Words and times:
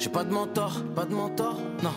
j'ai 0.00 0.08
pas 0.08 0.24
de 0.24 0.32
mentor, 0.32 0.72
pas 0.96 1.04
de 1.04 1.14
mentor, 1.14 1.56
non. 1.82 1.92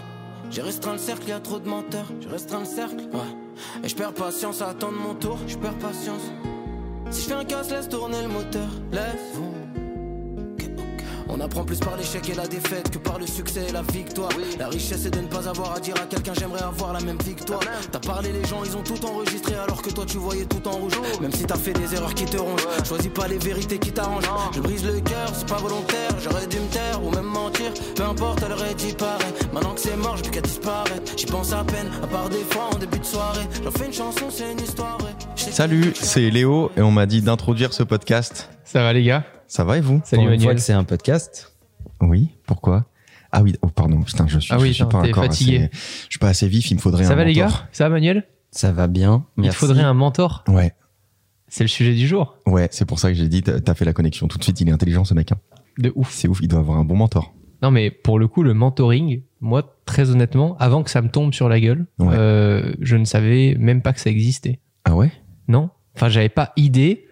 J'ai 0.52 0.62
restreint 0.62 0.92
le 0.92 0.98
cercle, 0.98 1.30
y 1.30 1.32
a 1.32 1.40
trop 1.40 1.58
de 1.58 1.70
menteurs. 1.70 2.06
J'ai 2.20 2.28
restreint 2.28 2.60
le 2.60 2.66
cercle, 2.66 2.98
ouais. 3.14 3.82
Et 3.82 3.88
je 3.88 3.96
perds 3.96 4.14
patience 4.14 4.62
à 4.62 4.68
attendre 4.68 4.98
mon 5.00 5.16
tour, 5.16 5.40
je 5.48 5.58
perds 5.58 5.78
patience. 5.80 6.22
Si 7.12 7.22
je 7.22 7.28
fais 7.28 7.34
un 7.34 7.46
casse, 7.46 7.72
laisse 7.72 7.88
tourner 7.88 8.22
le 8.22 8.28
moteur, 8.28 8.68
laisse. 8.92 9.40
On 11.36 11.40
apprend 11.40 11.64
plus 11.64 11.80
par 11.80 11.98
l'échec 11.98 12.30
et 12.30 12.36
la 12.36 12.46
défaite 12.46 12.92
que 12.92 13.00
par 13.00 13.18
le 13.18 13.26
succès 13.26 13.66
et 13.68 13.72
la 13.72 13.82
victoire. 13.82 14.30
La 14.60 14.68
richesse 14.68 15.02
c'est 15.02 15.10
de 15.10 15.20
ne 15.20 15.28
pas 15.28 15.50
avoir 15.50 15.74
à 15.76 15.80
dire 15.80 15.96
à 15.96 16.06
quelqu'un 16.06 16.34
j'aimerais 16.40 16.62
avoir 16.62 16.94
la 16.94 17.00
même 17.00 17.18
victoire. 17.26 17.60
T'as 17.92 18.00
parlé 18.00 18.32
les 18.32 18.46
gens, 18.46 18.64
ils 18.64 18.78
ont 18.78 18.84
tout 18.84 19.04
enregistré 19.04 19.56
alors 19.56 19.82
que 19.82 19.90
toi 19.90 20.06
tu 20.06 20.18
voyais 20.18 20.46
tout 20.46 20.68
en 20.68 20.74
rouge. 20.74 20.94
Même 21.22 21.32
si 21.32 21.44
t'as 21.46 21.58
fait 21.58 21.74
des 21.74 21.96
erreurs 21.96 22.14
qui 22.14 22.26
te 22.26 22.38
rongent, 22.38 22.68
choisis 22.86 23.10
pas 23.10 23.28
les 23.28 23.40
vérités 23.40 23.80
qui 23.80 23.92
t'arrangent. 23.92 24.30
Je 24.54 24.60
brise 24.62 24.86
le 24.86 25.00
cœur, 25.02 25.32
c'est 25.34 25.48
pas 25.48 25.58
volontaire, 25.58 26.12
j'aurais 26.24 26.46
dû 26.46 26.60
me 26.60 26.68
taire 26.68 27.04
ou 27.04 27.10
même 27.10 27.26
mentir. 27.26 27.74
Peu 27.96 28.04
importe, 28.04 28.44
elle 28.46 28.52
aurait 28.52 28.76
dit 28.76 28.94
pareil. 28.94 29.34
Maintenant 29.52 29.74
que 29.74 29.82
c'est 29.82 29.98
mort, 29.98 30.18
j'ai 30.18 30.24
plus 30.24 30.32
qu'à 30.32 30.42
disparaître. 30.42 31.18
J'y 31.18 31.26
pense 31.26 31.52
à 31.52 31.64
peine, 31.64 31.90
à 32.04 32.08
part 32.08 32.30
des 32.30 32.44
fois 32.52 32.70
en 32.74 32.78
début 32.78 33.00
de 33.00 33.06
soirée. 33.06 33.48
J'en 33.64 33.72
fais 33.72 33.88
une 33.88 33.94
chanson, 33.94 34.26
c'est 34.30 34.52
une 34.52 34.62
histoire. 34.62 35.00
Salut, 35.36 35.94
c'est 35.96 36.30
Léo 36.30 36.72
et 36.78 36.82
on 36.82 36.92
m'a 36.92 37.08
dit 37.08 37.24
d'introduire 37.24 37.74
ce 37.74 37.82
podcast. 37.82 38.50
Ça 38.64 38.84
va 38.84 38.94
les 38.94 39.04
gars? 39.04 39.24
Ça 39.54 39.64
va 39.64 39.78
et 39.78 39.82
vous 39.82 40.02
Salut 40.04 40.24
Pour 40.24 40.32
une 40.32 40.40
fois 40.40 40.46
Manuel. 40.48 40.56
que 40.56 40.62
c'est 40.64 40.74
un 40.74 40.84
podcast. 40.84 41.54
Oui, 42.02 42.30
pourquoi? 42.48 42.88
Ah 43.32 43.44
oui, 43.44 43.54
oh, 43.62 43.68
pardon, 43.68 44.02
putain, 44.02 44.26
je 44.28 44.40
suis, 44.40 44.52
Ah 44.52 44.58
oui, 44.60 44.70
je 44.70 44.74
suis 44.74 44.84
putain, 44.84 45.02
pas 45.04 45.08
encore 45.08 45.26
fatigué. 45.26 45.58
assez- 45.58 45.70
je 46.06 46.10
suis 46.10 46.18
pas 46.18 46.30
assez 46.30 46.48
vif, 46.48 46.72
il 46.72 46.74
me 46.74 46.80
faudrait 46.80 47.04
Ça 47.04 47.14
un 47.14 47.16
va 47.16 47.24
les 47.24 47.36
mentor. 47.36 47.60
gars 47.60 47.70
Ça 47.72 47.84
va 47.84 47.90
Manuel? 47.92 48.24
Ça 48.50 48.72
va 48.72 48.88
bien. 48.88 49.28
Il 49.38 49.42
Merci. 49.44 49.60
te 49.60 49.66
faudrait 49.68 49.84
un 49.84 49.94
mentor. 49.94 50.44
Ouais, 50.48 50.74
C'est 51.50 51.64
le 51.64 51.68
sujet 51.68 51.94
du 51.94 52.08
jour. 52.08 52.36
ouais, 52.48 52.68
c'est 52.72 52.86
pour 52.86 52.98
ça 52.98 53.10
que 53.10 53.14
j'ai 53.14 53.28
dit, 53.28 53.44
t'as 53.44 53.60
t'as 53.60 53.76
fait 53.76 53.86
la 53.86 53.94
connexion 53.94 54.28
tout 54.28 54.40
de 54.40 54.44
suite, 54.44 54.60
il 54.60 54.70
est 54.70 54.72
intelligent 54.72 55.06
ce 55.06 55.14
mec. 55.14 55.32
hein. 55.32 55.38
De 55.78 55.92
ouf. 55.94 56.12
C'est 56.12 56.28
ouf, 56.28 56.40
il 56.42 56.48
doit 56.48 56.60
avoir 56.62 56.80
un 56.80 56.84
bon 56.84 56.96
mentor. 56.96 57.32
Non 57.62 57.70
mais 57.70 57.92
pour 57.92 58.18
le 58.18 58.28
coup, 58.28 58.42
le 58.42 58.56
mentoring, 58.56 59.22
moi 59.40 59.78
très 59.86 60.10
honnêtement, 60.10 60.58
avant 60.58 60.82
que 60.82 60.90
ça 60.90 61.04
me 61.04 61.10
tombe 61.10 61.32
sur 61.32 61.48
la 61.48 61.60
gueule, 61.60 61.86
Ouais. 62.00 62.16
euh, 62.18 62.74
je 62.82 62.96
ne 62.96 63.06
savais 63.06 63.56
même 63.60 63.84
pas 63.84 63.94
que 63.94 64.00
ça 64.00 64.10
existait. 64.10 64.62
Ah 64.84 64.96
ouais? 64.96 65.12
Non 65.48 65.70
Enfin, 65.96 66.10
j'avais 66.10 66.30
pas 66.30 66.54
idée 66.58 67.06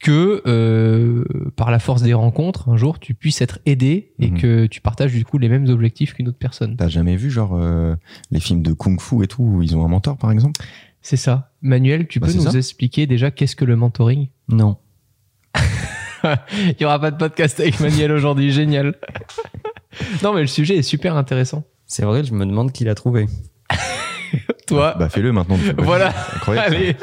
que 0.00 0.42
euh, 0.46 1.24
par 1.56 1.70
la 1.70 1.78
force 1.78 2.02
des 2.02 2.14
rencontres, 2.14 2.68
un 2.68 2.76
jour, 2.76 2.98
tu 3.00 3.14
puisses 3.14 3.40
être 3.42 3.58
aidé 3.66 4.12
et 4.20 4.30
Mhm. 4.30 4.38
que 4.40 4.66
tu 4.66 4.80
partages 4.80 5.12
du 5.12 5.24
coup 5.24 5.38
les 5.38 5.48
mêmes 5.48 5.68
objectifs 5.68 6.14
qu'une 6.14 6.28
autre 6.28 6.38
personne. 6.38 6.76
T'as 6.76 6.88
jamais 6.88 7.16
vu 7.16 7.30
genre 7.30 7.54
euh, 7.56 7.96
les 8.30 8.38
films 8.40 8.62
de 8.62 8.72
kung 8.72 9.00
fu 9.00 9.22
et 9.24 9.26
tout 9.26 9.42
où 9.42 9.62
ils 9.62 9.76
ont 9.76 9.84
un 9.84 9.88
mentor 9.88 10.16
par 10.16 10.30
exemple? 10.30 10.60
C'est 11.02 11.16
ça. 11.16 11.52
Manuel, 11.62 12.06
tu 12.06 12.20
Bah, 12.20 12.26
peux 12.28 12.32
nous 12.34 12.42
ça. 12.50 12.56
expliquer 12.56 13.06
déjà 13.06 13.30
qu'est-ce 13.30 13.56
que 13.56 13.64
le 13.64 13.74
mentoring? 13.76 14.28
Non. 14.48 14.76
Il 16.24 16.74
y 16.80 16.84
aura 16.84 17.00
pas 17.00 17.10
de 17.10 17.16
podcast 17.16 17.58
avec 17.60 17.78
Manuel 17.80 18.12
aujourd'hui, 18.12 18.50
génial. 18.52 18.94
non 20.22 20.32
mais 20.34 20.40
le 20.42 20.46
sujet 20.46 20.76
est 20.76 20.82
super 20.82 21.16
intéressant. 21.16 21.64
C'est 21.86 22.04
vrai, 22.04 22.22
je 22.24 22.34
me 22.34 22.44
demande 22.44 22.72
qui 22.72 22.84
l'a 22.84 22.94
trouvé. 22.94 23.26
Toi, 24.66 24.94
Bah 24.98 25.08
fais-le 25.08 25.32
maintenant. 25.32 25.56
voilà. 25.78 26.08
Incroyable. 26.36 26.76
Allez. 26.76 26.96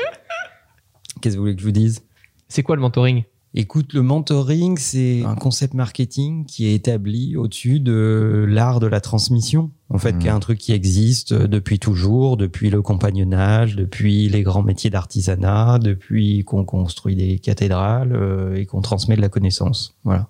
Qu'est-ce 1.21 1.33
que 1.35 1.39
vous 1.39 1.43
voulez 1.45 1.55
que 1.55 1.61
je 1.61 1.65
vous 1.65 1.71
dise? 1.71 2.04
C'est 2.47 2.63
quoi 2.63 2.75
le 2.75 2.81
mentoring? 2.81 3.23
Écoute, 3.57 3.93
le 3.93 4.01
mentoring, 4.01 4.77
c'est 4.77 5.23
un 5.23 5.35
concept 5.35 5.73
marketing 5.75 6.45
qui 6.45 6.65
est 6.67 6.73
établi 6.75 7.37
au-dessus 7.37 7.79
de 7.79 8.45
l'art 8.49 8.81
de 8.81 8.87
la 8.87 8.99
transmission. 8.99 9.71
En 9.89 9.97
fait, 9.97 10.11
Mhm. 10.11 10.19
qui 10.19 10.27
est 10.27 10.31
un 10.31 10.39
truc 10.41 10.57
qui 10.59 10.73
existe 10.73 11.33
depuis 11.33 11.79
toujours, 11.79 12.35
depuis 12.35 12.69
le 12.69 12.81
compagnonnage, 12.81 13.77
depuis 13.77 14.27
les 14.27 14.41
grands 14.43 14.61
métiers 14.63 14.89
d'artisanat, 14.89 15.79
depuis 15.79 16.43
qu'on 16.43 16.65
construit 16.65 17.15
des 17.15 17.39
cathédrales 17.39 18.11
euh, 18.13 18.55
et 18.55 18.65
qu'on 18.65 18.81
transmet 18.81 19.15
de 19.15 19.21
la 19.21 19.29
connaissance. 19.29 19.95
Voilà. 20.03 20.27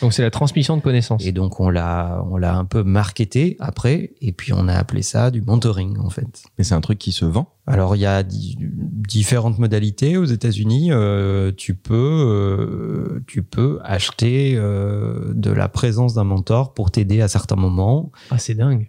Donc 0.00 0.12
c'est 0.12 0.22
la 0.22 0.30
transmission 0.30 0.76
de 0.76 0.82
connaissances. 0.82 1.24
Et 1.24 1.32
donc 1.32 1.60
on 1.60 1.68
l'a, 1.70 2.24
on 2.30 2.36
l'a 2.36 2.54
un 2.56 2.64
peu 2.64 2.82
marketé 2.82 3.56
après, 3.60 4.12
et 4.20 4.32
puis 4.32 4.52
on 4.52 4.68
a 4.68 4.74
appelé 4.74 5.02
ça 5.02 5.30
du 5.30 5.42
mentoring 5.42 5.98
en 5.98 6.10
fait. 6.10 6.44
Mais 6.58 6.64
c'est 6.64 6.74
un 6.74 6.80
truc 6.80 6.98
qui 6.98 7.12
se 7.12 7.24
vend. 7.24 7.52
Alors 7.66 7.96
il 7.96 8.00
y 8.00 8.06
a 8.06 8.22
di- 8.22 8.56
différentes 8.60 9.58
modalités 9.58 10.16
aux 10.16 10.24
États-Unis. 10.24 10.90
Euh, 10.92 11.52
tu 11.56 11.74
peux, 11.74 11.94
euh, 11.94 13.22
tu 13.26 13.42
peux 13.42 13.78
acheter 13.84 14.54
euh, 14.56 15.32
de 15.34 15.50
la 15.50 15.68
présence 15.68 16.14
d'un 16.14 16.24
mentor 16.24 16.74
pour 16.74 16.90
t'aider 16.90 17.20
à 17.20 17.28
certains 17.28 17.56
moments. 17.56 18.10
Ah 18.30 18.38
c'est 18.38 18.54
dingue. 18.54 18.88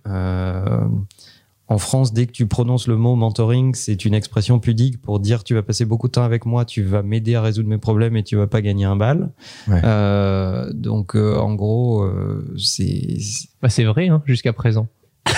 En 1.69 1.77
France, 1.77 2.13
dès 2.13 2.25
que 2.25 2.31
tu 2.31 2.47
prononces 2.47 2.87
le 2.87 2.95
mot 2.97 3.15
mentoring, 3.15 3.75
c'est 3.75 4.03
une 4.03 4.15
expression 4.15 4.59
pudique 4.59 4.99
pour 4.99 5.19
dire 5.19 5.43
tu 5.43 5.53
vas 5.53 5.61
passer 5.61 5.85
beaucoup 5.85 6.07
de 6.07 6.13
temps 6.13 6.23
avec 6.23 6.47
moi, 6.47 6.65
tu 6.65 6.81
vas 6.81 7.03
m'aider 7.03 7.35
à 7.35 7.43
résoudre 7.43 7.69
mes 7.69 7.77
problèmes 7.77 8.17
et 8.17 8.23
tu 8.23 8.35
vas 8.35 8.47
pas 8.47 8.61
gagner 8.61 8.85
un 8.85 8.95
bal. 8.95 9.29
Ouais. 9.67 9.79
Euh, 9.83 10.73
donc 10.73 11.15
euh, 11.15 11.37
en 11.37 11.53
gros, 11.53 12.01
euh, 12.01 12.51
c'est 12.57 13.17
Bah 13.61 13.69
c'est 13.69 13.83
vrai 13.83 14.07
hein, 14.07 14.23
jusqu'à 14.25 14.51
présent. 14.51 14.87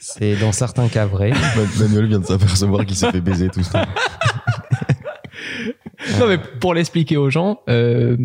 c'est 0.00 0.34
dans 0.40 0.50
certains 0.50 0.88
cas 0.88 1.06
vrai. 1.06 1.30
Manuel 1.78 2.06
vient 2.06 2.18
de 2.18 2.26
s'apercevoir 2.26 2.84
qu'il 2.84 2.96
s'est 2.96 3.12
fait 3.12 3.20
baiser 3.20 3.48
tout 3.48 3.62
ça. 3.62 3.86
Non 6.18 6.26
mais 6.26 6.38
pour 6.38 6.74
l'expliquer 6.74 7.16
aux 7.16 7.30
gens, 7.30 7.60
euh, 7.68 8.16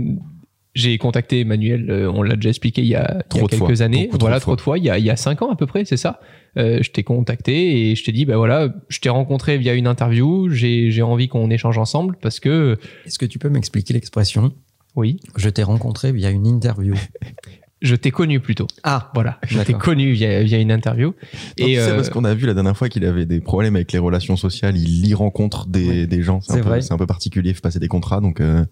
j'ai 0.78 0.98
contacté 1.00 1.40
Emmanuel, 1.42 1.90
euh, 1.90 2.12
on 2.14 2.22
l'a 2.22 2.36
déjà 2.36 2.50
expliqué 2.50 2.82
il 2.82 2.88
y 2.88 2.96
a, 2.96 3.12
il 3.12 3.16
y 3.16 3.20
a 3.20 3.24
Trop 3.24 3.48
de 3.48 3.52
quelques 3.52 3.76
fois, 3.76 3.82
années, 3.82 4.10
voilà 4.20 4.40
trop 4.40 4.56
de 4.56 4.62
fois, 4.62 4.78
il 4.78 4.84
y 4.84 4.90
a, 4.90 5.00
il 5.00 5.06
y 5.06 5.10
a 5.10 5.16
cinq 5.16 5.42
ans 5.42 5.52
à 5.52 5.56
peu 5.56 5.66
près, 5.66 5.86
c'est 5.86 5.98
ça. 5.98 6.20
Euh, 6.58 6.80
je 6.82 6.92
t'ai 6.92 7.04
contacté 7.04 7.90
et 7.92 7.96
je 7.96 8.04
t'ai 8.04 8.12
dit 8.12 8.26
bah 8.26 8.38
voilà, 8.38 8.74
je 8.90 9.00
t'ai 9.00 9.10
rencontré 9.10 9.58
via 9.58 9.74
une 9.74 9.88
interview, 9.88 10.50
j'ai 10.50 11.02
envie 11.02 11.28
qu'on 11.28 11.50
échange 11.50 11.78
ensemble 11.80 12.16
parce 12.22 12.40
que 12.40 12.78
Est-ce 13.06 13.18
que 13.18 13.26
tu 13.26 13.40
peux 13.40 13.50
m'expliquer 13.50 13.94
l'expression? 13.96 14.54
Oui, 14.96 15.20
Je 15.36 15.50
t'ai 15.50 15.64
rencontré 15.64 16.12
via 16.12 16.30
une 16.30 16.46
interview. 16.48 16.94
je 17.82 17.96
t'ai 17.96 18.10
connu 18.12 18.40
plutôt. 18.40 18.66
Ah, 18.84 19.12
Voilà, 19.14 19.40
je 19.48 19.60
t'ai 19.62 19.74
connu 19.74 20.12
via, 20.12 20.42
via 20.44 20.58
une 20.60 20.72
interview. 20.72 21.14
Non, 21.60 21.66
sais, 21.68 21.78
euh, 21.80 21.96
parce 21.96 22.10
qu'on 22.10 22.24
a 22.24 22.34
vu 22.34 22.46
la 22.48 22.54
dernière 22.56 22.76
fois 22.76 22.90
qu'il 22.90 23.06
avait 23.06 23.26
des 23.28 23.40
problèmes 23.40 23.76
avec 23.76 23.92
les 23.92 24.00
relations 24.00 24.38
sociales, 24.38 24.78
il 24.78 25.08
y 25.08 25.14
rencontre 25.14 25.68
des, 25.68 25.88
Oui. 25.88 26.08
des 26.08 26.22
gens. 26.24 26.42
C'est 26.42 26.54
un 26.54 26.56
peu- 26.58 26.62
vrai. 26.70 26.82
C'est 26.82 26.94
un 26.94 26.98
peu 26.98 27.06
particulier, 27.06 27.52
il 27.52 27.54
faut 27.56 27.62
passer 27.62 27.80
des 27.80 27.88
contrats, 27.88 28.22
donc 28.22 28.42
euh, 28.42 28.66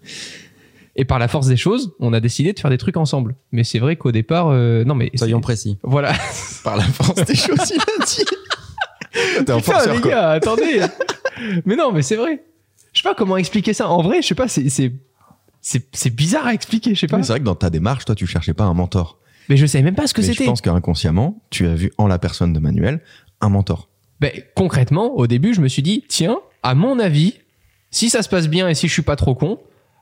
Et 0.96 1.04
par 1.04 1.18
la 1.18 1.28
force 1.28 1.46
des 1.46 1.56
choses, 1.58 1.92
on 2.00 2.12
a 2.12 2.20
décidé 2.20 2.52
de 2.54 2.58
faire 2.58 2.70
des 2.70 2.78
trucs 2.78 2.96
ensemble. 2.96 3.34
Mais 3.52 3.64
c'est 3.64 3.78
vrai 3.78 3.96
qu'au 3.96 4.12
départ, 4.12 4.48
euh, 4.48 4.82
non 4.84 4.94
mais 4.94 5.10
soyons 5.14 5.40
précis. 5.40 5.78
Voilà. 5.82 6.12
par 6.64 6.76
la 6.76 6.84
force 6.84 7.22
des 7.24 7.34
choses, 7.34 7.70
il 7.74 7.80
a 7.80 8.04
dit. 8.06 8.24
T'es 9.12 9.38
un 9.38 9.40
Putain, 9.40 9.60
forceur, 9.60 9.94
les 9.94 10.00
quoi. 10.00 10.10
gars, 10.10 10.30
attendez. 10.30 10.80
mais 11.64 11.76
non, 11.76 11.92
mais 11.92 12.02
c'est 12.02 12.16
vrai. 12.16 12.42
Je 12.92 13.00
sais 13.00 13.08
pas 13.08 13.14
comment 13.14 13.36
expliquer 13.36 13.72
ça. 13.74 13.88
En 13.88 14.02
vrai, 14.02 14.22
je 14.22 14.26
sais 14.28 14.34
pas. 14.34 14.48
C'est 14.48 14.68
c'est 14.70 14.92
c'est 15.60 15.86
c'est 15.92 16.14
bizarre 16.14 16.46
à 16.46 16.54
expliquer. 16.54 16.94
Je 16.94 17.00
sais 17.00 17.06
pas. 17.06 17.22
C'est 17.22 17.32
vrai 17.32 17.40
que 17.40 17.44
dans 17.44 17.54
ta 17.54 17.70
démarche, 17.70 18.04
toi, 18.06 18.14
tu 18.14 18.26
cherchais 18.26 18.54
pas 18.54 18.64
un 18.64 18.74
mentor. 18.74 19.18
Mais 19.48 19.56
je 19.56 19.66
savais 19.66 19.84
même 19.84 19.94
pas 19.94 20.06
ce 20.06 20.14
que 20.14 20.22
Mais 20.22 20.26
je 20.28 20.32
c'était. 20.32 20.44
pense 20.46 20.60
qu'inconsciemment, 20.60 21.40
tu 21.50 21.66
as 21.66 21.74
vu 21.74 21.92
en 21.98 22.06
la 22.06 22.18
personne 22.18 22.52
de 22.52 22.58
Manuel 22.58 23.00
un 23.40 23.48
mentor. 23.50 23.88
Ben, 24.20 24.32
concrètement, 24.54 25.14
au 25.16 25.26
début, 25.26 25.52
je 25.54 25.60
me 25.60 25.68
suis 25.68 25.82
dit, 25.82 26.04
tiens, 26.08 26.38
à 26.62 26.74
mon 26.74 26.98
avis, 26.98 27.34
si 27.90 28.08
ça 28.10 28.22
se 28.22 28.28
passe 28.30 28.48
bien 28.48 28.66
et 28.68 28.74
si 28.74 28.88
je 28.88 28.92
suis 28.94 29.02
pas 29.02 29.14
trop 29.16 29.34
con, 29.34 29.60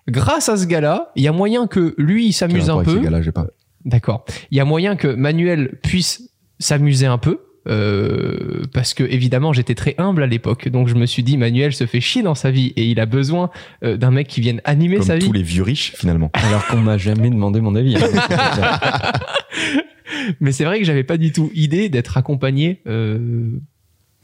grâce 0.09 0.49
à 0.49 0.57
ce 0.57 0.67
gars-là, 0.67 1.11
il 1.17 1.23
y 1.23 1.29
a 1.29 1.33
moyen 1.33 1.67
que 1.67 1.95
lui 1.99 2.27
il 2.27 2.33
s'amuse 2.33 2.71
un 2.71 2.83
peu. 2.83 2.97
ces 2.99 3.01
gars-là, 3.05 3.23
j'ai 3.23 3.33
pas. 3.33 3.47
D'accord. 3.85 4.25
Il 4.51 4.57
y 4.57 4.61
a 4.61 4.65
moyen 4.65 4.97
que 4.97 5.09
Manuel 5.09 5.79
puisse 5.83 6.31
s'amuser 6.59 7.07
un 7.07 7.19
peu. 7.19 7.41
euh, 7.67 8.63
parce 8.75 8.93
que 8.93 9.05
évidemment 9.05 9.55
j'étais 9.55 9.75
très 9.75 9.95
humble 9.97 10.23
à 10.23 10.27
l'époque 10.27 10.69
donc 10.69 10.87
je 10.87 10.95
me 10.95 11.07
suis 11.07 11.23
dit 11.23 11.39
Manuel 11.39 11.73
se 11.73 11.87
fait 11.87 12.01
chier 12.03 12.21
dans 12.23 12.35
sa 12.35 12.51
vie 12.51 12.75
et 12.77 12.85
il 12.85 13.01
a 13.01 13.07
besoin 13.07 13.49
euh, 13.83 13.97
d'un 13.97 14.11
mec 14.11 14.29
qui 14.29 14.43
vienne 14.43 14.61
animer 14.65 14.97
Comme 14.97 15.07
sa 15.07 15.17
vie 15.17 15.25
tous 15.25 15.33
les 15.33 15.43
vieux 15.43 15.63
riches, 15.63 15.95
finalement. 15.97 16.31
Alors 16.35 16.67
qu'on 16.67 16.77
m'a 16.77 16.99
jamais 16.99 17.31
demandé 17.31 17.63
mon 17.63 17.75
avis. 17.75 17.97
hein. 17.97 19.13
mais 20.41 20.53
c'est 20.53 20.65
vrai 20.65 20.79
que 20.79 20.85
j'avais 20.85 21.05
pas 21.05 21.17
du 21.17 21.33
tout 21.33 21.51
idée 21.55 21.89
d'être 21.89 22.17
accompagné 22.19 22.83
euh, 22.87 23.51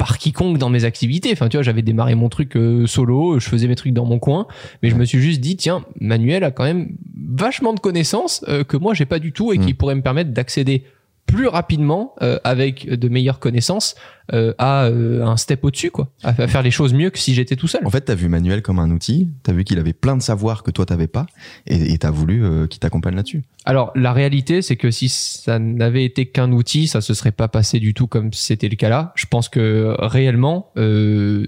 par 0.00 0.16
quiconque 0.16 0.56
dans 0.56 0.70
mes 0.70 0.84
activités 0.86 1.28
enfin 1.30 1.50
tu 1.50 1.58
vois 1.58 1.62
j'avais 1.62 1.82
démarré 1.82 2.14
mon 2.14 2.30
truc 2.30 2.56
euh, 2.56 2.86
solo 2.86 3.38
je 3.38 3.46
faisais 3.46 3.68
mes 3.68 3.76
trucs 3.76 3.92
dans 3.92 4.06
mon 4.06 4.18
coin 4.18 4.46
mais 4.82 4.88
je 4.88 4.94
me 4.96 5.04
suis 5.04 5.20
juste 5.20 5.42
dit 5.42 5.56
tiens 5.58 5.84
Manuel 6.00 6.42
a 6.42 6.50
quand 6.50 6.64
même 6.64 6.96
vachement 7.36 7.74
de 7.74 7.80
connaissances 7.80 8.42
euh, 8.48 8.64
que 8.64 8.78
moi 8.78 8.94
j'ai 8.94 9.04
pas 9.04 9.18
du 9.18 9.32
tout 9.32 9.52
et 9.52 9.58
qui 9.58 9.72
Mm. 9.72 9.76
pourraient 9.76 9.94
me 9.94 10.00
permettre 10.02 10.30
d'accéder 10.30 10.84
plus 11.30 11.46
rapidement 11.46 12.14
euh, 12.22 12.38
avec 12.44 12.88
de 12.88 13.08
meilleures 13.08 13.38
connaissances 13.38 13.94
euh, 14.32 14.52
à 14.58 14.84
euh, 14.84 15.24
un 15.24 15.36
step 15.36 15.64
au-dessus 15.64 15.90
quoi 15.90 16.08
à, 16.22 16.28
à 16.28 16.46
faire 16.46 16.62
les 16.62 16.70
choses 16.70 16.92
mieux 16.92 17.10
que 17.10 17.18
si 17.18 17.34
j'étais 17.34 17.56
tout 17.56 17.66
seul 17.66 17.84
En 17.84 17.90
fait, 17.90 18.02
t'as 18.02 18.14
vu 18.14 18.28
Manuel 18.28 18.62
comme 18.62 18.78
un 18.78 18.90
outil, 18.90 19.28
t'as 19.42 19.52
vu 19.52 19.64
qu'il 19.64 19.78
avait 19.78 19.92
plein 19.92 20.16
de 20.16 20.22
savoirs 20.22 20.62
que 20.62 20.70
toi 20.70 20.86
t'avais 20.86 21.06
pas, 21.06 21.26
et 21.66 21.96
t'as 21.98 22.10
voulu 22.10 22.44
euh, 22.44 22.66
qu'il 22.66 22.80
t'accompagne 22.80 23.14
là-dessus. 23.14 23.42
Alors 23.64 23.92
la 23.94 24.12
réalité, 24.12 24.62
c'est 24.62 24.76
que 24.76 24.90
si 24.90 25.08
ça 25.08 25.58
n'avait 25.58 26.04
été 26.04 26.26
qu'un 26.26 26.52
outil, 26.52 26.86
ça 26.86 27.00
se 27.00 27.14
serait 27.14 27.32
pas 27.32 27.48
passé 27.48 27.78
du 27.78 27.94
tout 27.94 28.06
comme 28.06 28.32
c'était 28.32 28.68
le 28.68 28.76
cas 28.76 28.88
là. 28.88 29.12
Je 29.14 29.26
pense 29.26 29.48
que 29.48 29.94
réellement, 29.98 30.70
euh, 30.76 31.46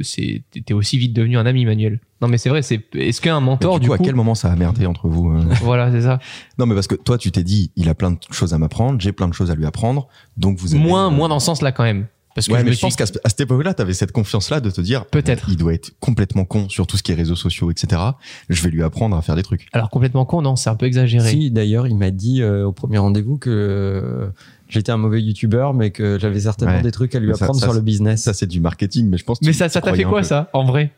t'es 0.64 0.75
aussi 0.75 0.99
vite 0.99 1.12
devenu 1.12 1.38
un 1.38 1.46
ami, 1.46 1.64
Manuel. 1.64 2.00
Non 2.22 2.28
mais 2.28 2.38
c'est 2.38 2.48
vrai. 2.48 2.62
C'est 2.62 2.80
est-ce 2.94 3.20
qu'un 3.20 3.40
Mais 3.40 3.46
mentor 3.46 3.80
du 3.80 3.84
du 3.84 3.90
coup, 3.90 3.96
coup, 3.96 4.02
à 4.02 4.06
quel 4.06 4.14
moment 4.14 4.34
ça 4.34 4.50
a 4.50 4.56
merdé 4.56 4.86
entre 4.86 5.08
vous 5.08 5.30
euh? 5.30 5.42
Voilà, 5.62 5.90
c'est 5.90 6.02
ça. 6.02 6.19
Non, 6.58 6.66
mais 6.66 6.74
parce 6.74 6.86
que 6.86 6.94
toi, 6.94 7.19
tu 7.19 7.30
t'es 7.32 7.42
dit, 7.42 7.70
il 7.76 7.88
a 7.88 7.94
plein 7.94 8.12
de 8.12 8.19
choses 8.30 8.54
à 8.54 8.58
m'apprendre, 8.58 9.00
j'ai 9.00 9.12
plein 9.12 9.28
de 9.28 9.34
choses 9.34 9.50
à 9.50 9.54
lui 9.54 9.66
apprendre, 9.66 10.06
donc 10.36 10.56
vous 10.58 10.74
avez, 10.74 10.82
Moins, 10.82 11.10
moins 11.10 11.28
dans 11.28 11.40
ce 11.40 11.46
sens-là 11.46 11.72
quand 11.72 11.82
même. 11.84 12.06
Parce 12.34 12.46
que 12.46 12.52
Ouais, 12.54 12.60
je 12.60 12.64
mais 12.64 12.70
me 12.70 12.74
je 12.76 12.80
pense 12.80 12.94
suis- 12.94 13.04
qu'à 13.04 13.28
cette 13.28 13.40
époque-là, 13.42 13.74
tu 13.74 13.82
avais 13.82 13.92
cette 13.92 14.12
confiance-là 14.12 14.60
de 14.60 14.70
te 14.70 14.80
dire 14.80 15.04
Peut-être. 15.04 15.50
il 15.50 15.56
doit 15.58 15.74
être 15.74 15.90
complètement 16.00 16.46
con 16.46 16.66
sur 16.70 16.86
tout 16.86 16.96
ce 16.96 17.02
qui 17.02 17.12
est 17.12 17.14
réseaux 17.14 17.34
sociaux, 17.36 17.70
etc. 17.70 18.00
Je 18.48 18.62
vais 18.62 18.70
lui 18.70 18.82
apprendre 18.82 19.14
à 19.16 19.20
faire 19.20 19.34
des 19.36 19.42
trucs. 19.42 19.66
Alors 19.74 19.90
complètement 19.90 20.24
con, 20.24 20.40
non, 20.40 20.56
c'est 20.56 20.70
un 20.70 20.74
peu 20.74 20.86
exagéré. 20.86 21.28
Si, 21.28 21.50
d'ailleurs, 21.50 21.86
il 21.86 21.94
m'a 21.98 22.10
dit 22.10 22.40
euh, 22.40 22.64
au 22.66 22.72
premier 22.72 22.96
rendez-vous 22.96 23.36
que 23.36 23.50
euh, 23.50 24.30
j'étais 24.69 24.92
un 24.92 24.96
mauvais 24.96 25.20
youtubeur, 25.20 25.74
mais 25.74 25.90
que 25.90 26.19
j'avais 26.19 26.40
certainement 26.40 26.76
Ouais. 26.76 26.82
des 26.82 26.90
trucs 26.92 27.14
à 27.14 27.19
lui 27.19 27.26
Mais 27.28 27.34
ça- 27.34 27.44
apprendre 27.44 27.60
ça, 27.60 27.66
sur 27.66 27.74
le 27.74 27.82
business. 27.82 28.22
Ça, 28.22 28.32
c'est 28.32 28.46
du 28.46 28.60
marketing, 28.60 29.10
mais 29.10 29.19
je 29.19 29.24
pense 29.24 29.38
que 29.40 29.44
Mais 29.44 29.52
tu- 29.52 29.58
ça, 29.58 29.69
ça 29.69 29.82
t'a 29.82 29.92
fait 29.92 30.04
quoi 30.04 30.20
peu. 30.20 30.26
ça, 30.26 30.48
en 30.54 30.64
vrai? 30.64 30.90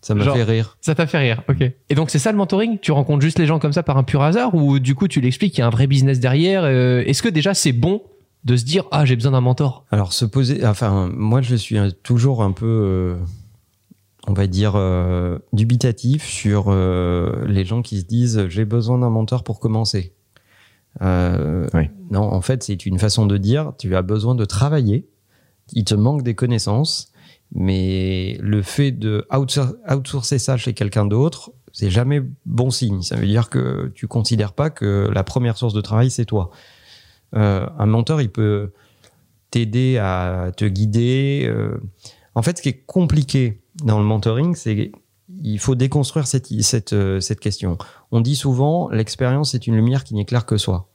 Ça 0.00 0.14
m'a 0.14 0.24
fait 0.32 0.44
rire. 0.44 0.76
Ça 0.80 0.94
t'a 0.94 1.06
fait 1.06 1.18
rire, 1.18 1.42
ok. 1.48 1.60
Et 1.88 1.94
donc 1.94 2.10
c'est 2.10 2.18
ça 2.20 2.30
le 2.30 2.38
mentoring? 2.38 2.78
Tu 2.80 2.92
rencontres 2.92 3.20
juste 3.22 3.38
les 3.38 3.46
gens 3.46 3.58
comme 3.58 3.72
ça 3.72 3.82
par 3.82 3.96
un 3.96 4.04
pur 4.04 4.22
hasard 4.22 4.54
ou 4.54 4.78
du 4.78 4.94
coup 4.94 5.08
tu 5.08 5.20
l'expliques 5.20 5.54
qu'il 5.54 5.60
y 5.60 5.64
a 5.64 5.66
un 5.66 5.70
vrai 5.70 5.86
business 5.88 6.20
derrière 6.20 6.62
euh, 6.64 7.02
Est-ce 7.04 7.22
que 7.22 7.28
déjà 7.28 7.52
c'est 7.52 7.72
bon 7.72 8.02
de 8.44 8.56
se 8.56 8.64
dire 8.64 8.84
ah 8.92 9.04
j'ai 9.04 9.16
besoin 9.16 9.32
d'un 9.32 9.40
mentor? 9.40 9.84
Alors, 9.90 10.12
se 10.12 10.24
poser. 10.24 10.64
Enfin, 10.64 11.10
moi, 11.12 11.42
je 11.42 11.56
suis 11.56 11.76
toujours 12.04 12.42
un 12.44 12.52
peu. 12.52 12.66
euh, 12.66 13.16
on 14.28 14.34
va 14.34 14.46
dire 14.46 14.74
euh, 14.76 15.38
dubitatif 15.52 16.24
sur 16.24 16.66
euh, 16.68 17.44
les 17.48 17.64
gens 17.64 17.82
qui 17.82 17.98
se 18.00 18.04
disent 18.04 18.46
j'ai 18.48 18.64
besoin 18.66 18.98
d'un 18.98 19.10
mentor 19.10 19.42
pour 19.42 19.58
commencer. 19.58 20.12
Euh, 21.02 21.66
Oui. 21.74 21.88
Non, 22.10 22.22
en 22.22 22.40
fait, 22.40 22.62
c'est 22.62 22.86
une 22.86 22.98
façon 22.98 23.26
de 23.26 23.36
dire 23.36 23.72
tu 23.78 23.94
as 23.96 24.02
besoin 24.02 24.34
de 24.34 24.44
travailler, 24.44 25.08
il 25.72 25.84
te 25.84 25.94
manque 25.94 26.22
des 26.22 26.34
connaissances, 26.34 27.12
mais 27.54 28.38
le 28.40 28.62
fait 28.62 28.92
de 28.92 29.26
outsour- 29.30 29.74
outsourcer 29.90 30.38
ça 30.38 30.56
chez 30.56 30.74
quelqu'un 30.74 31.06
d'autre, 31.06 31.52
c'est 31.72 31.90
jamais 31.90 32.22
bon 32.46 32.70
signe. 32.70 33.02
Ça 33.02 33.16
veut 33.16 33.26
dire 33.26 33.50
que 33.50 33.90
tu 33.94 34.06
considères 34.06 34.52
pas 34.52 34.70
que 34.70 35.08
la 35.12 35.24
première 35.24 35.56
source 35.56 35.74
de 35.74 35.80
travail 35.80 36.10
c'est 36.10 36.24
toi. 36.26 36.50
Euh, 37.34 37.66
un 37.78 37.86
mentor, 37.86 38.20
il 38.22 38.30
peut 38.30 38.72
t'aider 39.50 39.98
à 39.98 40.50
te 40.56 40.64
guider. 40.64 41.46
euh. 41.46 41.78
En 42.34 42.42
fait, 42.42 42.58
ce 42.58 42.62
qui 42.62 42.68
est 42.70 42.84
compliqué 42.86 43.60
dans 43.84 43.98
le 43.98 44.04
mentoring, 44.04 44.54
c'est 44.54 44.92
il 45.42 45.58
faut 45.58 45.74
déconstruire 45.74 46.26
cette, 46.26 46.46
cette, 46.62 46.94
euh, 46.94 47.20
cette 47.20 47.40
question. 47.40 47.76
On 48.12 48.20
dit 48.20 48.34
souvent 48.36 48.88
l'expérience 48.88 49.54
est 49.54 49.66
une 49.66 49.76
lumière 49.76 50.04
qui 50.04 50.14
n'éclaire 50.14 50.46
que 50.46 50.56
soi. 50.56 50.87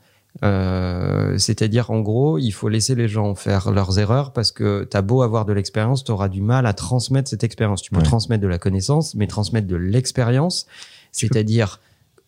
Euh, 0.43 1.37
C'est-à-dire, 1.37 1.91
en 1.91 1.99
gros, 2.01 2.37
il 2.39 2.51
faut 2.51 2.69
laisser 2.69 2.95
les 2.95 3.07
gens 3.07 3.35
faire 3.35 3.71
leurs 3.71 3.99
erreurs 3.99 4.33
parce 4.33 4.51
que 4.51 4.87
tu 4.89 4.97
as 4.97 5.01
beau 5.01 5.21
avoir 5.21 5.45
de 5.45 5.53
l'expérience, 5.53 6.03
tu 6.03 6.11
auras 6.11 6.29
du 6.29 6.41
mal 6.41 6.65
à 6.65 6.73
transmettre 6.73 7.29
cette 7.29 7.43
expérience. 7.43 7.81
Tu 7.81 7.91
peux 7.91 7.97
Ouais. 7.97 8.03
transmettre 8.03 8.41
de 8.41 8.47
la 8.47 8.57
connaissance, 8.57 9.13
mais 9.15 9.27
transmettre 9.27 9.67
de 9.67 9.75
l'expérience, 9.75 10.65
c'est-à-dire 11.11 11.79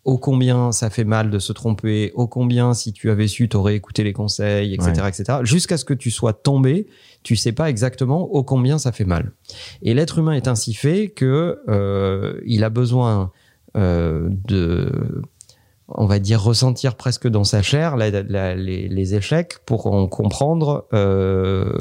ô 0.04 0.20
combien 0.20 0.72
ça 0.72 0.92
fait 0.92 1.04
mal 1.04 1.32
de 1.32 1.40
se 1.40 1.52
tromper, 1.52 2.12
ô 2.14 2.28
combien 2.28 2.76
si 2.76 2.94
tu 2.94 3.10
avais 3.10 3.28
su, 3.28 3.50
t'aurais 3.50 3.76
écouté 3.76 4.04
les 4.04 4.14
conseils, 4.14 4.76
etc., 4.76 4.92
etc. 5.08 5.40
Jusqu'à 5.42 5.78
ce 5.78 5.86
que 5.86 5.96
tu 5.96 6.12
sois 6.12 6.34
tombé, 6.34 6.86
tu 7.24 7.36
sais 7.36 7.54
pas 7.54 7.72
exactement 7.72 8.32
ô 8.32 8.44
combien 8.44 8.78
ça 8.78 8.92
fait 8.92 9.04
mal. 9.06 9.32
Et 9.82 9.96
l'être 9.96 10.20
humain 10.20 10.34
est 10.34 10.48
ainsi 10.48 10.76
fait 10.76 11.10
que 11.10 11.60
euh, 11.70 12.40
il 12.46 12.64
a 12.64 12.70
besoin 12.70 13.32
euh, 13.76 14.30
de, 14.48 15.24
on 15.88 16.08
va 16.08 16.18
dire, 16.20 16.42
ressentir 16.42 16.96
presque 16.96 17.28
dans 17.28 17.44
sa 17.44 17.62
chair 17.62 17.96
la- 17.96 18.10
la- 18.10 18.56
les, 18.56 18.88
les 18.88 19.14
échecs 19.14 19.60
pour 19.68 19.86
en 19.88 20.08
comprendre 20.08 20.88
euh, 20.94 21.72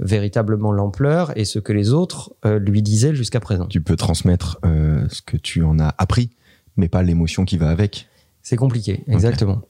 véritablement 0.00 0.72
l'ampleur 0.72 1.36
et 1.36 1.44
ce 1.44 1.58
que 1.58 1.72
les 1.74 1.92
autres 1.92 2.32
euh, 2.46 2.58
lui 2.58 2.80
disaient 2.82 3.14
jusqu'à 3.14 3.40
présent. 3.40 3.66
Tu 3.66 3.80
peux 3.82 3.96
transmettre 3.96 4.58
euh, 4.64 5.06
ce 5.10 5.20
que 5.20 5.36
tu 5.36 5.62
en 5.62 5.78
as 5.78 5.94
appris, 5.98 6.30
mais 6.78 6.88
pas 6.88 7.02
l'émotion 7.02 7.44
qui 7.44 7.58
va 7.58 7.68
avec. 7.68 8.08
C'est 8.42 8.56
compliqué, 8.56 9.02
exactement. 9.08 9.60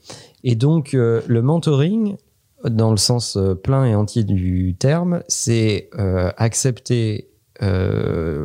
Et 0.45 0.55
donc, 0.55 0.93
le 0.93 1.41
mentoring, 1.43 2.17
dans 2.65 2.91
le 2.91 2.99
sens 2.99 3.39
plein 3.65 3.85
et 3.87 3.95
entier 3.95 4.23
du 4.23 4.75
terme, 4.79 5.23
c'est 5.29 5.89
accepter 6.37 7.31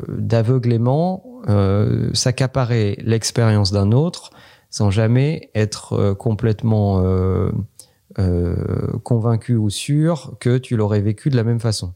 d'aveuglément 0.07 1.24
s'accaparer 2.13 2.97
l'expérience 3.03 3.71
d'un 3.71 3.91
autre 3.91 4.31
sans 4.71 4.89
jamais 4.89 5.51
être 5.53 5.94
euh, 5.94 6.15
complètement 6.15 7.03
euh, 7.03 7.51
euh, 8.18 8.97
convaincu 9.03 9.56
ou 9.56 9.69
sûr 9.69 10.35
que 10.39 10.57
tu 10.57 10.75
l'aurais 10.75 11.01
vécu 11.01 11.29
de 11.29 11.35
la 11.35 11.44
même 11.44 11.59
façon. 11.59 11.94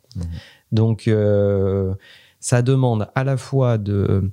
Donc, 0.72 1.08
euh, 1.08 1.94
ça 2.40 2.62
demande 2.62 3.10
à 3.16 3.24
la 3.24 3.38
fois 3.38 3.78
de 3.78 4.32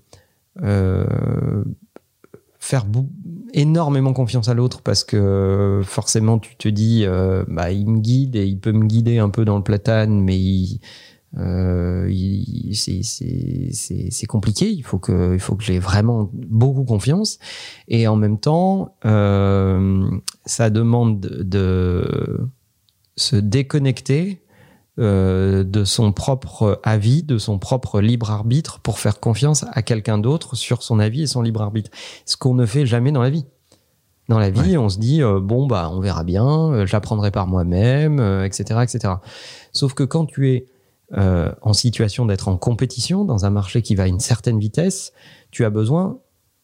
faire 2.59 2.87
énormément 3.55 4.13
confiance 4.13 4.49
à 4.49 4.55
l'autre 4.55 4.83
parce 4.83 5.03
que 5.03 5.81
forcément 5.85 6.39
tu 6.39 6.55
te 6.57 6.69
dis 6.69 7.07
bah 7.49 7.73
il 7.73 7.89
me 7.89 7.99
guide 8.01 8.37
et 8.37 8.47
il 8.47 8.59
peut 8.59 8.73
me 8.73 8.85
guider 8.85 9.19
un 9.19 9.31
peu 9.31 9.45
dans 9.45 9.57
le 9.57 9.63
platane 9.63 10.21
mais 10.21 10.39
il, 10.39 10.81
euh, 11.39 12.11
c'est 12.75 14.27
compliqué 14.27 14.71
il 14.71 14.83
faut 14.83 14.99
que 14.99 15.33
il 15.33 15.41
faut 15.41 15.55
que 15.55 15.65
j'ai 15.65 15.79
vraiment 15.79 16.29
beaucoup 16.33 16.85
confiance 16.85 17.39
et 17.89 18.07
en 18.07 18.17
même 18.17 18.39
temps 18.39 18.97
euh, 19.07 20.11
ça 20.45 20.69
demande 20.69 21.21
de, 21.21 21.43
de 21.43 22.41
se 23.17 23.37
déconnecter 23.37 24.43
euh, 24.99 25.65
de 25.65 25.85
son 25.85 26.13
propre 26.13 26.79
avis, 26.83 27.23
de 27.23 27.39
son 27.39 27.59
propre 27.59 28.03
libre 28.03 28.31
arbitre 28.31 28.79
pour 28.81 28.99
faire 28.99 29.21
confiance 29.21 29.65
à 29.73 29.81
quelqu'un 29.81 30.19
d'autre 30.19 30.55
sur 30.55 30.83
son 30.83 30.99
avis 30.99 31.23
et 31.23 31.27
son 31.27 31.41
libre 31.41 31.63
arbitre. 31.63 31.91
Ce 32.27 32.37
qu'on 32.37 32.53
ne 32.53 32.67
fait 32.67 32.85
jamais 32.85 33.11
dans 33.11 33.23
la 33.23 33.31
vie. 33.31 33.47
Dans 34.29 34.39
la 34.39 34.51
vie, 34.51 34.77
on 34.77 34.91
se 34.91 34.99
dit 34.99 35.23
euh, 35.23 35.41
bon 35.41 35.67
bah 35.67 35.91
on 35.93 36.01
verra 36.01 36.25
bien, 36.25 36.47
euh, 36.47 36.87
j'apprendrai 36.87 37.31
par 37.31 37.47
moi-même, 37.47 38.21
euh, 38.21 38.45
etc., 38.45 38.81
etc. 38.83 39.15
Sauf 39.73 39.95
que 39.95 40.05
quand 40.05 40.27
tu 40.27 40.51
es 40.51 40.67
euh, 41.17 41.53
en 41.63 41.73
situation 41.73 42.27
d'être 42.27 42.49
en 42.49 42.57
compétition 42.57 43.25
dans 43.25 43.45
un 43.45 43.51
marché 43.51 43.83
qui 43.83 43.95
va 43.95 44.05
à 44.05 44.07
une 44.07 44.21
certaine 44.21 44.59
vitesse, 44.59 45.13
tu 45.51 45.65
as 45.65 45.71
besoin 45.71 46.19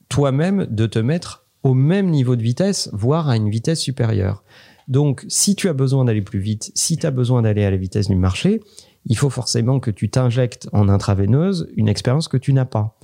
toi-même 0.08 0.66
de 0.70 0.86
te 0.86 0.98
mettre 0.98 1.44
au 1.62 1.74
même 1.74 2.08
niveau 2.08 2.36
de 2.36 2.42
vitesse, 2.42 2.88
voire 2.92 3.28
à 3.28 3.36
une 3.36 3.50
vitesse 3.50 3.80
supérieure. 3.80 4.42
Donc, 4.86 5.26
si 5.28 5.54
tu 5.54 5.68
as 5.68 5.74
besoin 5.74 6.04
d'aller 6.06 6.22
plus 6.22 6.38
vite, 6.38 6.72
si 6.74 6.96
tu 6.96 7.06
as 7.06 7.10
besoin 7.10 7.42
d'aller 7.42 7.64
à 7.64 7.70
la 7.70 7.76
vitesse 7.76 8.08
du 8.08 8.16
marché, 8.16 8.60
il 9.04 9.16
faut 9.16 9.30
forcément 9.30 9.80
que 9.80 9.90
tu 9.90 10.08
t'injectes 10.08 10.68
en 10.72 10.88
intraveineuse 10.88 11.68
une 11.76 11.88
expérience 11.88 12.28
que 12.28 12.36
tu 12.36 12.52
n'as 12.52 12.64
pas. 12.64 12.98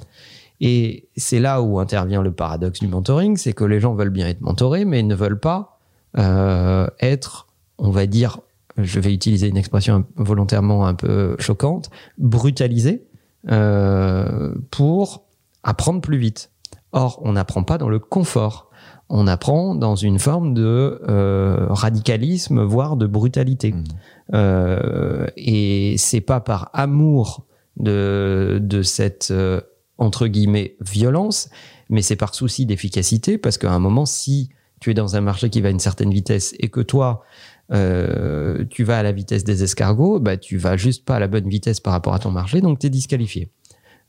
Et 0.61 1.09
c'est 1.17 1.41
là 1.41 1.61
où 1.61 1.79
intervient 1.79 2.23
le 2.23 2.33
paradoxe 2.33 2.81
du 2.81 2.89
mentoring, 2.89 3.37
c'est 3.37 3.53
que 3.53 3.65
les 3.65 3.81
gens 3.81 3.95
veulent 3.95 4.11
bien 4.11 4.29
être 4.29 4.41
mentorés, 4.41 4.85
mais 4.85 5.03
ne 5.03 5.15
veulent 5.15 5.41
pas 5.41 5.79
euh, 6.17 6.87
être, 7.01 7.49
on 7.79 7.91
va 7.91 8.07
dire, 8.07 8.41
je 8.79 9.01
vais 9.01 9.13
utiliser 9.13 9.49
une 9.49 9.57
expression 9.57 10.05
volontairement 10.17 10.87
un 10.87 10.95
peu 10.95 11.37
choquante, 11.39 11.91
brutalisés 12.19 13.07
euh, 13.51 14.55
pour 14.71 15.25
apprendre 15.63 16.01
plus 16.01 16.19
vite. 16.19 16.51
Or, 16.93 17.21
on 17.25 17.33
n'apprend 17.33 17.65
pas 17.65 17.79
dans 17.79 17.89
le 17.89 17.99
confort. 17.99 18.71
On 19.09 19.27
apprend 19.27 19.75
dans 19.75 19.97
une 19.97 20.19
forme 20.19 20.55
de 20.55 21.01
euh, 21.09 21.67
radicalisme, 21.69 22.63
voire 22.63 22.97
de 22.97 23.07
brutalité. 23.07 23.73
Mhm. 23.73 23.85
Euh, 24.33 25.27
et 25.37 25.97
c'est 25.99 26.21
pas 26.21 26.41
par 26.41 26.71
amour 26.73 27.47
de, 27.77 28.59
de 28.63 28.83
cette 28.83 29.29
euh, 29.31 29.61
entre 29.99 30.27
guillemets 30.27 30.77
violence, 30.81 31.51
mais 31.91 32.03
c'est 32.03 32.17
par 32.17 32.35
souci 32.35 32.67
d'efficacité, 32.67 33.39
parce 33.39 33.59
qu'à 33.59 33.73
un 33.73 33.79
moment, 33.79 34.07
si 34.07 34.49
tu 34.81 34.91
es 34.91 34.95
dans 34.95 35.17
un 35.17 35.21
marché 35.21 35.51
qui 35.51 35.61
va 35.61 35.69
à 35.69 35.71
une 35.71 35.79
certaine 35.79 36.11
vitesse 36.11 36.55
et 36.59 36.69
que 36.69 36.81
toi, 36.81 37.23
euh, 37.73 38.65
tu 38.69 38.85
vas 38.85 38.99
à 38.99 39.03
la 39.03 39.13
vitesse 39.13 39.45
des 39.45 39.63
escargots, 39.63 40.21
bah, 40.21 40.37
tu 40.37 40.57
vas 40.57 40.77
juste 40.77 41.05
pas 41.05 41.17
à 41.17 41.19
la 41.19 41.29
bonne 41.29 41.49
vitesse 41.49 41.81
par 41.81 41.93
rapport 41.93 42.15
à 42.15 42.19
ton 42.19 42.31
marché, 42.31 42.61
donc 42.61 42.79
tu 42.79 42.87
es 42.87 42.91
disqualifié. 42.91 43.51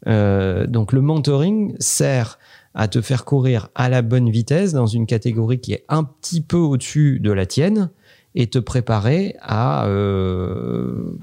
Euh, 0.07 0.67
donc 0.67 0.91
le 0.91 1.01
mentoring 1.01 1.75
sert 1.79 2.37
à 2.73 2.87
te 2.87 3.01
faire 3.01 3.23
courir 3.23 3.69
à 3.75 3.89
la 3.89 4.01
bonne 4.01 4.29
vitesse 4.29 4.73
dans 4.73 4.85
une 4.85 5.05
catégorie 5.05 5.59
qui 5.59 5.73
est 5.73 5.85
un 5.87 6.03
petit 6.03 6.41
peu 6.41 6.57
au-dessus 6.57 7.19
de 7.21 7.31
la 7.31 7.45
tienne 7.45 7.89
et 8.35 8.47
te 8.47 8.59
préparer 8.59 9.35
à 9.39 9.87
euh, 9.87 11.17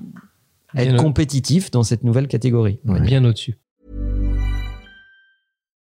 être 0.75 0.97
compétitif 0.97 1.71
dans 1.71 1.83
cette 1.83 2.05
nouvelle 2.05 2.27
catégorie. 2.27 2.81
Bien 2.85 3.25
au-dessus. 3.25 3.59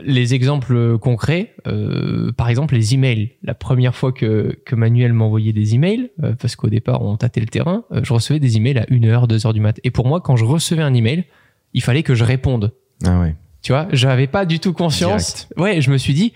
Les 0.00 0.34
exemples 0.34 0.98
concrets, 0.98 1.54
euh, 1.66 2.32
par 2.32 2.48
exemple 2.48 2.74
les 2.74 2.94
emails. 2.94 3.32
La 3.42 3.54
première 3.54 3.94
fois 3.94 4.12
que, 4.12 4.58
que 4.64 4.74
Manuel 4.74 5.12
m'envoyait 5.12 5.52
des 5.52 5.74
emails, 5.74 6.10
euh, 6.22 6.34
parce 6.34 6.56
qu'au 6.56 6.68
départ 6.68 7.02
on 7.02 7.16
tâtait 7.16 7.40
le 7.40 7.46
terrain, 7.46 7.84
euh, 7.92 8.00
je 8.02 8.12
recevais 8.12 8.40
des 8.40 8.56
emails 8.56 8.78
à 8.78 8.84
1h, 8.84 9.28
2h 9.28 9.52
du 9.52 9.60
mat. 9.60 9.80
Et 9.84 9.90
pour 9.90 10.06
moi, 10.06 10.20
quand 10.20 10.36
je 10.36 10.44
recevais 10.44 10.82
un 10.82 10.94
email, 10.94 11.24
il 11.72 11.82
fallait 11.82 12.02
que 12.02 12.14
je 12.14 12.24
réponde. 12.24 12.72
Ah 13.04 13.20
ouais. 13.20 13.34
Tu 13.62 13.72
vois, 13.72 13.88
j'avais 13.92 14.26
pas 14.26 14.44
du 14.44 14.60
tout 14.60 14.72
conscience. 14.72 15.48
Ouais, 15.56 15.80
je 15.80 15.90
me 15.90 15.96
suis 15.96 16.12
dit, 16.12 16.32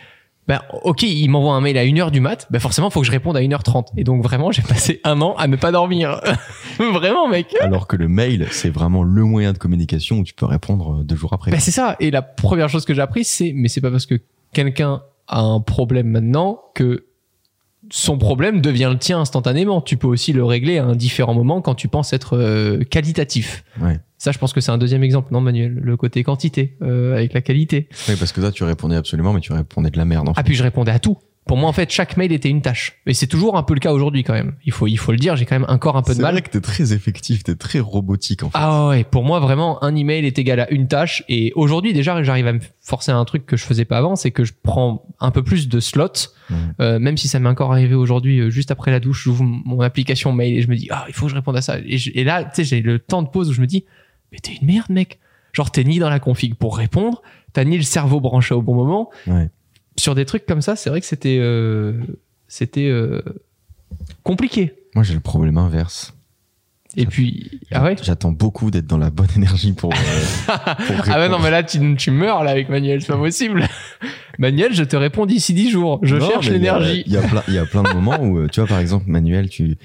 ben, 0.49 0.62
ok, 0.83 1.02
il 1.02 1.28
m'envoie 1.28 1.55
un 1.55 1.61
mail 1.61 1.76
à 1.76 1.85
1h 1.85 2.11
du 2.11 2.21
mat, 2.21 2.49
ben 2.50 2.59
forcément, 2.59 2.88
faut 2.88 3.00
que 3.00 3.07
je 3.07 3.12
réponde 3.12 3.37
à 3.37 3.40
1h30. 3.40 3.88
Et 3.99 4.05
donc, 4.05 4.23
vraiment, 4.23 4.50
j'ai 4.50 4.62
passé 4.62 4.99
un 5.05 5.21
an 5.21 5.35
à 5.37 5.47
ne 5.47 5.57
pas 5.57 5.71
dormir. 5.71 6.21
vraiment, 6.78 7.28
mec. 7.28 7.55
Alors 7.61 7.87
que 7.87 7.97
le 7.97 8.09
mail, 8.09 8.49
c'est 8.50 8.71
vraiment 8.71 9.02
le 9.02 9.25
moyen 9.25 9.52
de 9.52 9.59
communication 9.59 10.21
où 10.21 10.25
tu 10.25 10.33
peux 10.33 10.47
répondre 10.47 11.05
deux 11.05 11.17
jours 11.17 11.35
après. 11.35 11.50
Ben, 11.50 11.61
c'est 11.61 11.71
ça. 11.71 11.97
Et 12.00 12.11
la 12.11 12.23
première 12.23 12.71
chose 12.71 12.87
que 12.87 12.95
j'ai 12.95 13.02
appris, 13.02 13.25
c'est, 13.25 13.52
mais 13.55 13.69
c'est 13.69 13.83
pas 13.83 13.90
parce 13.90 14.07
que 14.07 14.19
quelqu'un 14.55 15.02
a 15.28 15.43
un 15.43 15.61
problème 15.61 16.09
maintenant 16.09 16.62
que 16.75 17.05
son 17.90 18.17
problème 18.17 18.62
devient 18.62 18.88
le 18.90 18.99
tien 18.99 19.21
instantanément. 19.21 19.83
Tu 19.83 19.99
peux 19.99 20.09
aussi 20.09 20.33
le 20.33 20.45
régler 20.45 20.78
à 20.78 20.85
un 20.85 20.97
différent 20.97 21.35
moment 21.35 21.61
quand 21.61 21.75
tu 21.75 21.88
penses 21.88 22.14
être 22.14 22.37
euh, 22.38 22.85
qualitatif. 22.85 23.64
Ouais. 23.81 24.00
Ça, 24.19 24.33
je 24.33 24.39
pense 24.39 24.53
que 24.53 24.61
c'est 24.61 24.73
un 24.73 24.79
deuxième 24.79 25.03
exemple, 25.05 25.33
non, 25.33 25.41
Manuel? 25.41 25.75
Le 25.81 25.97
côté 25.97 26.23
quantité 26.25 26.77
euh, 26.83 27.15
avec 27.17 27.33
la 27.33 27.41
qualité. 27.41 27.89
Oui, 28.09 28.17
parce 28.19 28.33
que 28.33 28.41
toi, 28.41 28.51
tu 28.51 28.65
répondais 28.65 28.97
absolument, 28.97 29.33
mais 29.33 29.41
tu 29.41 29.53
répondais 29.53 29.91
de 29.91 29.97
la 29.97 30.05
merde. 30.05 30.29
En 30.29 30.35
fait. 30.35 30.41
Ah, 30.41 30.45
puis 30.45 30.55
je 30.55 30.63
répondais 30.65 30.91
à 30.93 30.99
tout. 30.99 31.17
Pour 31.47 31.57
moi, 31.57 31.71
en 31.71 31.73
fait, 31.73 31.91
chaque 31.91 32.19
mail 32.19 32.31
était 32.33 32.51
une 32.51 32.61
tâche. 32.61 32.99
Et 33.07 33.15
c'est 33.15 33.27
toujours 33.27 33.57
un 33.57 33.63
peu 33.63 33.73
le 33.73 33.81
cas 33.81 33.93
aujourd'hui, 33.93 34.23
quand 34.23 34.35
même. 34.35 34.57
Il 34.67 34.73
faut, 34.73 34.87
il 34.87 34.99
faut 34.99 35.13
le 35.13 35.19
dire, 35.19 35.35
j'ai 35.35 35.47
quand 35.47 35.55
même 35.59 35.65
encore 35.71 35.97
un 35.97 36.03
peu 36.03 36.11
de 36.13 36.17
C'est 36.17 36.23
mal. 36.23 36.33
vrai 36.33 36.43
que 36.43 36.51
t'es 36.51 36.61
très 36.61 36.93
effectif, 36.93 37.43
t'es 37.43 37.55
très 37.55 37.81
robotique 37.81 38.43
en 38.43 38.51
fait. 38.51 38.59
Ah 38.61 38.89
ouais, 38.89 39.03
pour 39.05 39.25
moi 39.25 39.41
vraiment 39.41 39.83
un 39.83 39.97
email 39.97 40.27
est 40.27 40.39
égal 40.39 40.61
à 40.61 40.71
une 40.71 40.89
tâche 40.89 41.25
et 41.31 41.53
aujourd'hui 41.57 41.95
déjà 41.95 42.23
j'arrive 42.23 42.49
à 42.49 42.53
me 42.53 42.61
forcer 42.83 43.13
à 43.13 43.17
un 43.17 43.25
truc 43.25 43.47
que 43.47 43.57
je 43.57 43.65
faisais 43.65 43.87
pas 43.87 43.97
avant, 43.97 44.15
c'est 44.15 44.31
que 44.31 44.45
je 44.45 44.53
prends 44.63 45.07
un 45.21 45.31
peu 45.31 45.43
plus 45.43 45.69
de 45.71 45.81
slots, 45.81 46.09
Mhm. 46.51 46.57
euh, 46.81 46.99
même 46.99 47.17
si 47.17 47.29
ça 47.29 47.39
m'est 47.41 47.49
encore 47.49 47.73
arrivé 47.73 47.95
aujourd'hui 47.95 48.41
euh, 48.41 48.51
juste 48.51 48.71
après 48.71 48.91
la 48.91 49.01
douche, 49.01 49.23
j'ouvre 49.25 49.43
mon 49.45 49.81
application 49.81 50.33
mail 50.33 50.55
et 50.59 50.61
je 50.61 50.69
me 50.69 50.77
dis 50.77 50.89
ah 50.91 51.07
il 51.09 51.15
faut 51.15 51.27
que 51.27 51.31
je 51.31 51.37
réponde 51.37 51.57
à 51.57 51.63
ça 51.63 51.79
et, 51.83 51.97
je- 51.97 52.11
et 52.15 52.25
là 52.25 52.45
tu 52.45 52.51
sais 52.57 52.65
j'ai 52.65 52.83
le 52.83 52.99
temps 52.99 53.23
de 53.23 53.29
pause 53.29 53.49
où 53.49 53.53
je 53.55 53.63
me 53.63 53.67
dis 53.67 53.87
mais 54.33 54.39
t'es 54.39 54.53
une 54.61 54.67
merde 54.67 54.91
mec, 54.91 55.19
genre 55.53 55.71
t'es 55.71 55.85
ni 55.85 55.99
dans 55.99 56.11
la 56.11 56.21
config 56.21 56.55
pour 56.55 56.77
répondre, 56.77 57.23
t'as 57.53 57.65
ni 57.65 57.77
le 57.77 57.83
cerveau 57.83 58.21
branché 58.21 58.55
au 58.55 58.63
bon 58.63 58.75
moment. 58.75 59.11
Ouais. 59.27 59.49
Sur 59.97 60.15
des 60.15 60.25
trucs 60.25 60.47
comme 60.47 60.63
ça, 60.63 60.77
c'est 60.77 60.91
vrai 60.91 61.01
que 61.01 61.07
c'était 61.07 61.39
euh, 61.41 61.95
c'était 62.47 62.89
euh, 62.89 63.21
compliqué. 64.23 64.75
Moi, 64.95 65.05
j'ai 65.05 65.15
le 65.15 65.21
problème 65.21 65.59
inverse. 65.59 66.15
Et 66.97 67.05
puis 67.05 67.61
ah 67.71 67.85
ouais? 67.85 67.97
J'attends 68.03 68.33
beaucoup 68.33 68.71
d'être 68.71 68.87
dans 68.87 68.97
la 68.99 69.11
bonne 69.11 69.29
énergie 69.37 69.73
pour. 69.73 69.93
euh, 69.93 69.97
pour 70.87 70.97
Ah 71.09 71.19
ouais, 71.21 71.29
non, 71.29 71.39
mais 71.39 71.51
là, 71.51 71.63
tu, 71.63 71.97
tu 71.97 72.11
meurs 72.11 72.43
là 72.45 72.51
avec 72.51 72.71
Manuel, 72.71 73.03
c'est 73.03 73.09
pas 73.13 73.19
possible. 73.19 73.69
Manuel, 74.39 74.73
je 74.73 74.85
te 74.85 74.97
réponds 74.97 75.27
d'ici 75.27 75.53
10 75.53 75.71
jours. 75.71 76.01
Je 76.03 76.17
Non, 76.17 76.29
cherche 76.29 76.47
il 76.47 76.51
y 76.51 76.55
l'énergie. 76.55 77.03
Il 77.07 77.13
y, 77.13 77.17
a 77.19 77.23
plein- 77.23 77.43
il 77.47 77.55
y 77.55 77.59
a 77.59 77.67
plein 77.67 77.83
de 77.83 77.93
moments 77.93 78.19
où, 78.23 78.39
euh, 78.39 78.49
tu 78.49 78.61
vois, 78.61 78.69
par 78.69 78.79
exemple, 78.79 79.05
Manuel, 79.09 79.49
tu, 79.51 79.77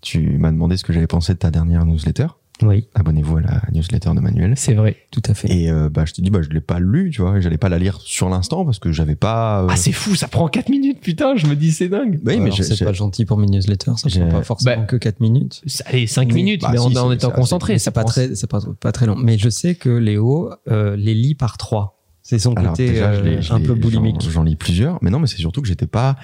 tu 0.00 0.18
m'as 0.38 0.50
demandé 0.50 0.76
ce 0.76 0.84
que 0.84 0.92
j'avais 0.92 1.06
pensé 1.06 1.32
de 1.34 1.38
ta 1.38 1.50
dernière 1.52 1.84
newsletter. 1.84 2.26
Oui, 2.62 2.88
Abonnez-vous 2.94 3.36
à 3.36 3.40
la 3.42 3.62
newsletter 3.72 4.10
de 4.14 4.20
Manuel. 4.20 4.54
C'est 4.56 4.74
vrai. 4.74 4.96
tout 5.12 5.22
à 5.26 5.34
fait. 5.34 5.48
Et 5.50 5.70
euh, 5.70 5.88
bah, 5.88 6.04
je 6.04 6.12
te 6.12 6.20
dis, 6.20 6.30
bah, 6.30 6.40
je 6.42 6.48
l'ai 6.48 6.60
pas 6.60 6.80
lu, 6.80 7.10
tu 7.10 7.22
vois, 7.22 7.38
et 7.38 7.42
j'allais 7.42 7.56
pas 7.58 7.68
la 7.68 7.78
lire 7.78 8.00
sur 8.00 8.28
l'instant 8.28 8.64
parce 8.64 8.78
que 8.78 8.90
j'avais 8.90 9.14
pas. 9.14 9.62
euh, 9.62 9.66
Ah, 9.70 9.76
c'est 9.76 9.92
fou, 9.92 10.14
ça 10.16 10.26
prend 10.28 10.48
4 10.48 10.68
minutes, 10.68 11.00
putain, 11.00 11.36
je 11.36 11.46
me 11.46 11.54
dis, 11.54 11.70
c'est 11.72 11.88
dingue. 11.88 12.18
Oui, 12.26 12.40
mais 12.40 12.50
c'est 12.50 12.84
pas 12.84 12.92
gentil 12.92 13.24
pour 13.24 13.38
mes 13.38 13.46
newsletters, 13.46 13.92
ça 13.96 14.08
prend 14.10 14.28
pas 14.28 14.42
forcément 14.42 14.76
Bah, 14.78 14.82
que 14.86 14.96
4 14.96 15.20
minutes. 15.20 15.62
Allez, 15.86 16.06
5 16.06 16.32
minutes, 16.32 16.62
Bah, 16.62 16.70
mais 16.72 16.78
si, 16.78 16.84
en, 16.84 16.90
c'est- 16.90 16.98
en 16.98 17.08
c'est 17.10 17.14
étant 17.16 17.30
concentré. 17.30 17.78
C'est 17.78 17.90
pas 17.92 18.00
prend- 18.00 18.10
très, 18.10 18.34
c'est 18.34 18.50
pas, 18.50 18.60
pas 18.80 18.92
très 18.92 19.06
long. 19.06 19.14
Mais 19.16 19.38
je 19.38 19.48
sais 19.48 19.74
que 19.76 19.90
Léo 19.90 20.50
euh, 20.68 20.96
les 20.96 21.14
lit 21.14 21.34
par 21.34 21.58
trois. 21.58 21.94
C'est 22.22 22.38
son 22.38 22.52
Alors, 22.54 22.72
côté 22.72 22.90
déjà, 22.90 23.14
je 23.14 23.20
l'ai- 23.22 23.40
je 23.40 23.52
un 23.54 23.58
l'ai- 23.58 23.64
peu 23.64 23.74
j'en- 23.74 23.80
boulimique. 23.80 24.28
J'en 24.30 24.42
lis 24.42 24.56
plusieurs, 24.56 24.98
mais 25.00 25.10
non, 25.10 25.18
mais 25.18 25.26
c'est 25.26 25.36
surtout 25.38 25.62
que 25.62 25.68
j'étais 25.68 25.86
pas 25.86 26.16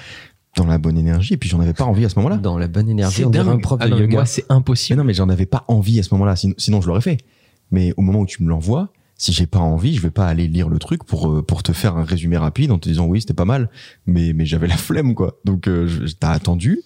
dans 0.57 0.67
la 0.67 0.79
bonne 0.79 0.97
énergie 0.99 1.35
et 1.35 1.37
puis 1.37 1.49
j'en 1.49 1.61
avais 1.61 1.73
pas 1.75 1.85
envie 1.85 2.05
à 2.05 2.09
ce 2.09 2.17
moment-là. 2.17 2.37
Dans 2.37 2.59
la 2.59 2.69
bonne 2.69 2.89
énergie, 2.89 3.17
C'est 3.19 3.25
on 3.25 3.31
dirait 3.31 3.45
dingue. 3.45 3.55
un 3.57 3.59
prof 3.61 3.79
Ah 3.81 3.87
de 3.87 3.91
non, 3.91 3.97
mais 3.97 4.03
yoga. 4.03 4.15
moi, 4.19 4.27
c'est 4.27 4.45
Mais 4.49 4.55
impossible. 4.57 4.99
non, 4.99 5.05
mais 5.05 5.15
j'en 5.15 5.29
avais 5.29 5.47
pas 5.47 5.65
envie 5.69 5.99
à 5.99 6.03
ce 6.03 6.13
moment-là, 6.15 6.37
sinon, 6.37 6.55
sinon 6.59 6.81
je 6.81 6.87
l'aurais 6.89 7.01
fait. 7.01 7.19
Mais 7.71 7.93
au 7.97 8.03
moment 8.03 8.21
où 8.21 8.27
tu 8.27 8.43
me 8.43 8.49
l'envoies, 8.49 8.91
si 9.17 9.33
j'ai 9.33 9.47
pas 9.47 9.59
envie, 9.61 9.95
je 9.95 10.01
vais 10.01 10.11
pas 10.11 10.27
aller 10.27 10.47
lire 10.49 10.69
le 10.69 10.79
truc 10.79 11.05
pour 11.05 11.31
euh, 11.31 11.43
pour 11.43 11.63
te 11.63 11.73
faire 11.73 11.97
un 11.97 12.05
résumé 12.05 12.37
rapide 12.37 12.71
en 12.73 12.79
te 12.79 12.89
disant 12.89 13.07
oui 13.07 13.21
c'était 13.21 13.35
pas 13.35 13.45
mal, 13.45 13.71
mais 14.07 14.33
mais 14.33 14.45
j'avais 14.47 14.67
la 14.67 14.77
flemme 14.77 15.15
quoi. 15.15 15.39
Donc 15.45 15.69
euh, 15.69 15.89
t'as 16.21 16.31
attendu 16.31 16.81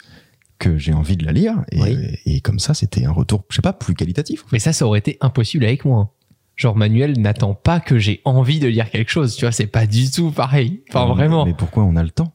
que 0.59 0.77
j'ai 0.77 0.93
envie 0.93 1.17
de 1.17 1.25
la 1.25 1.33
lire 1.33 1.55
et, 1.73 1.81
Oui. 1.81 1.97
et 2.27 2.41
comme 2.41 2.59
ça 2.59 2.75
c'était 2.75 3.05
un 3.05 3.13
retour, 3.13 3.45
je 3.51 3.57
sais 3.57 3.63
pas, 3.63 3.73
plus 3.73 3.95
qualitatif. 3.95 4.45
Mais 4.53 4.59
ça, 4.59 4.73
ça 4.73 4.87
aurait 4.87 4.99
été 4.99 5.17
impossible 5.21 5.65
avec 5.65 5.85
moi. 5.85 6.15
Genre, 6.57 6.75
Manuel 6.75 7.21
n'attend 7.21 7.55
pas 7.55 7.79
que 7.79 7.99
j'ai 8.01 8.21
envie 8.25 8.59
de 8.59 8.67
lire 8.67 8.91
quelque 8.91 9.11
chose. 9.13 9.37
Tu 9.37 9.45
vois, 9.45 9.53
c'est 9.53 9.69
pas 9.69 9.87
du 9.87 10.11
tout 10.11 10.33
pareil. 10.33 10.83
Enfin, 10.89 11.07
Mais- 11.07 11.15
vraiment. 11.15 11.45
Mais 11.47 11.55
pourquoi 11.55 11.85
on 11.85 11.95
a 11.95 12.03
le 12.03 12.11
temps? 12.11 12.33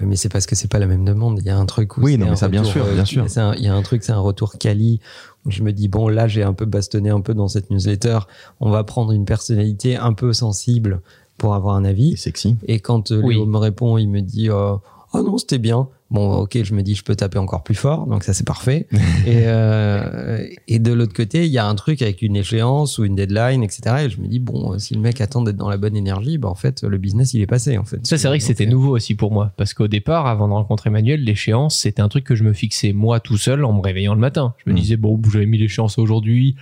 Oui, 0.00 0.06
mais 0.06 0.16
c'est 0.16 0.28
parce 0.28 0.46
que 0.46 0.54
c'est 0.54 0.68
pas 0.70 0.78
la 0.78 0.86
même 0.86 1.04
demande. 1.04 1.38
Il 1.40 1.46
y 1.46 1.50
a 1.50 1.58
un 1.58 1.66
truc 1.66 1.96
où 1.96 2.02
Oui, 2.02 2.12
c'est 2.12 2.18
non, 2.18 2.26
mais 2.26 2.30
un 2.32 2.36
ça, 2.36 2.48
bien 2.48 2.60
retour, 2.60 2.72
sûr, 2.72 2.84
euh, 2.86 2.94
bien 2.94 3.04
sûr. 3.04 3.24
c'est 3.28 3.40
un- 3.40 3.54
Il 3.54 3.62
y 3.64 3.68
a 3.68 3.74
un 3.74 3.82
truc, 3.82 4.04
c'est 4.04 4.12
un 4.12 4.20
retour 4.20 4.56
quali 4.58 5.00
où 5.44 5.50
je 5.50 5.62
me 5.62 5.72
dis 5.72 5.88
bon 5.88 6.08
là 6.08 6.28
j'ai 6.28 6.42
un 6.42 6.52
peu 6.52 6.66
bastonné 6.66 7.10
un 7.10 7.20
peu 7.20 7.34
dans 7.34 7.48
cette 7.48 7.70
newsletter. 7.70 8.18
On 8.60 8.70
va 8.70 8.84
prendre 8.84 9.12
une 9.12 9.24
personnalité 9.24 9.96
un 9.96 10.12
peu 10.12 10.32
sensible 10.32 11.00
pour 11.36 11.54
avoir 11.54 11.74
un 11.76 11.82
C'est 11.84 11.88
avis. 11.90 12.16
sexy. 12.16 12.56
Et 12.66 12.80
quand 12.80 13.10
euh, 13.12 13.20
Oui. 13.22 13.34
Léo 13.34 13.46
me 13.46 13.58
répond, 13.58 13.98
il 13.98 14.08
me 14.08 14.20
dit 14.20 14.50
euh, 14.50 14.74
ah 15.12 15.22
non 15.22 15.38
c'était 15.38 15.58
bien. 15.58 15.88
Bon 16.10 16.36
ok, 16.38 16.62
je 16.62 16.74
me 16.74 16.82
dis 16.82 16.94
je 16.94 17.04
peux 17.04 17.14
taper 17.14 17.36
encore 17.38 17.62
plus 17.62 17.74
fort, 17.74 18.06
donc 18.06 18.24
ça 18.24 18.32
c'est 18.32 18.46
parfait. 18.46 18.86
et, 19.26 19.42
euh, 19.46 20.46
et 20.66 20.78
de 20.78 20.92
l'autre 20.92 21.12
côté, 21.12 21.44
il 21.44 21.52
y 21.52 21.58
a 21.58 21.66
un 21.66 21.74
truc 21.74 22.00
avec 22.02 22.22
une 22.22 22.34
échéance 22.36 22.98
ou 22.98 23.04
une 23.04 23.14
deadline, 23.14 23.62
etc. 23.62 24.04
Et 24.06 24.10
je 24.10 24.20
me 24.20 24.26
dis 24.26 24.38
bon 24.38 24.72
euh, 24.74 24.78
si 24.78 24.94
le 24.94 25.00
mec 25.00 25.20
attend 25.20 25.42
d'être 25.42 25.56
dans 25.56 25.68
la 25.68 25.76
bonne 25.76 25.96
énergie, 25.96 26.38
bah 26.38 26.48
en 26.48 26.54
fait 26.54 26.82
le 26.82 26.96
business 26.98 27.34
il 27.34 27.42
est 27.42 27.46
passé 27.46 27.76
en 27.78 27.84
fait. 27.84 28.06
Ça, 28.06 28.16
c'est 28.16 28.28
vrai 28.28 28.38
que 28.38 28.44
c'était 28.44 28.66
euh, 28.66 28.70
nouveau 28.70 28.96
aussi 28.96 29.14
pour 29.14 29.32
moi. 29.32 29.52
Parce 29.56 29.74
qu'au 29.74 29.88
départ, 29.88 30.26
avant 30.26 30.48
de 30.48 30.52
rencontrer 30.54 30.88
Manuel, 30.90 31.22
l'échéance, 31.24 31.78
c'était 31.78 32.00
un 32.02 32.08
truc 32.08 32.24
que 32.24 32.34
je 32.34 32.44
me 32.44 32.52
fixais 32.54 32.92
moi 32.92 33.20
tout 33.20 33.36
seul 33.36 33.64
en 33.64 33.72
me 33.74 33.80
réveillant 33.82 34.14
le 34.14 34.20
matin. 34.20 34.54
Je 34.64 34.70
me 34.70 34.74
Mm. 34.74 34.78
disais, 34.80 34.96
bon, 34.96 35.20
j'avais 35.30 35.46
mis 35.46 35.58
l'échéance 35.58 35.98
aujourd'hui. 35.98 36.56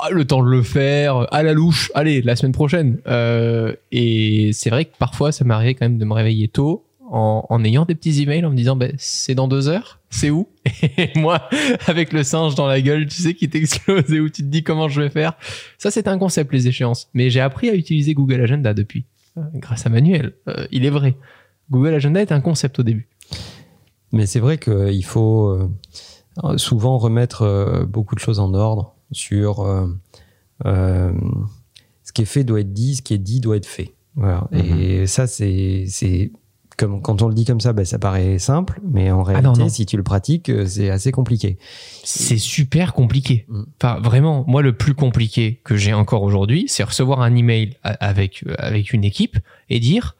Ah, 0.00 0.08
le 0.10 0.24
temps 0.24 0.42
de 0.42 0.48
le 0.48 0.62
faire, 0.62 1.26
à 1.32 1.42
la 1.42 1.52
louche, 1.52 1.90
allez, 1.94 2.22
la 2.22 2.36
semaine 2.36 2.52
prochaine. 2.52 2.98
Euh, 3.06 3.74
et 3.92 4.50
c'est 4.54 4.70
vrai 4.70 4.86
que 4.86 4.92
parfois, 4.98 5.30
ça 5.32 5.44
m'arrivait 5.44 5.74
quand 5.74 5.84
même 5.84 5.98
de 5.98 6.04
me 6.06 6.14
réveiller 6.14 6.48
tôt 6.48 6.84
en, 7.14 7.46
en 7.48 7.64
ayant 7.64 7.84
des 7.84 7.94
petits 7.94 8.22
emails 8.22 8.44
en 8.44 8.50
me 8.50 8.56
disant, 8.56 8.76
ben, 8.76 8.92
c'est 8.98 9.34
dans 9.34 9.48
deux 9.48 9.68
heures, 9.68 10.00
c'est 10.10 10.30
où? 10.30 10.48
Et 10.98 11.10
moi, 11.16 11.48
avec 11.86 12.12
le 12.12 12.22
singe 12.22 12.54
dans 12.54 12.66
la 12.66 12.80
gueule, 12.80 13.06
tu 13.06 13.22
sais, 13.22 13.34
qui 13.34 13.48
t'explose 13.48 14.12
et 14.12 14.20
où 14.20 14.28
tu 14.28 14.42
te 14.42 14.48
dis 14.48 14.62
comment 14.62 14.88
je 14.88 15.00
vais 15.00 15.10
faire. 15.10 15.34
Ça, 15.78 15.90
c'est 15.90 16.08
un 16.08 16.18
concept, 16.18 16.52
les 16.52 16.68
échéances. 16.68 17.08
Mais 17.14 17.30
j'ai 17.30 17.40
appris 17.40 17.70
à 17.70 17.74
utiliser 17.74 18.14
Google 18.14 18.40
Agenda 18.40 18.74
depuis, 18.74 19.04
euh, 19.38 19.42
grâce 19.54 19.86
à 19.86 19.90
Manuel. 19.90 20.32
Euh, 20.48 20.66
il 20.72 20.84
est 20.84 20.90
vrai. 20.90 21.16
Google 21.70 21.94
Agenda 21.94 22.20
est 22.20 22.32
un 22.32 22.40
concept 22.40 22.78
au 22.80 22.82
début. 22.82 23.08
Mais 24.12 24.26
c'est 24.26 24.40
vrai 24.40 24.58
qu'il 24.58 25.04
faut 25.04 25.48
euh, 25.48 26.58
souvent 26.58 26.98
remettre 26.98 27.86
beaucoup 27.88 28.14
de 28.14 28.20
choses 28.20 28.40
en 28.40 28.54
ordre 28.54 28.94
sur 29.12 29.60
euh, 29.60 29.86
euh, 30.66 31.12
ce 32.02 32.12
qui 32.12 32.22
est 32.22 32.26
fait 32.26 32.44
doit 32.44 32.60
être 32.60 32.72
dit, 32.72 32.96
ce 32.96 33.02
qui 33.02 33.14
est 33.14 33.18
dit 33.18 33.40
doit 33.40 33.56
être 33.56 33.66
fait. 33.66 33.94
Voilà. 34.16 34.48
Et 34.52 35.06
ça, 35.06 35.26
c'est 35.26 36.32
comme 36.76 37.00
quand 37.02 37.22
on 37.22 37.28
le 37.28 37.34
dit 37.34 37.44
comme 37.44 37.60
ça, 37.60 37.72
ben, 37.72 37.84
ça 37.84 37.98
paraît 37.98 38.38
simple, 38.38 38.80
mais 38.84 39.10
en 39.10 39.22
réalité, 39.22 39.46
non, 39.46 39.54
non. 39.56 39.68
si 39.68 39.86
tu 39.86 39.96
le 39.96 40.02
pratiques, 40.02 40.48
euh, 40.50 40.66
c'est 40.66 40.90
assez 40.90 41.12
compliqué. 41.12 41.58
C'est 42.04 42.38
super 42.38 42.92
compliqué. 42.94 43.44
Mm. 43.48 43.62
Enfin, 43.82 44.00
vraiment, 44.00 44.44
moi, 44.46 44.62
le 44.62 44.72
plus 44.76 44.94
compliqué 44.94 45.60
que 45.64 45.76
j'ai 45.76 45.92
encore 45.94 46.22
aujourd'hui, 46.22 46.64
c'est 46.68 46.82
recevoir 46.84 47.20
un 47.22 47.34
email 47.36 47.76
a- 47.82 47.90
avec, 48.04 48.44
euh, 48.46 48.54
avec 48.58 48.92
une 48.92 49.04
équipe 49.04 49.38
et 49.70 49.80
dire 49.80 50.16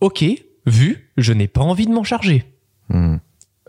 Ok, 0.00 0.24
vu, 0.66 1.10
je 1.16 1.32
n'ai 1.32 1.48
pas 1.48 1.62
envie 1.62 1.86
de 1.86 1.92
m'en 1.92 2.04
charger. 2.04 2.44
Hmm. 2.90 3.16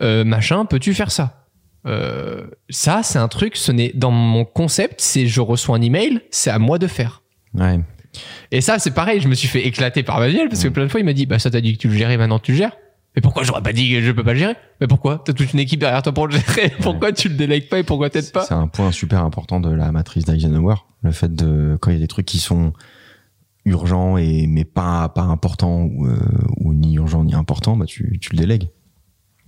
Euh, 0.02 0.24
machin, 0.24 0.66
peux-tu 0.66 0.92
faire 0.94 1.10
ça? 1.10 1.44
Euh, 1.86 2.46
Ça, 2.68 3.02
c'est 3.02 3.18
un 3.18 3.28
truc, 3.28 3.56
ce 3.56 3.72
n'est 3.72 3.92
dans 3.94 4.10
mon 4.10 4.44
concept, 4.44 5.00
c'est 5.00 5.26
je 5.26 5.40
reçois 5.40 5.76
un 5.76 5.82
email, 5.82 6.20
c'est 6.30 6.50
à 6.50 6.58
moi 6.58 6.78
de 6.78 6.86
faire. 6.86 7.22
Ouais. 7.54 7.80
Et 8.52 8.60
ça, 8.60 8.78
c'est 8.78 8.92
pareil, 8.92 9.20
je 9.20 9.28
me 9.28 9.34
suis 9.34 9.48
fait 9.48 9.66
éclater 9.66 10.02
par 10.02 10.18
Manuel 10.20 10.48
parce 10.48 10.62
que 10.62 10.68
plein 10.68 10.84
de 10.84 10.88
fois, 10.88 11.00
il 11.00 11.04
m'a 11.04 11.12
dit 11.12 11.26
Bah, 11.26 11.38
ça 11.38 11.50
t'a 11.50 11.60
dit 11.60 11.74
que 11.74 11.78
tu 11.78 11.88
le 11.88 11.94
gérais, 11.94 12.16
maintenant 12.16 12.38
tu 12.38 12.52
le 12.52 12.58
gères. 12.58 12.76
Mais 13.14 13.22
pourquoi 13.22 13.44
j'aurais 13.44 13.62
pas 13.62 13.72
dit 13.72 13.90
que 13.92 14.02
je 14.02 14.12
peux 14.12 14.22
pas 14.24 14.34
le 14.34 14.38
gérer? 14.38 14.54
Mais 14.80 14.86
pourquoi? 14.86 15.22
T'as 15.24 15.32
toute 15.32 15.52
une 15.52 15.58
équipe 15.58 15.80
derrière 15.80 16.02
toi 16.02 16.12
pour 16.12 16.26
le 16.26 16.34
gérer. 16.34 16.70
Pourquoi 16.82 17.12
tu 17.12 17.28
le 17.30 17.34
délègues 17.34 17.68
pas 17.70 17.78
et 17.78 17.82
pourquoi 17.82 18.10
t'aides 18.10 18.30
pas? 18.30 18.42
C'est 18.42 18.52
un 18.52 18.68
point 18.68 18.92
super 18.92 19.24
important 19.24 19.58
de 19.58 19.70
la 19.70 19.90
matrice 19.90 20.26
d'Eisenhower. 20.26 20.74
Le 21.02 21.12
fait 21.12 21.34
de, 21.34 21.78
quand 21.80 21.90
il 21.90 21.94
y 21.94 21.96
a 21.96 22.00
des 22.00 22.08
trucs 22.08 22.26
qui 22.26 22.38
sont 22.38 22.74
urgents 23.64 24.18
et, 24.18 24.46
mais 24.46 24.64
pas, 24.64 25.08
pas 25.08 25.22
importants 25.22 25.82
ou, 25.84 26.06
euh, 26.06 26.18
ou 26.58 26.74
ni 26.74 26.96
urgents 26.96 27.24
ni 27.24 27.34
importants, 27.34 27.76
bah, 27.76 27.86
tu, 27.86 28.18
tu 28.20 28.32
le 28.32 28.38
délègues. 28.38 28.68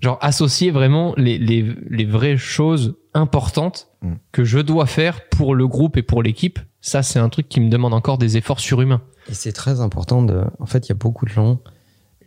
Genre 0.01 0.17
associer 0.23 0.71
vraiment 0.71 1.13
les, 1.19 1.37
les, 1.39 1.67
les 1.91 2.05
vraies 2.07 2.39
choses 2.39 2.97
importantes 3.13 3.89
Mm. 4.03 4.13
que 4.31 4.45
je 4.45 4.61
dois 4.61 4.87
faire 4.87 5.29
pour 5.29 5.55
le 5.55 5.67
groupe 5.67 5.97
et 5.97 6.03
pour 6.03 6.23
l'équipe. 6.23 6.61
Ça, 6.81 7.03
c'est 7.03 7.19
un 7.19 7.29
truc 7.29 7.49
qui 7.49 7.61
me 7.61 7.69
demande 7.71 7.93
encore 7.95 8.19
des 8.19 8.37
efforts 8.37 8.61
surhumains. 8.61 9.03
Et 9.29 9.35
c'est 9.35 9.53
très 9.53 9.81
important 9.81 10.23
de. 10.23 10.45
En 10.61 10.67
fait, 10.67 10.87
il 10.87 10.91
y 10.91 10.93
a 10.93 10.97
beaucoup 10.97 11.25
de 11.27 11.31
gens 11.31 11.61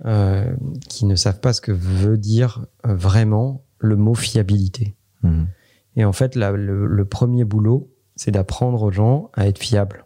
euh, 0.05 0.51
qui 0.89 1.05
ne 1.05 1.15
savent 1.15 1.39
pas 1.39 1.53
ce 1.53 1.61
que 1.61 1.71
veut 1.71 2.17
dire 2.17 2.65
euh, 2.85 2.95
vraiment 2.95 3.63
le 3.79 3.95
mot 3.95 4.13
fiabilité. 4.13 4.95
Mhm. 5.23 5.47
Et 5.95 6.05
en 6.05 6.11
fait, 6.13 6.35
la- 6.35 6.51
le, 6.51 6.85
le 6.85 7.05
premier 7.05 7.43
boulot, 7.45 7.89
c'est 8.15 8.31
d'apprendre 8.31 8.81
aux 8.83 8.91
gens 8.91 9.29
à 9.35 9.47
être 9.47 9.57
fiables. 9.59 10.05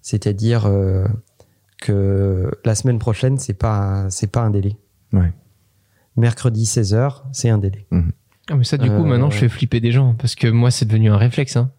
C'est-à-dire 0.00 0.66
euh, 0.66 1.06
que 1.80 2.50
la 2.64 2.74
semaine 2.74 2.98
prochaine, 2.98 3.38
c'est 3.38 3.54
pas, 3.54 4.06
c'est 4.10 4.26
pas 4.30 4.40
un 4.42 4.50
délai. 4.50 4.76
Ouais. 5.12 5.32
Mercredi 6.16 6.64
16h, 6.64 7.22
c'est 7.32 7.48
un 7.48 7.58
délai. 7.58 7.86
Ah, 8.50 8.56
mais 8.56 8.64
ça, 8.64 8.76
du 8.76 8.88
coup, 8.88 8.94
Euh, 8.96 9.04
maintenant, 9.04 9.30
je 9.30 9.38
fais 9.38 9.48
flipper 9.48 9.80
des 9.80 9.92
gens 9.92 10.14
parce 10.14 10.34
que 10.34 10.48
moi, 10.48 10.70
c'est 10.70 10.84
devenu 10.84 11.10
un 11.10 11.16
réflexe. 11.16 11.56
Hein. 11.56 11.70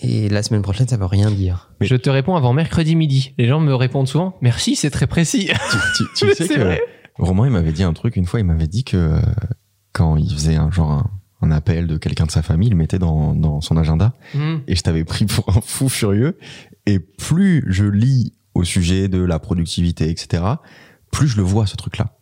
Et 0.00 0.28
la 0.28 0.42
semaine 0.42 0.62
prochaine, 0.62 0.86
ça 0.88 0.96
veut 0.96 1.06
rien 1.06 1.30
dire. 1.30 1.70
Mais- 1.80 1.86
Je 1.86 1.96
te 1.96 2.08
réponds 2.10 2.36
avant 2.36 2.52
mercredi 2.52 2.94
midi. 2.94 3.34
Les 3.38 3.46
gens 3.48 3.60
me 3.60 3.74
répondent 3.74 4.06
souvent 4.08 4.36
Merci, 4.40 4.76
c'est 4.76 4.90
très 4.90 5.06
précis. 5.06 5.48
Tu, 5.70 5.76
tu- 5.96 6.04
tu 6.16 6.26
Mais 6.26 6.34
sais 6.34 6.46
c'est 6.46 6.54
que 6.54 6.60
vrai. 6.60 6.80
Romain, 7.18 7.46
il 7.46 7.52
m'avait 7.52 7.72
dit 7.72 7.82
un 7.82 7.92
truc 7.92 8.16
une 8.16 8.26
fois. 8.26 8.38
Il 8.40 8.46
m'avait 8.46 8.68
dit 8.68 8.84
que 8.84 8.96
euh, 8.96 9.20
quand 9.92 10.16
il 10.16 10.30
faisait 10.32 10.54
un 10.56 10.70
genre 10.70 10.92
un, 10.92 11.10
un 11.42 11.50
appel 11.50 11.86
de 11.88 11.96
quelqu'un 11.96 12.26
de 12.26 12.30
sa 12.30 12.42
famille, 12.42 12.68
il 12.68 12.72
le 12.72 12.76
mettait 12.76 12.98
dans, 13.00 13.34
dans 13.34 13.60
son 13.60 13.76
agenda. 13.76 14.14
Hmm. 14.34 14.58
Et 14.68 14.76
je 14.76 14.82
t'avais 14.82 15.04
pris 15.04 15.24
pour 15.26 15.48
un 15.56 15.60
fou 15.60 15.88
furieux. 15.88 16.38
Et 16.86 17.00
plus 17.00 17.64
je 17.68 17.84
lis 17.84 18.34
au 18.54 18.62
sujet 18.64 19.08
de 19.08 19.20
la 19.22 19.38
productivité, 19.38 20.08
etc., 20.10 20.42
plus 21.10 21.28
je 21.28 21.36
le 21.36 21.42
vois 21.42 21.66
ce 21.66 21.76
truc-là. 21.76 22.16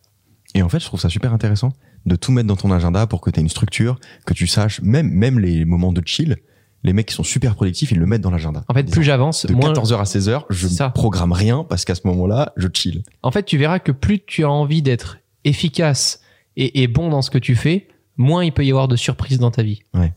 Et 0.55 0.61
en 0.63 0.69
fait, 0.69 0.79
je 0.79 0.85
trouve 0.85 0.99
ça 0.99 1.09
super 1.09 1.33
intéressant 1.33 1.73
de 2.05 2.15
tout 2.15 2.31
mettre 2.31 2.47
dans 2.47 2.55
ton 2.55 2.71
agenda 2.71 3.05
pour 3.05 3.21
que 3.21 3.29
tu 3.29 3.39
aies 3.39 3.43
une 3.43 3.49
structure, 3.49 3.99
que 4.25 4.33
tu 4.33 4.47
saches, 4.47 4.81
même, 4.81 5.09
même 5.09 5.39
les 5.39 5.65
moments 5.65 5.91
de 5.91 6.01
chill, 6.05 6.37
les 6.83 6.93
mecs 6.93 7.07
qui 7.07 7.15
sont 7.15 7.23
super 7.23 7.55
productifs, 7.55 7.91
ils 7.91 7.99
le 7.99 8.05
mettent 8.05 8.21
dans 8.21 8.31
l'agenda. 8.31 8.63
En 8.67 8.73
fait, 8.73 8.89
plus 8.89 9.03
j'avance, 9.03 9.45
de 9.45 9.53
moins. 9.53 9.73
14h 9.73 9.97
à 9.99 10.03
16h, 10.03 10.43
je 10.49 10.67
ne 10.67 10.89
programme 10.91 11.31
rien 11.33 11.65
parce 11.67 11.85
qu'à 11.85 11.95
ce 11.95 12.01
moment-là, 12.05 12.53
je 12.55 12.67
chill. 12.73 13.03
En 13.23 13.31
fait, 13.31 13.43
tu 13.43 13.57
verras 13.57 13.79
que 13.79 13.91
plus 13.91 14.19
tu 14.25 14.43
as 14.43 14.49
envie 14.49 14.81
d'être 14.81 15.17
efficace 15.43 16.21
et, 16.55 16.83
et 16.83 16.87
bon 16.87 17.09
dans 17.09 17.21
ce 17.21 17.29
que 17.31 17.37
tu 17.39 17.55
fais, 17.55 17.87
moins 18.17 18.43
il 18.45 18.51
peut 18.51 18.65
y 18.65 18.69
avoir 18.71 18.87
de 18.87 18.95
surprises 18.95 19.39
dans 19.39 19.51
ta 19.51 19.63
vie. 19.63 19.81
Ouais. 19.93 20.13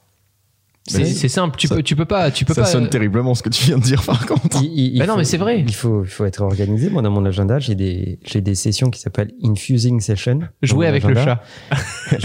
C'est 0.88 1.28
simple. 1.28 1.56
Tu 1.56 1.68
ça- 1.68 1.76
peux, 1.76 1.82
tu 1.82 1.94
peux 1.94 2.06
pas, 2.06 2.30
tu 2.32 2.44
peux 2.44 2.54
ça 2.54 2.62
pas. 2.62 2.66
sonne 2.66 2.88
terriblement 2.88 3.34
ce 3.34 3.42
que 3.44 3.48
tu 3.50 3.64
viens 3.64 3.78
de 3.78 3.82
dire 3.82 4.02
par 4.02 4.26
contre. 4.26 4.60
Il- 4.62 4.66
il- 4.72 4.94
il 4.94 4.98
Bah 4.98 5.06
non, 5.06 5.12
faut- 5.12 5.18
mais 5.18 5.24
c'est 5.24 5.36
vrai. 5.36 5.60
Il 5.60 5.74
faut, 5.74 6.02
il 6.02 6.08
faut 6.10 6.24
être 6.24 6.40
organisé. 6.40 6.88
Moi, 6.90 7.02
dans 7.02 7.10
mon 7.10 7.24
agenda, 7.26 7.58
j'ai 7.60 7.74
des, 7.76 8.18
j'ai 8.24 8.40
des 8.40 8.54
sessions 8.56 8.90
qui 8.90 8.98
s'appellent 8.98 9.32
infusing 9.44 10.00
session. 10.00 10.40
Jouer 10.62 10.86
avec 10.88 11.04
le 11.04 11.14
chat. 11.14 11.42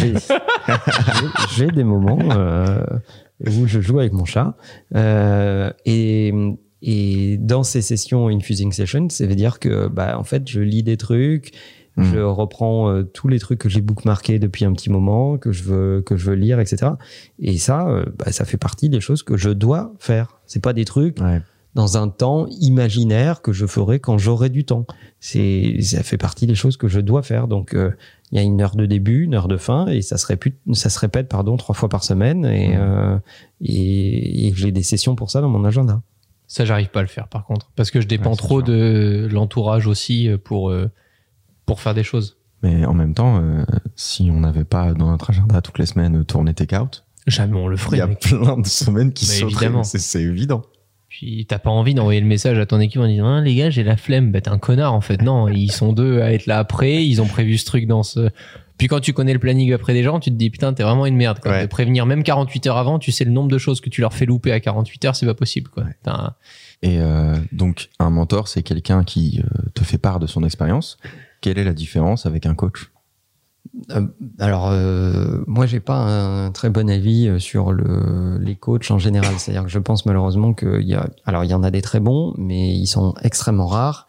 J'ai 1.56 1.68
des 1.68 1.84
moments 1.84 2.18
euh, 2.32 2.80
où 3.42 3.68
je 3.68 3.80
joue 3.82 4.00
avec 4.00 4.13
mon 4.13 4.25
chat. 4.25 4.56
Euh, 4.96 5.72
et, 5.86 6.34
et 6.82 7.38
dans 7.38 7.63
ces 7.63 7.82
sessions 7.82 8.27
infusing 8.27 8.72
session, 8.72 9.10
ça 9.10 9.25
veut 9.25 9.36
dire 9.36 9.60
que, 9.60 9.88
bah, 9.88 10.18
en 10.18 10.24
fait, 10.24 10.48
je 10.48 10.62
lis 10.62 10.84
des 10.84 10.98
trucs. 10.98 11.51
Mhm. 11.98 12.13
Je 12.13 12.20
reprends 12.20 12.89
euh, 12.89 13.04
tous 13.04 13.27
les 13.27 13.39
trucs 13.39 13.60
que 13.60 13.70
j'ai 13.70 13.82
bookmarkés 13.82 14.38
depuis 14.38 14.65
un 14.65 14.74
petit 14.74 14.89
moment, 14.89 15.38
que 15.38 15.51
je 15.51 15.63
veux, 15.63 16.01
que 16.01 16.18
je 16.18 16.30
veux 16.30 16.36
lire, 16.36 16.60
etc. 16.60 16.92
Et 17.39 17.58
ça, 17.58 17.88
euh, 17.88 18.06
bah, 18.18 18.32
ça 18.32 18.44
fait 18.46 18.58
partie 18.58 18.89
des 18.89 19.00
choses 19.00 19.24
que 19.24 19.38
je 19.38 19.50
dois 19.50 19.94
faire. 20.00 20.39
C'est 20.46 20.62
pas 20.62 20.74
des 20.74 20.86
trucs 20.86 21.20
Ouais. 21.22 21.42
Dans 21.75 21.98
un 21.98 22.08
temps 22.10 22.48
imaginaire 22.62 23.41
que 23.41 23.51
je 23.53 23.65
ferai 23.65 24.00
quand 24.00 24.17
j'aurai 24.17 24.50
du 24.50 24.63
temps. 24.65 24.86
C'est, 25.20 25.77
ça 25.82 26.03
fait 26.03 26.17
partie 26.17 26.48
des 26.48 26.55
choses 26.55 26.77
que 26.77 26.88
je 26.88 27.00
dois 27.01 27.22
faire. 27.22 27.48
Donc, 27.48 27.74
euh, 27.75 27.91
il 28.32 28.38
y 28.38 28.39
a 28.39 28.44
une 28.44 28.62
heure 28.62 28.75
de 28.75 28.86
début, 28.86 29.24
une 29.24 29.34
heure 29.36 29.48
de 29.50 29.58
fin, 29.58 29.88
et 29.88 30.01
ça 30.01 30.17
se 30.17 30.25
répète, 30.25 30.55
ça 30.74 30.89
se 30.89 30.98
répète 31.00 31.27
pardon, 31.27 31.58
trois 31.58 31.75
fois 31.75 31.89
par 31.89 32.03
semaine. 32.03 32.46
Et, 32.46 32.70
Mhm. 32.70 32.75
euh, 32.79 33.17
et, 33.62 34.48
et 34.48 34.53
j'ai 34.55 34.72
des 34.72 34.84
sessions 34.84 35.15
pour 35.15 35.29
ça 35.32 35.41
dans 35.41 35.50
mon 35.50 35.63
agenda. 35.65 36.01
Ça, 36.48 36.63
j'arrive 36.63 36.89
pas 36.89 37.00
à 37.00 37.03
le 37.03 37.08
faire 37.10 37.27
par 37.27 37.46
contre, 37.46 37.72
parce 37.75 37.91
que 37.91 38.00
je 38.01 38.08
dépends 38.08 38.32
Ouais, 38.32 38.36
trop 38.38 38.60
sûr. 38.60 38.67
de 38.67 39.27
l'entourage 39.32 39.88
aussi 39.88 40.29
euh, 40.29 40.38
pour 40.38 40.70
euh, 40.70 40.89
pour 41.65 41.82
faire 41.82 41.94
des 41.94 42.03
choses. 42.03 42.38
Mais 42.63 42.86
en 42.86 42.94
même 42.94 43.13
temps, 43.13 43.39
euh, 43.41 43.65
si 43.96 44.29
on 44.32 44.39
n'avait 44.39 44.63
pas 44.63 44.94
dans 44.94 45.10
notre 45.12 45.32
agenda 45.32 45.62
toutes 45.62 45.79
les 45.79 45.86
semaines 45.88 46.24
tourner 46.24 46.53
take 46.53 46.75
out, 46.77 47.03
Jamais 47.27 47.58
on 47.58 47.67
le 47.67 47.75
il 47.75 47.79
ferait. 47.79 47.98
y 47.98 48.01
a 48.01 48.08
mec. 48.08 48.20
plein 48.20 48.58
de 48.58 48.67
semaines 48.67 49.12
qui. 49.12 49.25
C'est 49.25 49.44
c'est 50.00 50.22
évident. 50.22 50.62
Puis 51.17 51.45
t'as 51.48 51.60
pas 51.60 51.69
envie 51.69 51.93
d'envoyer 51.93 52.19
le 52.19 52.25
message 52.25 52.60
à 52.60 52.65
ton 52.65 52.77
équipe 52.81 53.00
en 53.00 53.07
disant 53.07 53.36
Ah, 53.36 53.39
les 53.39 53.55
gars 53.55 53.69
j'ai 53.69 53.84
la 53.84 53.95
flemme. 53.95 54.34
Bah 54.34 54.41
t'es 54.41 54.50
un 54.50 54.57
connard 54.57 54.93
en 54.93 55.00
fait. 55.00 55.22
Non, 55.22 55.48
ils 55.48 55.72
sont 55.72 55.93
deux 55.93 56.19
à 56.19 56.34
être 56.34 56.45
là 56.45 56.60
après. 56.60 57.05
Ils 57.05 57.22
ont 57.22 57.25
prévu 57.25 57.57
ce 57.57 57.63
truc 57.63 57.88
dans 57.88 58.03
ce. 58.03 58.29
Puis 58.77 58.89
quand 58.89 59.00
tu 59.00 59.13
connais 59.13 59.31
le 59.31 59.39
planning 59.39 59.72
après 59.72 59.93
des 59.93 60.03
gens, 60.03 60.19
tu 60.19 60.29
te 60.29 60.36
dis 60.36 60.50
putain 60.50 60.74
t'es 60.74 60.84
vraiment 60.84 61.05
une 61.05 61.15
merde. 61.15 61.39
Quoi. 61.39 61.51
Ouais. 61.53 61.62
De 61.62 61.67
prévenir 61.67 62.05
même 62.05 62.22
48 62.22 62.67
heures 62.67 62.75
avant, 62.75 63.00
tu 63.00 63.13
sais 63.13 63.24
le 63.24 63.31
nombre 63.31 63.48
de 63.48 63.57
choses 63.57 63.79
que 63.79 63.89
tu 63.89 64.01
leur 64.01 64.13
fais 64.13 64.25
louper 64.25 64.51
à 64.51 64.60
48 64.60 65.06
heures, 65.06 65.15
c'est 65.15 65.25
pas 65.25 65.34
possible 65.34 65.69
quoi. 65.69 65.86
Et 66.82 66.99
euh, 66.99 67.34
donc, 67.54 67.88
un 67.99 68.10
mentor, 68.10 68.49
c'est 68.49 68.62
quelqu'un 68.62 69.06
qui 69.06 69.41
euh, 69.41 69.69
te 69.73 69.86
fait 69.86 69.97
part 69.97 70.19
de 70.19 70.28
son 70.28 70.43
expérience. 70.43 70.97
Quelle 71.39 71.58
est 71.58 71.63
la 71.63 71.73
différence 71.73 72.25
avec 72.25 72.45
un 72.45 72.56
coach? 72.56 72.91
Alors, 74.39 74.69
euh, 74.71 75.43
moi, 75.47 75.65
j'ai 75.65 75.80
pas 75.80 75.97
un 75.97 76.51
très 76.51 76.69
bon 76.69 76.89
avis 76.89 77.28
euh, 77.28 77.39
sur 77.39 77.71
le, 77.71 78.38
les 78.39 78.56
coachs 78.56 78.89
en 78.91 78.99
général. 78.99 79.36
C'est-à-dire 79.38 79.63
que 79.63 79.69
je 79.69 79.80
pense 79.80 80.06
malheureusement 80.06 80.54
qu'il 80.54 80.82
y 80.88 80.93
a, 80.95 81.10
alors 81.25 81.43
il 81.43 81.49
y 81.49 81.54
en 81.54 81.63
a 81.63 81.71
des 81.71 81.82
très 81.82 81.99
bons, 81.99 82.34
mais 82.38 82.75
ils 82.75 82.88
sont 82.88 83.13
extrêmement 83.21 83.67
rares. 83.67 84.08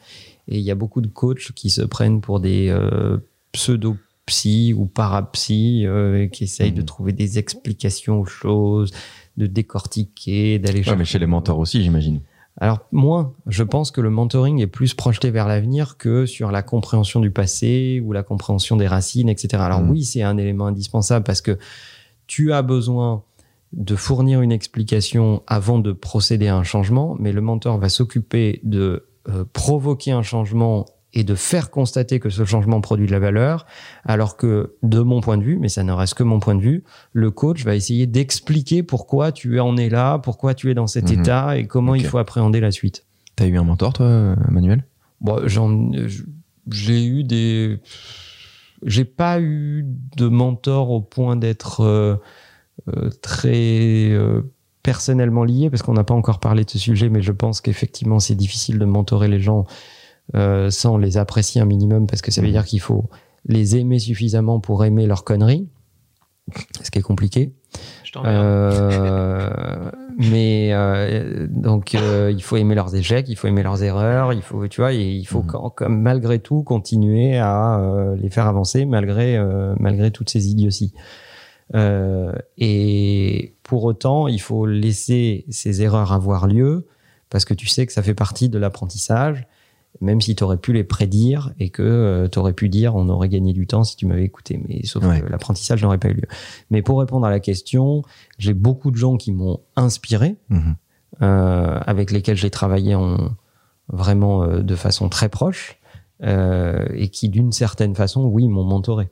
Et 0.48 0.58
il 0.58 0.64
y 0.64 0.70
a 0.70 0.74
beaucoup 0.76 1.00
de 1.00 1.08
coachs 1.08 1.52
qui 1.52 1.70
se 1.70 1.82
prennent 1.82 2.20
pour 2.20 2.38
des 2.40 2.68
euh, 2.70 3.18
pseudo-psy 3.52 4.74
ou 4.76 4.86
parapsy, 4.86 5.82
euh, 5.86 6.28
qui 6.28 6.44
essayent 6.44 6.72
de 6.72 6.80
Mhm. 6.80 6.86
trouver 6.86 7.12
des 7.12 7.38
explications 7.38 8.20
aux 8.20 8.26
choses, 8.26 8.92
de 9.36 9.46
décortiquer, 9.46 10.58
d'aller 10.58 10.88
Ouais, 10.88 10.96
mais 10.96 11.04
chez 11.04 11.18
les 11.18 11.26
mentors 11.26 11.58
aussi, 11.58 11.82
j'imagine. 11.82 12.20
Alors 12.58 12.80
moins, 12.90 13.34
je 13.46 13.62
pense 13.62 13.90
que 13.90 14.00
le 14.00 14.08
mentoring 14.08 14.60
est 14.60 14.66
plus 14.66 14.94
projeté 14.94 15.30
vers 15.30 15.46
l'avenir 15.46 15.98
que 15.98 16.24
sur 16.24 16.50
la 16.50 16.62
compréhension 16.62 17.20
du 17.20 17.30
passé 17.30 18.02
ou 18.04 18.12
la 18.12 18.22
compréhension 18.22 18.76
des 18.76 18.86
racines, 18.86 19.28
etc. 19.28 19.62
Alors 19.62 19.82
Mhm. 19.82 19.90
oui, 19.90 20.04
c'est 20.04 20.22
un 20.22 20.38
élément 20.38 20.66
indispensable 20.66 21.24
parce 21.24 21.42
que 21.42 21.58
tu 22.26 22.52
as 22.52 22.62
besoin 22.62 23.22
de 23.72 23.94
fournir 23.94 24.40
une 24.40 24.52
explication 24.52 25.42
avant 25.46 25.78
de 25.78 25.92
procéder 25.92 26.48
à 26.48 26.56
un 26.56 26.62
changement, 26.62 27.14
mais 27.18 27.32
le 27.32 27.40
mentor 27.42 27.78
va 27.78 27.88
s'occuper 27.90 28.60
de 28.62 29.06
euh, 29.28 29.44
provoquer 29.52 30.12
un 30.12 30.22
changement 30.22 30.86
et 31.16 31.24
de 31.24 31.34
faire 31.34 31.70
constater 31.70 32.20
que 32.20 32.28
ce 32.30 32.44
changement 32.44 32.80
produit 32.82 33.06
de 33.06 33.12
la 33.12 33.18
valeur, 33.18 33.64
alors 34.04 34.36
que 34.36 34.74
de 34.82 35.00
mon 35.00 35.20
point 35.22 35.38
de 35.38 35.42
vue, 35.42 35.58
mais 35.58 35.68
ça 35.70 35.82
ne 35.82 35.90
reste 35.92 36.12
que 36.14 36.22
mon 36.22 36.38
point 36.40 36.54
de 36.54 36.60
vue, 36.60 36.84
le 37.12 37.30
coach 37.30 37.64
va 37.64 37.74
essayer 37.74 38.06
d'expliquer 38.06 38.82
pourquoi 38.82 39.32
tu 39.32 39.58
en 39.58 39.76
es 39.78 39.88
là, 39.88 40.18
pourquoi 40.18 40.52
tu 40.54 40.70
es 40.70 40.74
dans 40.74 40.86
cet 40.86 41.10
Mhm. 41.10 41.20
état 41.20 41.56
et 41.58 41.66
comment 41.66 41.94
il 41.94 42.04
faut 42.04 42.18
appréhender 42.18 42.60
la 42.60 42.70
suite. 42.70 43.06
T'as 43.34 43.46
eu 43.46 43.56
un 43.56 43.64
mentor, 43.64 43.94
toi, 43.94 44.36
Manuel? 44.50 44.84
Bon, 45.22 45.40
j'en, 45.46 45.90
j'ai 46.70 47.04
eu 47.06 47.24
des, 47.24 47.80
j'ai 48.84 49.04
pas 49.06 49.40
eu 49.40 49.86
de 50.16 50.28
mentor 50.28 50.90
au 50.90 51.00
point 51.00 51.36
d'être 51.36 51.80
euh, 51.80 52.16
euh, 52.94 53.08
très 53.22 54.10
euh, 54.10 54.42
personnellement 54.82 55.44
lié 55.44 55.70
parce 55.70 55.82
qu'on 55.82 55.94
n'a 55.94 56.04
pas 56.04 56.14
encore 56.14 56.40
parlé 56.40 56.64
de 56.64 56.70
ce 56.70 56.78
sujet, 56.78 57.08
mais 57.08 57.22
je 57.22 57.32
pense 57.32 57.60
qu'effectivement 57.62 58.18
c'est 58.20 58.34
difficile 58.34 58.78
de 58.78 58.84
mentorer 58.84 59.28
les 59.28 59.40
gens 59.40 59.64
euh, 60.34 60.70
sans 60.70 60.96
les 60.98 61.16
apprécier 61.18 61.60
un 61.60 61.66
minimum 61.66 62.06
parce 62.06 62.22
que 62.22 62.30
ça 62.30 62.40
veut 62.40 62.48
Mhm. 62.48 62.52
dire 62.54 62.64
qu'il 62.64 62.80
faut 62.80 63.04
les 63.46 63.76
aimer 63.76 63.98
suffisamment 64.00 64.58
pour 64.58 64.84
aimer 64.84 65.06
leurs 65.06 65.22
conneries, 65.24 65.68
ce 66.82 66.90
qui 66.90 66.98
est 66.98 67.02
compliqué. 67.02 67.52
Je. 68.04 68.12
Euh, 68.24 69.90
mais 70.18 70.70
euh, 70.72 71.46
donc 71.50 71.94
euh, 71.94 72.32
il 72.34 72.42
faut 72.42 72.56
aimer 72.56 72.74
leurs 72.74 72.94
échecs, 72.94 73.26
il 73.28 73.36
faut 73.36 73.46
aimer 73.48 73.62
leurs 73.62 73.82
erreurs, 73.82 74.32
il 74.32 74.42
faut 74.42 74.66
tu 74.66 74.80
vois, 74.80 74.92
et 74.94 75.02
il 75.12 75.26
faut 75.26 75.42
Mhm. 75.42 75.46
quand- 75.46 75.70
quand- 75.76 75.88
malgré 75.90 76.38
tout 76.38 76.62
continuer 76.62 77.36
à 77.38 77.78
euh, 77.78 78.16
les 78.16 78.30
faire 78.30 78.46
avancer 78.46 78.84
malgré 78.86 79.38
malgré 79.78 80.10
toutes 80.10 80.30
ces 80.30 80.48
idioties. 80.48 80.92
Et 82.58 83.54
pour 83.62 83.84
autant, 83.84 84.28
il 84.28 84.40
faut 84.40 84.66
laisser 84.66 85.44
ces 85.50 85.82
erreurs 85.82 86.12
avoir 86.12 86.46
lieu 86.46 86.86
parce 87.30 87.44
que 87.44 87.54
tu 87.54 87.66
sais 87.66 87.86
que 87.86 87.92
ça 87.92 88.02
fait 88.02 88.14
partie 88.14 88.48
de 88.48 88.58
l'apprentissage, 88.58 89.46
même 90.00 90.20
si 90.20 90.34
tu 90.36 90.44
aurais 90.44 90.56
pu 90.58 90.72
les 90.72 90.84
prédire 90.84 91.52
et 91.58 91.70
que 91.70 92.28
tu 92.30 92.38
aurais 92.38 92.52
pu 92.52 92.68
dire 92.68 92.94
on 92.96 93.08
aurait 93.08 93.28
gagné 93.28 93.52
du 93.52 93.66
temps 93.66 93.84
si 93.84 93.96
tu 93.96 94.06
m'avais 94.06 94.24
écouté. 94.24 94.60
Mais 94.68 94.84
sauf 94.84 95.04
Ouais. 95.04 95.20
que 95.20 95.26
l'apprentissage 95.26 95.82
n'aurait 95.82 95.98
pas 95.98 96.08
eu 96.08 96.14
lieu. 96.14 96.28
Mais 96.70 96.82
pour 96.82 96.98
répondre 97.00 97.26
à 97.26 97.30
la 97.30 97.40
question, 97.40 98.02
j'ai 98.38 98.54
beaucoup 98.54 98.90
de 98.90 98.96
gens 98.96 99.16
qui 99.16 99.32
m'ont 99.32 99.60
inspiré, 99.76 100.36
Mhm. 100.50 100.76
euh, 101.22 101.78
avec 101.86 102.10
lesquels 102.10 102.36
j'ai 102.36 102.50
travaillé 102.50 102.94
en, 102.94 103.16
vraiment 103.88 104.42
euh, 104.42 104.62
de 104.62 104.74
façon 104.74 105.08
très 105.08 105.28
proche, 105.28 105.78
euh, 106.22 106.86
et 106.94 107.08
qui 107.08 107.28
d'une 107.28 107.52
certaine 107.52 107.94
façon, 107.94 108.24
oui, 108.24 108.48
m'ont 108.48 108.64
mentoré. 108.64 109.08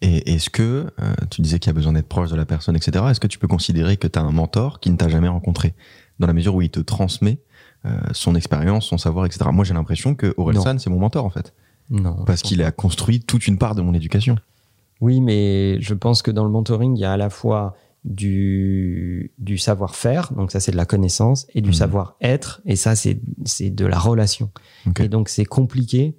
Et 0.00 0.34
est-ce 0.34 0.50
que, 0.50 0.86
euh, 1.00 1.14
tu 1.30 1.40
disais 1.40 1.58
qu'il 1.58 1.68
y 1.68 1.70
a 1.70 1.74
besoin 1.74 1.92
d'être 1.92 2.08
proche 2.08 2.30
de 2.30 2.36
la 2.36 2.44
personne, 2.44 2.76
etc. 2.76 3.04
Est-ce 3.10 3.20
que 3.20 3.26
tu 3.26 3.38
peux 3.38 3.48
considérer 3.48 3.96
que 3.96 4.06
tu 4.06 4.18
as 4.18 4.22
un 4.22 4.32
mentor 4.32 4.80
qui 4.80 4.90
ne 4.90 4.96
t'a 4.96 5.08
jamais 5.08 5.28
rencontré? 5.28 5.74
Dans 6.18 6.26
la 6.26 6.32
mesure 6.32 6.54
où 6.54 6.62
il 6.62 6.70
te 6.70 6.80
transmet 6.80 7.38
euh, 7.38 7.38
son 8.12 8.34
expérience, 8.34 8.86
son 8.86 8.98
savoir, 8.98 9.26
etc. 9.26 9.46
Moi, 9.52 9.64
j'ai 9.64 9.74
l'impression 9.74 10.14
que 10.14 10.32
Orelsan, 10.36 10.78
c'est 10.78 10.90
mon 10.90 10.98
mentor, 10.98 11.24
en 11.24 11.30
fait. 11.30 11.52
Non. 11.90 12.16
Parce 12.26 12.42
qu'il 12.42 12.62
a 12.62 12.70
construit 12.70 13.20
toute 13.20 13.46
une 13.46 13.58
part 13.58 13.74
de 13.74 13.82
mon 13.82 13.92
éducation. 13.94 14.36
Oui, 15.00 15.20
mais 15.20 15.78
je 15.80 15.92
pense 15.94 16.22
que 16.22 16.30
dans 16.30 16.44
le 16.44 16.50
mentoring, 16.50 16.96
il 16.96 17.00
y 17.00 17.04
a 17.04 17.12
à 17.12 17.16
la 17.18 17.28
fois 17.30 17.76
du, 18.28 19.32
du 19.38 19.58
savoir-faire, 19.58 20.32
donc 20.34 20.50
ça 20.52 20.60
c'est 20.60 20.72
de 20.72 20.76
la 20.76 20.84
connaissance, 20.86 21.46
et 21.54 21.60
du 21.60 21.70
Mhm. 21.70 21.74
savoir-être, 21.74 22.60
et 22.66 22.76
ça 22.76 22.94
c'est 22.96 23.18
de 23.70 23.86
la 23.86 23.98
relation. 23.98 24.50
Et 25.00 25.08
donc 25.08 25.28
c'est 25.28 25.44
compliqué 25.44 26.16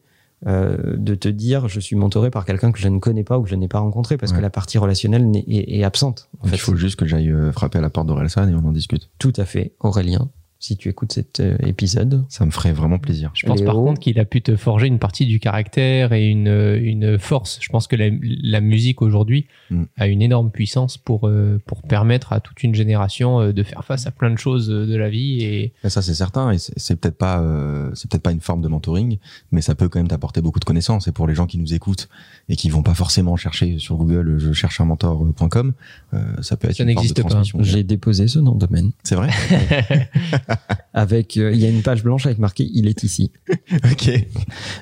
euh, 0.47 0.95
de 0.97 1.15
te 1.15 1.27
dire 1.29 1.67
je 1.67 1.79
suis 1.79 1.95
mentoré 1.95 2.29
par 2.29 2.45
quelqu'un 2.45 2.71
que 2.71 2.79
je 2.79 2.87
ne 2.89 2.99
connais 2.99 3.23
pas 3.23 3.39
ou 3.39 3.43
que 3.43 3.49
je 3.49 3.55
n'ai 3.55 3.67
pas 3.67 3.79
rencontré, 3.79 4.17
parce 4.17 4.31
Ouais. 4.31 4.37
que 4.37 4.41
la 4.43 4.49
partie 4.49 4.77
relationnelle 4.77 5.31
est, 5.35 5.79
est 5.79 5.83
absente. 5.83 6.29
En 6.41 6.47
fait, 6.47 6.55
il 6.55 6.59
faut 6.59 6.75
juste 6.75 6.97
que 6.97 7.05
j'aille 7.05 7.31
euh, 7.31 7.51
frapper 7.51 7.77
à 7.79 7.81
la 7.81 7.89
porte 7.89 8.07
d'Orelsan 8.07 8.47
et 8.49 8.53
on 8.53 8.65
en 8.67 8.71
discute. 8.71 9.09
Tout 9.19 9.33
à 9.37 9.45
fait, 9.45 9.73
Aurélien. 9.79 10.29
Si 10.59 10.77
tu 10.77 10.89
écoutes 10.89 11.11
cet 11.11 11.39
euh, 11.41 11.57
épisode. 11.65 12.25
Ça 12.29 12.45
me 12.45 12.51
ferait 12.51 12.73
vraiment 12.73 12.97
plaisir. 12.97 13.31
Je 13.35 13.45
pense 13.45 13.59
Léo. 13.59 13.65
par 13.67 13.75
contre 13.75 13.99
qu'il 13.99 14.19
a 14.19 14.25
pu 14.25 14.41
te 14.41 14.55
forger 14.55 14.87
une 14.87 14.99
partie 14.99 15.25
du 15.25 15.39
caractère 15.39 16.13
et 16.13 16.27
une, 16.27 16.47
une 16.81 17.19
force. 17.19 17.59
Je 17.61 17.69
pense 17.69 17.87
que 17.87 17.95
la, 17.95 18.09
la 18.21 18.61
musique 18.61 19.01
aujourd'hui 19.01 19.47
Mm. 19.71 19.83
a 19.97 20.07
une 20.07 20.21
énorme 20.21 20.51
puissance 20.51 20.95
pour, 20.97 21.27
euh, 21.27 21.59
pour 21.65 21.81
permettre 21.81 22.33
à 22.33 22.39
toute 22.39 22.61
une 22.61 22.75
génération 22.75 23.41
euh, 23.41 23.51
de 23.51 23.63
faire 23.63 23.83
face 23.83 24.05
à 24.05 24.11
plein 24.11 24.29
de 24.29 24.37
choses 24.37 24.67
de 24.67 24.95
la 24.95 25.09
vie. 25.09 25.41
Et 25.43 25.73
Et 25.83 25.89
ça 25.89 26.03
c'est 26.03 26.13
certain 26.13 26.51
et 26.51 26.57
c'est 26.59 26.95
peut-être 26.95 27.17
pas 27.17 27.39
euh, 27.41 27.89
c'est 27.95 28.09
peut-être 28.09 28.21
pas 28.21 28.31
une 28.31 28.41
forme 28.41 28.61
de 28.61 28.67
mentoring 28.67 29.17
mais 29.51 29.61
ça 29.61 29.73
peut 29.73 29.89
quand 29.89 29.97
même 29.99 30.07
t'apporter 30.07 30.41
beaucoup 30.41 30.59
de 30.59 30.65
connaissances 30.65 31.07
et 31.07 31.11
pour 31.11 31.25
les 31.27 31.33
gens 31.33 31.47
qui 31.47 31.57
nous 31.57 31.73
écoutent 31.73 32.09
et 32.47 32.55
qui 32.55 32.69
vont 32.69 32.83
pas 32.83 32.93
forcément 32.93 33.35
chercher 33.37 33.79
sur 33.79 33.95
Google 33.97 34.37
je 34.37 34.51
cherche 34.53 34.79
un 34.81 34.85
mentor.com 34.85 35.73
euh, 36.13 36.19
ça 36.41 36.57
peut 36.57 36.69
être 36.69 36.75
Ça 36.77 36.83
une 36.83 36.93
forme 36.93 37.07
de 37.07 37.09
n'existe 37.09 37.23
pas. 37.23 37.29
transmission. 37.29 37.59
J'ai 37.63 37.83
déposé 37.83 38.27
ce 38.27 38.37
nom 38.37 38.53
de 38.53 38.59
domaine. 38.67 38.91
C'est 39.03 39.15
vrai? 39.15 39.29
Avec, 40.93 41.37
euh, 41.37 41.51
il 41.51 41.59
y 41.59 41.65
a 41.65 41.69
une 41.69 41.81
page 41.81 42.03
blanche 42.03 42.25
avec 42.25 42.39
marqué 42.39 42.69
il 42.73 42.87
est 42.87 43.03
ici. 43.03 43.31
OK. 43.73 44.11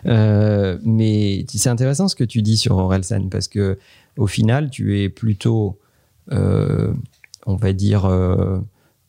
Euh, 0.06 0.78
mais 0.84 1.46
c'est 1.50 1.70
intéressant 1.70 2.08
ce 2.08 2.16
que 2.16 2.24
tu 2.24 2.42
dis 2.42 2.58
sur 2.58 2.78
Orelsan 2.78 3.30
parce 3.30 3.48
que 3.48 3.78
au 4.18 4.28
final, 4.28 4.70
tu 4.70 5.02
es 5.02 5.10
plutôt, 5.10 5.80
euh, 6.32 6.94
on 7.48 7.56
va 7.56 7.74
dire, 7.74 8.06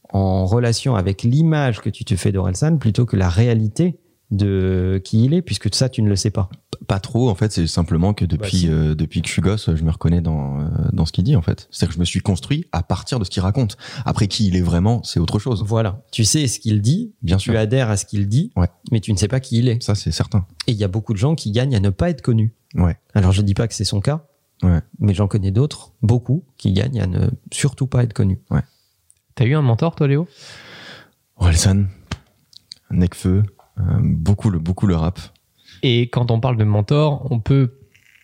en 0.08 0.46
relation 0.46 0.96
avec 0.96 1.22
l'image 1.22 1.80
que 1.80 1.90
tu 1.90 2.04
te 2.04 2.16
fais 2.16 2.32
d'Orelsan 2.32 2.78
plutôt 2.78 3.04
que 3.04 3.16
la 3.16 3.28
réalité 3.28 3.98
de 4.36 5.00
qui 5.04 5.24
il 5.24 5.34
est, 5.34 5.42
puisque 5.42 5.74
ça, 5.74 5.88
tu 5.88 6.02
ne 6.02 6.08
le 6.08 6.16
sais 6.16 6.30
pas. 6.30 6.48
Pas 6.86 7.00
trop 7.00 7.30
en 7.30 7.34
fait, 7.34 7.50
c'est 7.52 7.66
simplement 7.66 8.12
que 8.12 8.24
Bah, 8.24 8.36
depuis 8.36 8.58
si. 8.58 8.68
euh, 8.68 8.94
depuis 8.94 9.22
que 9.22 9.28
je 9.28 9.32
suis 9.32 9.40
gosse, 9.40 9.74
je 9.74 9.82
me 9.84 9.90
reconnais 9.90 10.20
dans 10.20 10.60
euh, 10.60 10.64
dans 10.92 11.06
ce 11.06 11.12
qu'il 11.12 11.24
dit 11.24 11.34
en 11.36 11.40
fait. 11.42 11.66
C'est-à-dire 11.70 11.88
que 11.88 11.94
je 11.94 12.00
me 12.00 12.04
suis 12.04 12.20
construit 12.20 12.66
à 12.72 12.82
partir 12.82 13.18
de 13.18 13.24
ce 13.24 13.30
qu'il 13.30 13.42
raconte. 13.42 13.76
Après 14.04 14.26
qui 14.28 14.46
il 14.48 14.56
est 14.56 14.60
vraiment, 14.60 15.02
c'est 15.02 15.18
autre 15.20 15.38
chose. 15.38 15.62
Voilà. 15.66 16.02
Tu 16.12 16.24
sais 16.24 16.46
ce 16.46 16.58
qu'il 16.60 16.82
dit, 16.82 17.14
Bien 17.22 17.38
sûr. 17.38 17.52
tu 17.54 17.58
adhères 17.58 17.88
à 17.90 17.96
ce 17.96 18.04
qu'il 18.04 18.28
dit, 18.28 18.50
Ouais. 18.56 18.68
mais 18.92 19.00
tu 19.00 19.12
ne 19.12 19.16
sais 19.16 19.28
pas 19.28 19.40
qui 19.40 19.58
il 19.58 19.68
est. 19.68 19.82
Ça 19.82 19.94
c'est 19.94 20.10
certain. 20.12 20.46
Et 20.66 20.72
il 20.72 20.78
y 20.78 20.84
a 20.84 20.88
beaucoup 20.88 21.12
de 21.14 21.18
gens 21.18 21.34
qui 21.34 21.50
gagnent 21.52 21.74
à 21.76 21.80
ne 21.80 21.90
pas 21.90 22.10
être 22.10 22.20
connus. 22.22 22.52
Ouais. 22.74 22.98
Alors 23.14 23.32
je 23.32 23.40
dis 23.40 23.54
pas 23.54 23.66
que 23.68 23.74
c'est 23.74 23.84
son 23.84 24.00
cas, 24.00 24.26
Ouais. 24.62 24.80
mais 24.98 25.14
j'en 25.14 25.28
connais 25.28 25.52
d'autres, 25.52 25.92
beaucoup, 26.02 26.44
qui 26.58 26.72
gagnent 26.72 27.00
à 27.00 27.06
ne 27.06 27.28
surtout 27.52 27.86
pas 27.86 28.02
être 28.02 28.12
connus. 28.12 28.40
t'as 29.36 29.44
eu 29.46 29.54
un 29.54 29.62
mentor, 29.62 29.94
toi, 29.94 30.06
Léo? 30.06 30.28
Orelsan, 31.36 31.84
Necfeu, 32.90 33.42
beaucoup 33.76 34.50
le 34.50 34.58
beaucoup 34.58 34.86
le 34.86 34.96
rap. 34.96 35.18
Et 35.82 36.02
quand 36.08 36.30
on 36.30 36.40
parle 36.40 36.56
de 36.56 36.64
mentor, 36.64 37.26
on 37.30 37.40
peut 37.40 37.74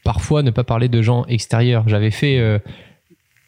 parfois 0.04 0.42
ne 0.42 0.50
pas 0.50 0.64
parler 0.64 0.88
de 0.88 1.02
gens 1.02 1.24
extérieurs. 1.26 1.88
J'avais 1.88 2.10
fait 2.10 2.38
euh, 2.38 2.58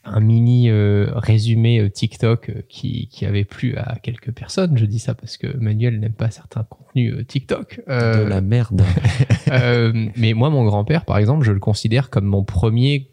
un 0.05 0.21
mini 0.21 0.69
euh, 0.69 1.07
résumé 1.15 1.79
euh, 1.79 1.89
TikTok 1.89 2.49
euh, 2.51 2.63
qui, 2.69 3.09
qui 3.09 3.25
avait 3.25 3.45
plu 3.45 3.77
à 3.77 3.97
quelques 4.03 4.33
personnes. 4.33 4.77
Je 4.77 4.85
dis 4.85 4.99
ça 4.99 5.15
parce 5.15 5.37
que 5.37 5.57
Manuel 5.57 6.01
n'aime 6.01 6.13
pas 6.13 6.31
certains 6.31 6.65
contenus 6.65 7.15
euh, 7.15 7.25
TikTok. 7.25 7.81
Euh, 7.89 8.25
De 8.25 8.29
la 8.29 8.41
merde. 8.41 8.83
euh, 9.53 10.09
mais 10.17 10.35
moi, 10.35 10.51
mon 10.51 10.65
grand-père, 10.65 11.05
par 11.05 11.19
exemple, 11.19 11.45
je 11.45 11.53
le 11.53 11.61
considère 11.61 12.11
comme 12.11 12.25
mon 12.25 12.43
premier 12.45 13.11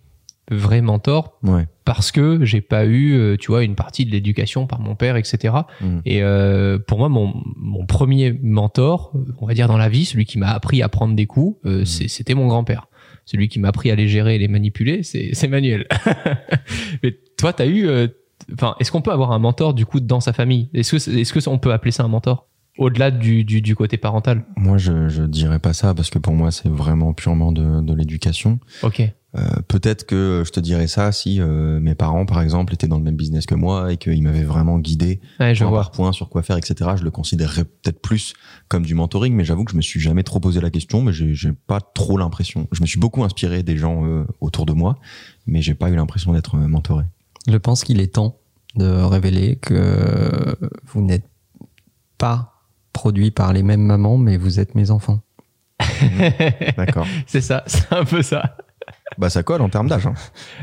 vrai 0.49 0.81
mentor 0.81 1.37
Ouais. 1.43 1.67
parce 1.85 2.11
que 2.11 2.43
j'ai 2.45 2.61
pas 2.61 2.85
eu, 2.85 3.13
euh, 3.17 3.37
tu 3.37 3.47
vois, 3.51 3.63
une 3.63 3.75
partie 3.75 4.05
de 4.05 4.11
l'éducation 4.11 4.67
par 4.67 4.79
mon 4.79 4.95
père, 4.95 5.15
etc. 5.15 5.53
Mm. 5.81 5.99
Et 6.05 6.23
euh, 6.23 6.77
pour 6.79 6.97
moi, 6.99 7.09
mon, 7.09 7.33
mon 7.55 7.85
premier 7.85 8.33
mentor, 8.41 9.13
on 9.39 9.45
va 9.45 9.53
dire 9.53 9.67
dans 9.67 9.77
la 9.77 9.89
vie, 9.89 10.05
celui 10.05 10.25
qui 10.25 10.37
m'a 10.37 10.49
appris 10.51 10.81
à 10.81 10.89
prendre 10.89 11.15
des 11.15 11.25
coups, 11.25 11.57
euh, 11.65 11.85
c'est- 11.85 12.07
c'était 12.07 12.33
mon 12.35 12.47
grand-père. 12.47 12.87
Celui 13.25 13.47
qui 13.47 13.59
m'a 13.59 13.67
appris 13.69 13.91
à 13.91 13.95
les 13.95 14.07
gérer 14.07 14.35
et 14.35 14.37
les 14.39 14.47
manipuler, 14.47 15.03
c'est 15.03 15.29
c'est 15.33 15.47
Manuel. 15.47 15.85
Mais 17.03 17.15
toi, 17.37 17.53
t'as 17.53 17.65
eu, 17.67 17.87
euh, 17.87 18.07
enfin, 18.53 18.75
est-ce 18.79 18.91
qu'on 18.91 19.01
peut 19.01 19.11
avoir 19.11 19.31
un 19.31 19.39
mentor 19.39 19.73
du 19.73 19.85
coup 19.85 19.99
dans 19.99 20.19
sa 20.19 20.33
famille? 20.33 20.69
Est-ce 20.73 20.91
que 20.91 21.17
est-ce 21.19 21.33
que 21.33 21.49
on 21.49 21.57
peut 21.59 21.71
appeler 21.73 21.91
ça 21.91 22.03
un 22.03 22.07
mentor? 22.07 22.47
Au-delà 22.77 23.11
du, 23.11 23.43
du, 23.43 23.61
du 23.61 23.75
côté 23.75 23.97
parental 23.97 24.45
Moi 24.55 24.77
je 24.77 25.09
je 25.09 25.23
dirais 25.23 25.59
pas 25.59 25.73
ça 25.73 25.93
parce 25.93 26.09
que 26.09 26.17
pour 26.17 26.33
moi 26.33 26.49
c'est 26.49 26.69
vraiment 26.69 27.13
purement 27.13 27.51
de 27.51 27.81
de 27.81 27.93
l'éducation. 27.93 28.59
Ok. 28.83 29.01
Euh, 29.37 29.41
peut-être 29.67 30.07
que 30.07 30.41
je 30.43 30.51
te 30.51 30.59
dirais 30.59 30.87
ça 30.87 31.11
si 31.11 31.39
euh, 31.39 31.79
mes 31.79 31.93
parents, 31.93 32.25
par 32.25 32.41
exemple, 32.41 32.73
étaient 32.73 32.87
dans 32.87 32.97
le 32.97 33.03
même 33.03 33.15
business 33.15 33.45
que 33.45 33.53
moi 33.53 33.93
et 33.93 33.97
qu'ils 33.97 34.23
m'avaient 34.23 34.43
vraiment 34.43 34.79
guidé 34.79 35.21
Ouais, 35.39 35.53
je 35.53 35.63
point 35.63 35.69
vois. 35.69 35.81
par 35.81 35.91
point 35.91 36.11
sur 36.13 36.29
quoi 36.29 36.41
faire, 36.41 36.57
etc. 36.57 36.91
Je 36.97 37.03
le 37.03 37.11
considérerais 37.11 37.63
peut-être 37.65 38.01
plus 38.01 38.33
comme 38.69 38.85
du 38.85 38.95
mentoring, 38.95 39.35
mais 39.35 39.43
j'avoue 39.43 39.65
que 39.65 39.71
je 39.71 39.77
me 39.77 39.83
suis 39.83 39.99
jamais 39.99 40.23
trop 40.23 40.39
posé 40.39 40.61
la 40.61 40.71
question, 40.71 41.03
mais 41.03 41.13
j'ai 41.13 41.51
pas 41.67 41.79
trop 41.79 42.17
l'impression. 42.17 42.67
Je 42.71 42.81
me 42.81 42.87
suis 42.87 42.99
beaucoup 42.99 43.23
inspiré 43.23 43.61
des 43.61 43.77
gens 43.77 44.03
euh, 44.03 44.25
autour 44.41 44.65
de 44.65 44.73
moi, 44.73 44.97
mais 45.45 45.61
j'ai 45.61 45.75
pas 45.75 45.89
eu 45.89 45.95
l'impression 45.95 46.33
d'être 46.33 46.57
mentoré. 46.57 47.03
Je 47.47 47.57
pense 47.57 47.83
qu'il 47.83 48.01
est 48.01 48.15
temps 48.15 48.39
de 48.75 48.87
révéler 48.87 49.57
que 49.57 50.55
vous 50.87 51.01
n'êtes 51.01 51.27
pas 52.17 52.53
produit 52.93 53.31
par 53.31 53.53
les 53.53 53.63
mêmes 53.63 53.81
mamans, 53.81 54.17
mais 54.17 54.37
vous 54.37 54.59
êtes 54.59 54.73
mes 54.75 54.89
enfants. 54.91 55.21
D'accord. 56.77 57.05
c'est 57.27 57.41
ça, 57.41 57.63
c'est 57.67 57.91
un 57.93 58.05
peu 58.05 58.21
ça. 58.21 58.57
Bah 59.17 59.29
ça 59.29 59.43
colle 59.43 59.61
en 59.61 59.69
termes 59.69 59.87
d'âge. 59.87 60.07
Hein. 60.07 60.13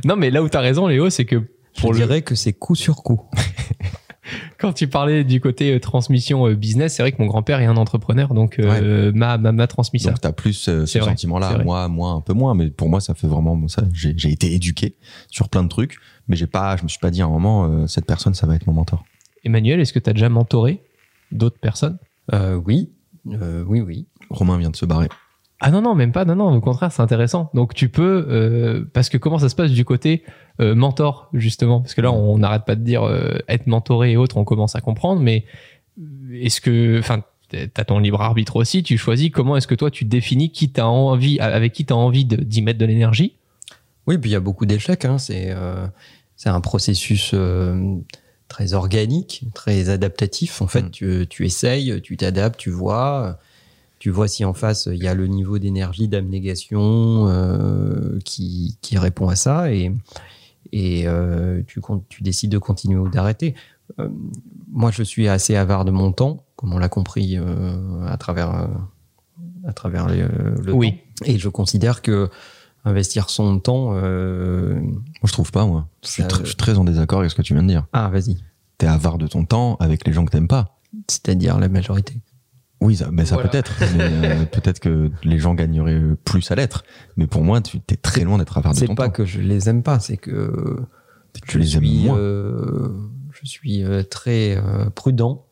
Non, 0.05 0.17
mais 0.17 0.31
là 0.31 0.43
où 0.43 0.49
t'as 0.49 0.61
raison, 0.61 0.87
Léo, 0.87 1.11
c'est 1.11 1.25
que 1.25 1.43
Je 1.75 1.81
pour 1.81 1.93
le, 1.93 1.99
dirais 1.99 2.23
que 2.23 2.35
c'est 2.35 2.53
coup 2.53 2.75
sur 2.75 2.97
coup. 3.03 3.21
quand 4.59 4.73
tu 4.73 4.89
parlais 4.89 5.25
du 5.25 5.41
côté 5.41 5.75
euh, 5.75 5.81
transmission 5.81 6.47
euh, 6.49 6.55
business, 6.55 6.95
c'est 6.95 7.03
vrai 7.03 7.13
que 7.13 7.21
mon 7.21 7.27
grand-père 7.27 7.61
est 7.61 7.67
un 7.67 7.77
entrepreneur, 7.77 8.35
donc 8.35 8.59
euh, 8.59 9.13
m'a, 9.13 9.39
m'a, 9.39 9.53
m'a 9.53 9.67
transmis 9.67 10.01
ça. 10.01 10.11
Donc 10.11 10.21
t'as 10.21 10.33
plus 10.33 10.69
euh, 10.69 10.87
ce 10.87 10.99
vrai, 10.99 11.11
sentiment-là, 11.11 11.59
moi, 11.59 11.89
moi 11.89 12.11
un 12.11 12.21
peu 12.21 12.33
moins, 12.33 12.55
mais 12.55 12.71
pour 12.71 12.89
moi 12.89 13.01
ça 13.01 13.15
fait 13.15 13.27
vraiment 13.29 13.69
ça. 13.69 13.83
J'ai 13.93 14.15
j'ai 14.17 14.31
été 14.31 14.53
éduqué 14.53 14.97
sur 15.31 15.49
plein 15.49 15.63
de 15.63 15.69
trucs, 15.69 15.97
mais 16.29 16.37
j'ai 16.37 16.47
pas, 16.47 16.77
je 16.77 16.83
me 16.83 16.89
suis 16.89 16.99
pas 16.99 17.11
dit 17.11 17.23
à 17.23 17.27
un 17.27 17.31
moment 17.31 17.67
euh, 17.67 17.87
cette 17.87 18.07
personne 18.07 18.35
ça 18.35 18.47
va 18.47 18.55
être 18.57 18.67
mon 18.67 18.73
mentor. 18.73 19.05
Emmanuel, 19.45 19.81
est-ce 19.81 19.93
que 19.93 19.99
tu 20.01 20.11
as 20.11 20.13
déjà 20.13 20.29
mentoré 20.29 20.83
d'autres 21.31 21.59
personnes? 21.61 21.99
Euh, 22.33 22.55
oui, 22.55 22.91
Euh, 23.31 23.65
oui, 23.67 23.81
oui. 23.81 24.07
Romain 24.31 24.59
vient 24.59 24.71
de 24.71 24.77
se 24.77 24.87
barrer. 24.87 25.09
Ah 25.61 25.71
non, 25.71 25.81
non, 25.81 25.95
même 25.95 26.12
pas, 26.12 26.25
non, 26.27 26.37
non, 26.37 26.55
au 26.55 26.61
contraire, 26.61 26.92
c'est 26.92 27.01
intéressant. 27.03 27.51
Donc 27.55 27.73
tu 27.73 27.88
peux, 27.88 28.27
euh, 28.29 28.85
parce 28.92 29.09
que 29.09 29.16
comment 29.16 29.38
ça 29.38 29.49
se 29.49 29.55
passe 29.55 29.71
du 29.71 29.85
côté 29.87 30.23
euh, 30.61 30.75
mentor, 30.75 31.31
justement? 31.33 31.81
Parce 31.81 31.95
que 31.95 32.03
là, 32.03 32.12
on 32.12 32.37
n'arrête 32.38 32.64
pas 32.66 32.75
de 32.75 32.83
dire 32.83 33.05
euh, 33.05 33.38
être 33.49 33.66
mentoré 33.66 34.12
et 34.12 34.16
autres, 34.19 34.37
on 34.37 34.45
commence 34.45 34.77
à 34.77 34.81
comprendre, 34.83 35.23
mais 35.23 35.45
est-ce 36.33 36.61
que, 36.61 36.99
enfin, 36.99 37.23
t'as 37.49 37.85
ton 37.85 38.01
libre 38.01 38.21
arbitre 38.21 38.57
aussi, 38.57 38.83
tu 38.83 38.99
choisis 38.99 39.31
comment 39.31 39.57
est-ce 39.57 39.66
que 39.66 39.75
toi 39.75 39.90
tu 39.90 40.05
définis 40.05 40.51
qui 40.51 40.69
t'as 40.71 40.85
envie, 40.85 41.38
avec 41.40 41.73
qui 41.73 41.87
t'as 41.87 41.95
envie 41.95 42.27
d'y 42.27 42.61
mettre 42.61 42.79
de 42.79 42.85
l'énergie? 42.85 43.33
Oui, 44.07 44.19
puis 44.19 44.29
il 44.31 44.33
y 44.35 44.37
a 44.37 44.40
beaucoup 44.40 44.66
d'échecs. 44.66 45.07
hein. 45.07 45.16
C'est 45.19 45.51
un 46.45 46.61
processus 46.61 47.35
très 48.49 48.75
organique, 48.75 49.45
très 49.55 49.88
adaptatif. 49.88 50.61
En 50.61 50.66
fait, 50.66 50.83
Mm. 50.83 50.90
tu, 50.90 51.27
tu 51.31 51.45
essayes, 51.47 52.01
tu 52.03 52.16
t'adaptes, 52.16 52.59
tu 52.61 52.71
vois. 52.71 53.38
Tu 53.99 54.11
vois 54.11 54.29
si 54.29 54.45
en 54.45 54.53
face, 54.55 54.87
il 54.93 55.03
y 55.03 55.09
a 55.09 55.15
le 55.15 55.27
niveau 55.27 55.59
d'énergie, 55.59 56.07
d'abnégation 56.09 57.29
euh, 57.29 58.19
qui, 58.25 58.77
qui 58.83 58.99
répond 58.99 59.29
à 59.29 59.37
ça. 59.37 59.73
Et, 59.73 59.91
et 60.73 61.07
euh, 61.09 61.63
tu, 61.67 61.81
décides 62.23 62.51
de 62.51 62.59
continuer 62.59 62.99
ou 62.99 63.09
d'arrêter. 63.09 63.55
Euh, 63.99 64.09
moi, 64.71 64.91
je 64.91 65.03
suis 65.03 65.29
assez 65.29 65.57
avare 65.57 65.85
de 65.85 65.91
mon 65.91 66.13
temps, 66.13 66.45
comme 66.57 66.73
on 66.75 66.79
l'a 66.79 66.89
compris 66.91 67.39
euh, 67.39 68.05
à 68.07 68.17
travers, 68.19 68.55
euh, 68.55 68.67
à 69.67 69.73
travers 69.73 70.09
le, 70.09 70.29
le 70.63 70.73
Oui. 70.73 70.93
temps. 70.93 71.25
Et 71.25 71.39
je 71.39 71.49
considère 71.49 72.03
que 72.03 72.29
investir 72.85 73.31
son 73.31 73.59
temps. 73.59 73.93
euh, 73.95 74.75
Moi 74.81 74.93
je 75.25 75.33
trouve 75.33 75.51
pas 75.51 75.65
moi. 75.67 75.89
Je 76.05 76.11
suis, 76.11 76.23
je 76.41 76.45
suis 76.45 76.55
très 76.57 76.77
en 76.79 76.85
désaccord 76.85 77.19
avec 77.21 77.31
ce 77.31 77.35
que 77.37 77.43
tu 77.43 77.55
viens 77.55 77.63
de 77.63 77.69
dire. 77.69 77.87
Ah, 77.93 78.09
vas-y. 78.11 78.37
T'es 78.79 78.87
avare 78.87 79.17
de 79.19 79.27
ton 79.27 79.45
temps 79.45 79.77
avec 79.81 80.07
les 80.07 80.13
gens 80.13 80.25
que 80.27 80.31
t'aimes 80.31 80.47
pas. 80.47 80.77
C'est-à-dire 81.09 81.59
la 81.59 81.69
majorité. 81.69 82.21
Oui, 82.81 82.97
ça, 82.97 83.09
mais 83.11 83.25
ça 83.25 83.37
Voilà. 83.37 83.49
peut-être. 83.51 83.73
mais, 83.97 84.05
euh, 84.05 84.45
peut-être 84.53 84.81
que 84.81 85.11
les 85.25 85.39
gens 85.39 85.55
gagneraient 85.55 86.01
plus 86.25 86.51
à 86.51 86.55
l'être. 86.55 86.85
Mais 87.17 87.27
pour 87.27 87.43
moi, 87.43 87.61
tu 87.62 87.79
es 87.89 87.97
très 87.97 88.23
loin 88.25 88.37
d'être 88.39 88.59
avare 88.59 88.75
de 88.75 88.79
C'est 88.79 88.87
ton 88.87 88.95
pas 88.95 89.07
temps. 89.07 89.12
que 89.12 89.25
je 89.25 89.41
les 89.41 89.69
aime 89.71 89.83
pas, 89.83 89.99
c'est 89.99 90.19
que 90.19 90.77
Tu 91.33 91.53
je 91.53 91.59
les 91.59 91.77
aimes 91.77 91.85
suis, 91.85 92.05
moins. 92.05 92.19
euh, 92.19 92.89
je 93.33 93.47
suis 93.47 93.83
euh, 93.83 94.03
très 94.03 94.57
euh, 94.57 94.91
prudent 94.95 95.46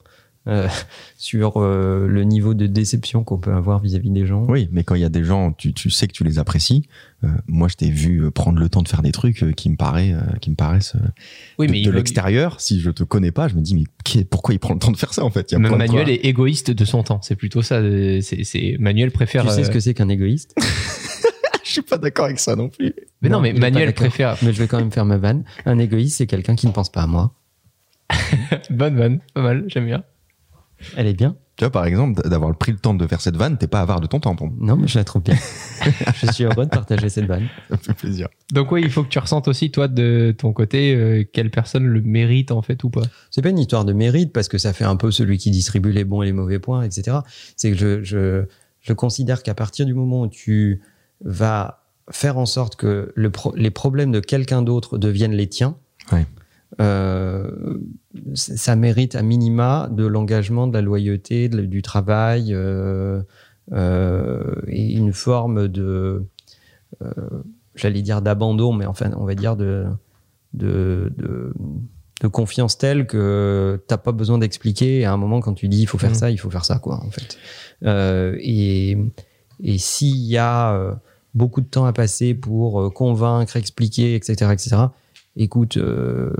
euh, 0.46 0.68
sur 1.16 1.56
euh, 1.56 2.06
le 2.06 2.24
niveau 2.24 2.54
de 2.54 2.66
déception 2.66 3.24
qu'on 3.24 3.38
peut 3.38 3.52
avoir 3.52 3.80
vis-à-vis 3.80 4.10
des 4.10 4.26
gens. 4.26 4.46
Oui, 4.48 4.68
mais 4.72 4.84
quand 4.84 4.94
il 4.94 5.02
y 5.02 5.06
a 5.06 5.10
des 5.10 5.24
gens, 5.24 5.52
tu, 5.52 5.72
tu 5.72 5.90
sais 5.90 6.06
que 6.06 6.12
tu 6.12 6.24
les 6.24 6.38
apprécies. 6.38 6.88
Euh, 7.24 7.28
moi, 7.46 7.68
je 7.68 7.76
t'ai 7.76 7.90
vu 7.90 8.30
prendre 8.30 8.58
le 8.58 8.68
temps 8.68 8.82
de 8.82 8.88
faire 8.88 9.02
des 9.02 9.12
trucs 9.12 9.42
euh, 9.42 9.52
qui 9.52 9.70
me 9.70 9.76
paraît, 9.76 10.12
euh, 10.12 10.20
qui 10.40 10.50
me 10.50 10.56
paraissent 10.56 10.94
euh, 10.96 11.08
Oui, 11.58 11.66
de, 11.66 11.72
mais 11.72 11.82
de 11.82 11.90
l'extérieur. 11.90 12.60
Si 12.60 12.80
je 12.80 12.90
te 12.90 13.02
connais 13.04 13.30
pas, 13.30 13.48
je 13.48 13.54
me 13.54 13.60
dis 13.60 13.74
mais 13.74 14.24
pourquoi 14.24 14.54
il 14.54 14.58
prend 14.58 14.74
le 14.74 14.80
temps 14.80 14.90
de 14.90 14.96
faire 14.96 15.14
ça 15.14 15.24
en 15.24 15.30
fait? 15.30 15.52
Il 15.52 15.54
y 15.54 15.56
a 15.56 15.58
Manuel 15.58 16.10
est 16.10 16.24
égoïste 16.24 16.70
de 16.70 16.84
son 16.84 17.02
temps. 17.02 17.20
C'est 17.22 17.36
plutôt 17.36 17.62
ça. 17.62 17.80
C'est, 18.20 18.76
Manuel 18.78 19.10
préfère. 19.10 19.44
Tu 19.44 19.50
sais 19.50 19.64
ce 19.64 19.70
que 19.70 19.80
c'est 19.80 19.94
qu'un 19.94 20.08
égoïste? 20.08 20.54
Je 21.64 21.70
suis 21.70 21.82
pas 21.82 21.96
d'accord 21.96 22.26
avec 22.26 22.38
ça 22.38 22.54
non 22.56 22.68
plus. 22.68 22.94
Mais 23.22 23.30
non, 23.30 23.40
mais 23.40 23.50
est 23.50 23.54
pas 23.54 23.60
Manuel 23.60 23.94
préfère. 23.94 24.36
Mais 24.42 24.52
je 24.52 24.58
vais 24.58 24.68
quand 24.68 24.78
même 24.78 24.92
faire 24.92 25.06
ma 25.06 25.16
vanne. 25.16 25.44
Un 25.64 25.78
égoïste, 25.78 26.18
c'est 26.18 26.26
quelqu'un 26.26 26.54
qui 26.54 26.66
ne 26.66 26.72
pense 26.72 26.90
pas 26.92 27.02
à 27.02 27.06
moi. 27.06 27.34
Bonne 28.70 28.96
vanne, 28.96 29.20
pas 29.32 29.42
mal, 29.42 29.64
j'aime 29.68 29.86
bien. 29.86 30.04
Elle 30.96 31.06
est 31.06 31.14
bien. 31.14 31.36
Tu 31.56 31.64
vois, 31.64 31.70
par 31.70 31.84
exemple, 31.86 32.28
d'avoir 32.28 32.56
pris 32.58 32.72
le 32.72 32.78
temps 32.78 32.94
de 32.94 33.06
faire 33.06 33.20
cette 33.20 33.36
vanne, 33.36 33.56
t'es 33.58 33.68
pas 33.68 33.80
avare 33.80 34.00
de 34.00 34.08
ton 34.08 34.18
temps 34.18 34.34
moi. 34.40 34.50
Non, 34.58 34.76
mais 34.76 34.88
je 34.88 34.98
la 34.98 35.04
trouve 35.04 35.22
bien. 35.22 35.36
je 36.20 36.26
suis 36.32 36.42
heureux 36.44 36.64
de 36.64 36.70
partager 36.70 37.08
cette 37.08 37.26
vanne. 37.26 37.46
Ça 37.70 37.76
me 37.76 37.82
fait 37.82 37.94
plaisir. 37.94 38.28
Donc 38.52 38.72
oui, 38.72 38.80
il 38.82 38.90
faut 38.90 39.04
que 39.04 39.08
tu 39.08 39.18
ressentes 39.20 39.46
aussi 39.46 39.70
toi 39.70 39.86
de 39.86 40.34
ton 40.36 40.52
côté 40.52 40.96
euh, 40.96 41.22
quelle 41.32 41.50
personne 41.52 41.84
le 41.86 42.00
mérite 42.00 42.50
en 42.50 42.60
fait 42.62 42.82
ou 42.82 42.90
pas. 42.90 43.02
C'est 43.30 43.40
pas 43.42 43.50
une 43.50 43.58
histoire 43.60 43.84
de 43.84 43.92
mérite 43.92 44.32
parce 44.32 44.48
que 44.48 44.58
ça 44.58 44.72
fait 44.72 44.84
un 44.84 44.96
peu 44.96 45.12
celui 45.12 45.38
qui 45.38 45.52
distribue 45.52 45.92
les 45.92 46.02
bons 46.04 46.22
et 46.22 46.26
les 46.26 46.32
mauvais 46.32 46.58
points, 46.58 46.82
etc. 46.82 47.18
C'est 47.56 47.70
que 47.70 47.76
je, 47.76 48.02
je, 48.02 48.44
je 48.80 48.92
considère 48.92 49.44
qu'à 49.44 49.54
partir 49.54 49.86
du 49.86 49.94
moment 49.94 50.22
où 50.22 50.28
tu 50.28 50.82
vas 51.24 51.84
faire 52.10 52.36
en 52.36 52.46
sorte 52.46 52.74
que 52.76 53.12
le 53.14 53.30
pro- 53.30 53.54
les 53.56 53.70
problèmes 53.70 54.10
de 54.10 54.20
quelqu'un 54.20 54.60
d'autre 54.62 54.98
deviennent 54.98 55.32
les 55.34 55.48
tiens, 55.48 55.76
Ouais. 56.12 56.26
Euh, 56.80 57.50
ça 58.34 58.74
mérite 58.76 59.14
à 59.14 59.22
minima 59.22 59.88
de 59.92 60.04
l'engagement, 60.06 60.66
de 60.66 60.72
la 60.74 60.80
loyauté, 60.82 61.48
de- 61.48 61.62
du 61.62 61.82
travail 61.82 62.52
euh, 62.52 63.22
euh, 63.72 64.54
et 64.68 64.92
une 64.94 65.12
forme 65.12 65.68
de, 65.68 66.24
j'allais 67.74 68.02
dire 68.02 68.22
d'abandon, 68.22 68.72
mais 68.72 68.86
enfin 68.86 69.10
on 69.16 69.24
va 69.24 69.34
dire 69.34 69.56
de, 69.56 69.84
de, 70.52 71.12
de, 71.16 71.52
de 72.20 72.28
confiance 72.28 72.78
telle 72.78 73.06
que 73.06 73.82
t'as 73.88 73.96
pas 73.96 74.12
besoin 74.12 74.38
d'expliquer 74.38 75.04
à 75.04 75.12
un 75.12 75.16
moment 75.16 75.40
quand 75.40 75.54
tu 75.54 75.68
dis 75.68 75.82
il 75.82 75.86
faut 75.86 75.98
faire 75.98 76.10
Mhm. 76.10 76.16
ça, 76.16 76.30
il 76.30 76.38
faut 76.38 76.50
faire 76.50 76.64
ça 76.64 76.78
quoi 76.78 77.00
en 77.04 77.10
fait. 77.10 77.38
Et 78.40 78.96
et 79.62 79.78
s'il 79.78 80.16
y 80.16 80.36
a 80.38 80.98
beaucoup 81.34 81.60
de 81.60 81.66
temps 81.66 81.84
à 81.84 81.92
passer 81.92 82.34
pour 82.34 82.92
convaincre, 82.94 83.56
expliquer, 83.56 84.14
etc., 84.14 84.52
etc. 84.52 84.76
Écoute, 85.36 85.76
euh, 85.76 86.32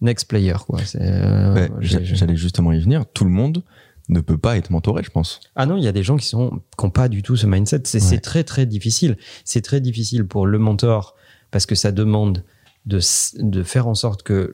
next 0.00 0.28
player 0.28 0.54
quoi. 0.66 0.80
Euh, 0.96 1.54
Ouais, 1.54 1.70
J'allais 1.80 2.36
justement 2.36 2.72
y 2.72 2.80
venir. 2.80 3.04
Tout 3.06 3.24
le 3.24 3.30
monde 3.30 3.62
ne 4.08 4.20
peut 4.20 4.36
pas 4.38 4.56
être 4.58 4.70
mentoré, 4.70 5.02
je 5.02 5.10
pense. 5.10 5.40
ah 5.56 5.64
non, 5.66 5.76
il 5.78 5.84
y 5.84 5.88
a 5.88 5.92
des 5.92 6.02
gens 6.02 6.16
qui 6.16 6.26
sont 6.26 6.60
qui 6.76 6.84
ont 6.84 6.90
pas 6.90 7.08
du 7.08 7.22
tout 7.22 7.36
ce 7.36 7.46
mindset. 7.46 7.82
C'est 7.84 8.02
Ouais. 8.10 8.18
très 8.18 8.44
très 8.44 8.66
difficile. 8.66 9.16
C'est 9.44 9.62
très 9.62 9.80
difficile 9.80 10.26
pour 10.26 10.46
le 10.46 10.58
mentor 10.58 11.14
parce 11.50 11.64
que 11.66 11.74
ça 11.74 11.90
demande 11.92 12.42
de, 12.86 12.98
de 13.38 13.62
faire 13.62 13.86
en 13.88 13.94
sorte 13.94 14.22
que 14.24 14.52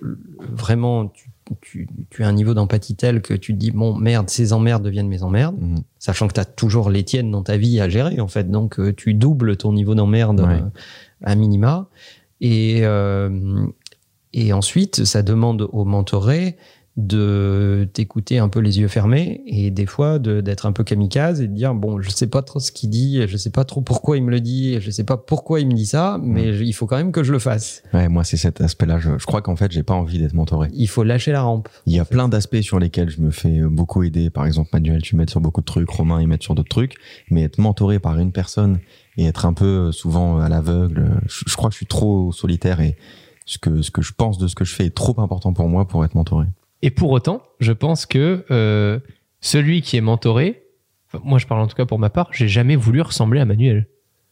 vraiment 0.52 1.08
tu, 1.08 1.30
tu, 1.60 1.88
tu 2.10 2.22
as 2.22 2.28
un 2.28 2.32
niveau 2.32 2.54
d'empathie 2.54 2.94
tel 2.94 3.22
que 3.22 3.34
tu 3.34 3.54
te 3.54 3.58
dis 3.58 3.72
bon 3.72 3.96
merde 3.96 4.30
ces 4.30 4.52
emmerdes 4.52 4.84
deviennent 4.84 5.08
mes 5.08 5.24
emmerdes, 5.24 5.56
Mhm. 5.60 5.82
sachant 5.98 6.28
que 6.28 6.34
tu 6.34 6.40
as 6.40 6.44
toujours 6.44 6.90
les 6.90 7.02
tiennes 7.02 7.32
dans 7.32 7.42
ta 7.42 7.56
vie 7.56 7.80
à 7.80 7.88
gérer 7.88 8.20
en 8.20 8.28
fait. 8.28 8.48
Donc 8.48 8.78
euh, 8.78 8.92
tu 8.94 9.14
doubles 9.14 9.56
ton 9.56 9.72
niveau 9.72 9.96
d'emmerde 9.96 10.40
Ouais. 10.42 10.62
à 11.24 11.34
minima 11.34 11.88
et 12.40 12.80
euh, 12.82 13.66
et 14.32 14.52
ensuite 14.52 15.04
ça 15.04 15.22
demande 15.22 15.68
au 15.72 15.84
mentoré 15.84 16.56
de 16.96 17.88
t'écouter 17.92 18.38
un 18.38 18.48
peu 18.48 18.58
les 18.60 18.78
yeux 18.80 18.88
fermés 18.88 19.42
et 19.46 19.70
des 19.70 19.86
fois 19.86 20.18
d'être 20.18 20.66
un 20.66 20.72
peu 20.72 20.84
kamikaze 20.84 21.40
et 21.40 21.46
de 21.48 21.54
dire 21.54 21.72
bon 21.74 22.00
je 22.00 22.10
sais 22.10 22.26
pas 22.26 22.42
trop 22.42 22.58
ce 22.60 22.72
qu'il 22.72 22.90
dit 22.90 23.22
je 23.26 23.36
sais 23.36 23.50
pas 23.50 23.64
trop 23.64 23.80
pourquoi 23.80 24.16
il 24.16 24.24
me 24.24 24.30
le 24.30 24.40
dit 24.40 24.80
je 24.80 24.90
sais 24.90 25.04
pas 25.04 25.16
pourquoi 25.16 25.60
il 25.60 25.66
me 25.68 25.72
dit 25.72 25.86
ça 25.86 26.18
mais 26.22 26.52
je- 26.52 26.64
il 26.64 26.72
faut 26.72 26.86
quand 26.86 26.96
même 26.96 27.12
que 27.12 27.22
je 27.22 27.32
le 27.32 27.38
fasse 27.38 27.82
Ouais, 27.94 28.08
moi, 28.08 28.22
c'est 28.24 28.36
cet 28.36 28.60
aspect-là. 28.60 28.98
Je, 28.98 29.10
je 29.18 29.26
crois 29.26 29.40
qu'en 29.42 29.56
fait, 29.56 29.70
j'ai 29.72 29.82
pas 29.82 29.94
envie 29.94 30.18
d'être 30.18 30.34
mentoré. 30.34 30.68
il 30.72 30.88
faut 30.88 31.02
lâcher 31.04 31.32
la 31.32 31.42
rampe 31.42 31.68
Il 31.86 31.94
y 31.94 31.98
a 31.98 32.04
plein 32.04 32.28
d'aspects 32.28 32.60
sur 32.60 32.78
lesquels 32.78 33.08
je 33.10 33.20
me 33.20 33.30
fais 33.30 33.60
beaucoup 33.62 34.02
aider. 34.02 34.30
Par 34.30 34.46
exemple, 34.46 34.70
Manuel, 34.72 35.02
tu 35.02 35.16
m'aides 35.16 35.30
sur 35.30 35.40
beaucoup 35.40 35.60
de 35.60 35.66
trucs. 35.66 35.88
Romain, 35.90 36.20
il 36.20 36.28
m'aide 36.28 36.42
sur 36.42 36.54
d'autres 36.54 36.68
trucs. 36.68 36.94
Mais 37.30 37.42
être 37.44 37.58
mentoré 37.58 37.98
par 37.98 38.18
une 38.18 38.30
personne 38.32 38.78
et 39.20 39.26
être 39.26 39.44
un 39.46 39.52
peu 39.52 39.64
euh, 39.88 39.92
souvent 39.92 40.38
à 40.38 40.48
l'aveugle, 40.48 40.98
euh, 41.00 41.20
je, 41.26 41.44
je 41.46 41.56
crois 41.56 41.68
que 41.70 41.74
je 41.74 41.78
suis 41.78 41.86
trop 41.86 42.32
solitaire 42.32 42.80
et 42.80 42.96
ce 43.44 43.58
que, 43.58 43.82
ce 43.82 43.90
que 43.90 44.02
je 44.02 44.12
pense 44.12 44.38
de 44.38 44.46
ce 44.48 44.54
que 44.54 44.64
je 44.64 44.74
fais 44.74 44.86
est 44.86 44.94
trop 44.94 45.20
important 45.20 45.52
pour 45.52 45.68
moi 45.68 45.86
pour 45.86 46.04
être 46.04 46.14
mentoré. 46.14 46.46
Et 46.82 46.90
pour 46.90 47.10
autant, 47.10 47.42
je 47.60 47.72
pense 47.72 48.06
que 48.06 48.44
euh, 48.50 48.98
celui 49.40 49.82
qui 49.82 49.96
est 49.96 50.00
mentoré, 50.00 50.62
moi 51.24 51.38
je 51.38 51.46
parle 51.46 51.60
en 51.60 51.66
tout 51.66 51.76
cas 51.76 51.86
pour 51.86 51.98
ma 51.98 52.10
part, 52.10 52.28
j'ai 52.32 52.48
jamais 52.48 52.76
voulu 52.76 53.00
ressembler 53.02 53.40
à 53.40 53.44
Manuel. 53.44 53.86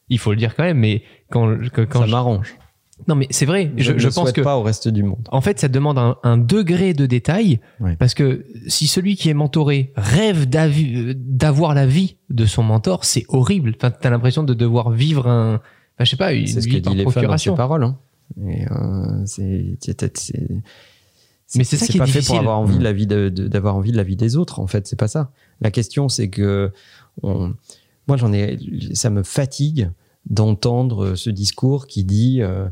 Il 0.09 0.18
faut 0.18 0.31
le 0.31 0.37
dire 0.37 0.55
quand 0.57 0.62
même, 0.64 0.79
mais 0.79 1.03
quand, 1.31 1.57
que- 1.70 1.83
quand 1.83 2.01
ça 2.01 2.07
je- 2.07 2.11
m'arrange 2.12 2.57
non 3.06 3.14
mais 3.14 3.26
c'est 3.30 3.46
vrai, 3.46 3.70
je, 3.76 3.84
je, 3.84 3.92
ne 3.92 3.98
je 3.98 4.08
pense 4.08 4.32
que 4.32 4.40
pas 4.40 4.56
au 4.58 4.62
reste 4.62 4.88
du 4.88 5.02
monde 5.02 5.26
en 5.30 5.40
fait 5.40 5.61
ça 5.61 5.68
demande 5.68 5.98
un, 5.98 6.16
un 6.24 6.37
degré 6.37 6.92
de 6.94 7.06
détail 7.06 7.61
parce 7.98 8.12
que 8.14 8.44
si 8.66 8.87
celui 8.87 9.16
qui 9.16 9.28
est 9.30 9.34
mentoré 9.34 9.92
rêve 9.96 10.46
euh, 10.54 11.14
d'avoir 11.16 11.74
la 11.74 11.87
vie 11.87 12.16
de 12.28 12.44
son 12.44 12.62
mentor, 12.62 13.04
c'est 13.04 13.24
horrible. 13.28 13.72
Enfin, 13.76 13.90
t'as 13.90 14.11
l'impression 14.11 14.42
de 14.42 14.52
devoir 14.52 14.90
vivre 14.90 15.26
un, 15.28 15.54
enfin, 15.54 16.04
je 16.04 16.11
sais 16.11 16.16
pas, 16.16 16.30
c'est 16.30 16.61
ce 16.61 16.66
que 16.66 16.72
vie 16.74 16.80
dit 16.80 16.94
les 16.96 17.04
femmes 17.11 17.26
dans 17.26 17.38
ses 17.38 17.54
paroles 17.54 17.84
hein. 17.84 17.96
et 18.46 18.66
euh, 18.70 19.22
c'est 19.24 19.76
Mais 21.56 21.64
c'est 21.64 21.76
ça 21.78 21.87
qui 21.87 21.96
est 21.96 22.00
pas 22.00 22.06
fait 22.06 22.20
pour 22.26 22.38
avoir 22.38 22.58
envie 22.58 22.74
Mm. 22.74 22.78
de 22.78 22.84
la 22.84 22.92
vie 22.92 23.06
de- 23.06 23.28
de- 23.30 23.48
d'avoir 23.48 23.74
envie 23.76 23.92
de 23.92 23.96
la 23.96 24.02
vie 24.02 24.16
des 24.16 24.37
autres 24.37 24.61
en 24.61 24.66
fait 24.66 24.87
c'est 24.87 24.98
pas 24.98 25.08
ça 25.08 25.30
la 25.62 25.70
question 25.70 26.08
c'est 26.11 26.28
que 26.28 26.70
on- 27.22 27.54
moi 28.06 28.16
j'en 28.18 28.32
ai 28.34 28.58
ça 28.92 29.08
me 29.08 29.22
fatigue 29.22 29.90
d'entendre 30.31 31.14
ce 31.14 31.31
discours 31.31 31.87
qui 31.87 32.05
dit 32.05 32.38
euh, 32.43 32.69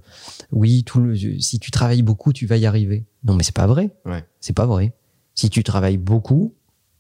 oui 0.53 0.85
tout 0.85 1.01
le- 1.01 1.17
si 1.17 1.59
tu 1.59 1.71
travailles 1.71 2.03
beaucoup 2.03 2.33
tu 2.33 2.47
vas 2.47 2.57
y 2.57 2.67
arriver 2.67 3.05
non 3.25 3.35
mais 3.35 3.43
c'est 3.43 3.55
pas 3.55 3.67
vrai 3.67 3.91
Ouais. 4.05 4.25
c'est 4.41 4.55
pas 4.57 4.67
vrai 4.67 4.93
si 5.35 5.51
tu 5.51 5.63
travailles 5.65 5.97
beaucoup 5.99 6.55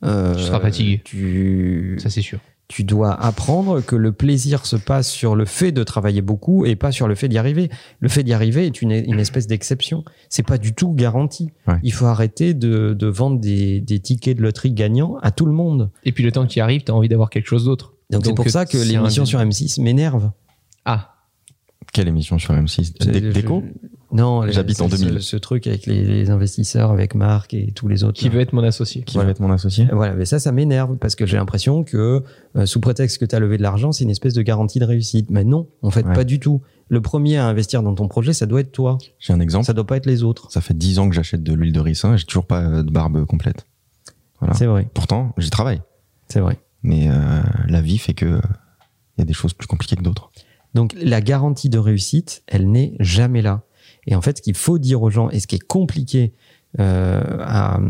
euh, 0.04 0.34
Tu 0.34 0.42
seras 0.42 0.60
fatigué. 0.60 1.00
tu 1.04 1.96
Ça 2.00 2.10
c'est 2.10 2.20
sûr. 2.22 2.38
tu 2.68 2.84
dois 2.84 3.14
apprendre 3.14 3.80
que 3.80 3.96
le 3.96 4.12
plaisir 4.12 4.66
se 4.66 4.76
passe 4.76 5.08
sur 5.10 5.36
le 5.36 5.44
fait 5.46 5.72
de 5.72 5.82
travailler 5.84 6.20
beaucoup 6.20 6.66
et 6.66 6.76
pas 6.76 6.92
sur 6.92 7.08
le 7.08 7.14
fait 7.14 7.28
d'y 7.28 7.38
arriver. 7.38 7.70
Le 8.00 8.08
fait 8.08 8.22
d'y 8.24 8.32
arriver 8.34 8.66
est 8.66 8.82
une, 8.82 8.90
une 8.92 9.18
espèce 9.20 9.46
d'exception. 9.46 10.04
C'est 10.28 10.42
pas 10.42 10.58
du 10.58 10.74
tout 10.74 10.92
garanti. 10.92 11.50
Ouais. 11.66 11.76
Il 11.82 11.92
faut 11.92 12.06
arrêter 12.06 12.52
de, 12.54 12.92
de 12.92 13.06
vendre 13.06 13.40
des, 13.40 13.80
des 13.80 14.00
tickets 14.00 14.36
de 14.36 14.42
loterie 14.42 14.72
gagnants 14.72 15.16
à 15.22 15.30
tout 15.30 15.46
le 15.46 15.52
monde. 15.52 15.90
Et 16.04 16.12
puis 16.12 16.24
le 16.24 16.30
temps 16.32 16.44
que 16.46 16.50
tu 16.52 16.58
y 16.58 16.62
arrives, 16.62 16.82
t'as 16.84 16.92
envie 16.92 17.08
d'avoir 17.08 17.30
quelque 17.30 17.46
chose 17.46 17.64
d'autre. 17.64 17.94
Donc 18.10 18.22
c'est 18.26 18.34
pour 18.34 18.48
ça 18.50 18.66
que 18.66 18.76
l'émission 18.78 19.24
sur 19.24 19.38
M6 19.40 19.80
m'énerve. 19.80 20.30
Ah, 20.86 21.12
Quelle 21.92 22.08
émission 22.08 22.38
sur 22.38 22.52
M6 22.54 22.92
C'est- 23.00 23.10
Dé- 23.10 23.20
je- 23.22 23.30
Déco? 23.32 23.62
Non, 24.12 24.46
J'habite 24.50 24.80
en 24.80 24.88
ce- 24.88 24.96
2000. 24.96 25.14
Ce, 25.14 25.20
ce 25.30 25.36
truc 25.36 25.66
avec 25.66 25.86
les, 25.86 26.04
les 26.04 26.30
investisseurs, 26.30 26.90
avec 26.90 27.14
Marc 27.14 27.54
et 27.54 27.72
tous 27.72 27.88
les 27.88 28.04
autres. 28.04 28.18
qui 28.18 28.28
veut 28.28 28.40
être 28.40 28.52
mon 28.52 28.62
associé 28.62 29.02
Qui 29.02 29.14
Voilà. 29.14 29.26
va 29.26 29.30
être 29.32 29.40
mon 29.40 29.50
associé? 29.50 29.88
Voilà, 29.92 30.14
mais 30.14 30.24
ça, 30.26 30.38
ça 30.38 30.52
m'énerve 30.52 30.96
parce 30.96 31.14
que 31.16 31.26
j'ai 31.26 31.36
l'impression 31.36 31.84
que 31.84 32.22
euh, 32.56 32.66
sous 32.66 32.80
prétexte 32.80 33.18
que 33.18 33.24
tu 33.24 33.34
as 33.34 33.40
levé 33.40 33.56
de 33.56 33.62
l'argent, 33.62 33.92
c'est 33.92 34.04
une 34.04 34.10
espèce 34.10 34.34
de 34.34 34.42
garantie 34.42 34.78
de 34.78 34.84
réussite. 34.84 35.30
Mais 35.30 35.44
non, 35.44 35.68
en 35.82 35.90
fait, 35.90 36.04
Ouais. 36.06 36.14
pas 36.14 36.24
du 36.24 36.38
tout. 36.38 36.60
Le 36.88 37.00
premier 37.00 37.36
à 37.36 37.46
investir 37.46 37.82
dans 37.82 37.94
ton 37.94 38.06
projet, 38.08 38.32
ça 38.32 38.46
doit 38.46 38.60
être 38.60 38.72
toi. 38.72 38.98
J'ai 39.18 39.32
un 39.32 39.40
exemple. 39.40 39.64
Ça 39.66 39.72
doit 39.72 39.86
pas 39.86 39.96
être 39.96 40.06
les 40.06 40.22
autres. 40.22 40.50
Ça 40.52 40.60
fait 40.60 40.74
10 40.74 40.98
ans 41.00 41.08
que 41.08 41.14
j'achète 41.14 41.42
de 41.42 41.52
l'huile 41.52 41.72
de 41.72 41.80
ricin 41.80 42.14
et 42.14 42.18
j'ai 42.18 42.26
toujours 42.26 42.46
pas 42.46 42.62
euh, 42.62 42.82
de 42.84 42.90
barbe 42.90 43.24
complète. 43.26 43.66
Voilà. 44.40 44.54
C'est 44.54 44.66
vrai, 44.66 44.88
Pourtant, 44.94 45.34
j'y 45.38 45.50
travaille. 45.50 45.82
c'est 46.28 46.40
vrai. 46.40 46.58
Mais 46.82 47.08
euh, 47.10 47.40
la 47.68 47.80
vie 47.80 47.98
fait 47.98 48.14
que 48.14 48.40
il 49.16 49.20
y 49.20 49.22
a 49.22 49.24
des 49.24 49.32
choses 49.32 49.54
plus 49.54 49.66
compliquées 49.66 49.96
que 49.96 50.02
d'autres. 50.02 50.30
Donc 50.76 50.94
la 51.00 51.20
garantie 51.20 51.68
de 51.68 51.78
réussite, 51.78 52.42
elle 52.46 52.70
n'est 52.70 52.94
jamais 53.00 53.42
là. 53.42 53.62
Et 54.06 54.14
en 54.14 54.20
fait, 54.22 54.36
ce 54.38 54.42
qu'il 54.42 54.54
faut 54.54 54.78
dire 54.78 55.02
aux 55.02 55.10
gens 55.10 55.28
et 55.30 55.40
ce 55.40 55.46
qui 55.48 55.56
est 55.56 55.66
compliqué 55.66 56.32
euh, 56.78 57.20
à, 57.40 57.80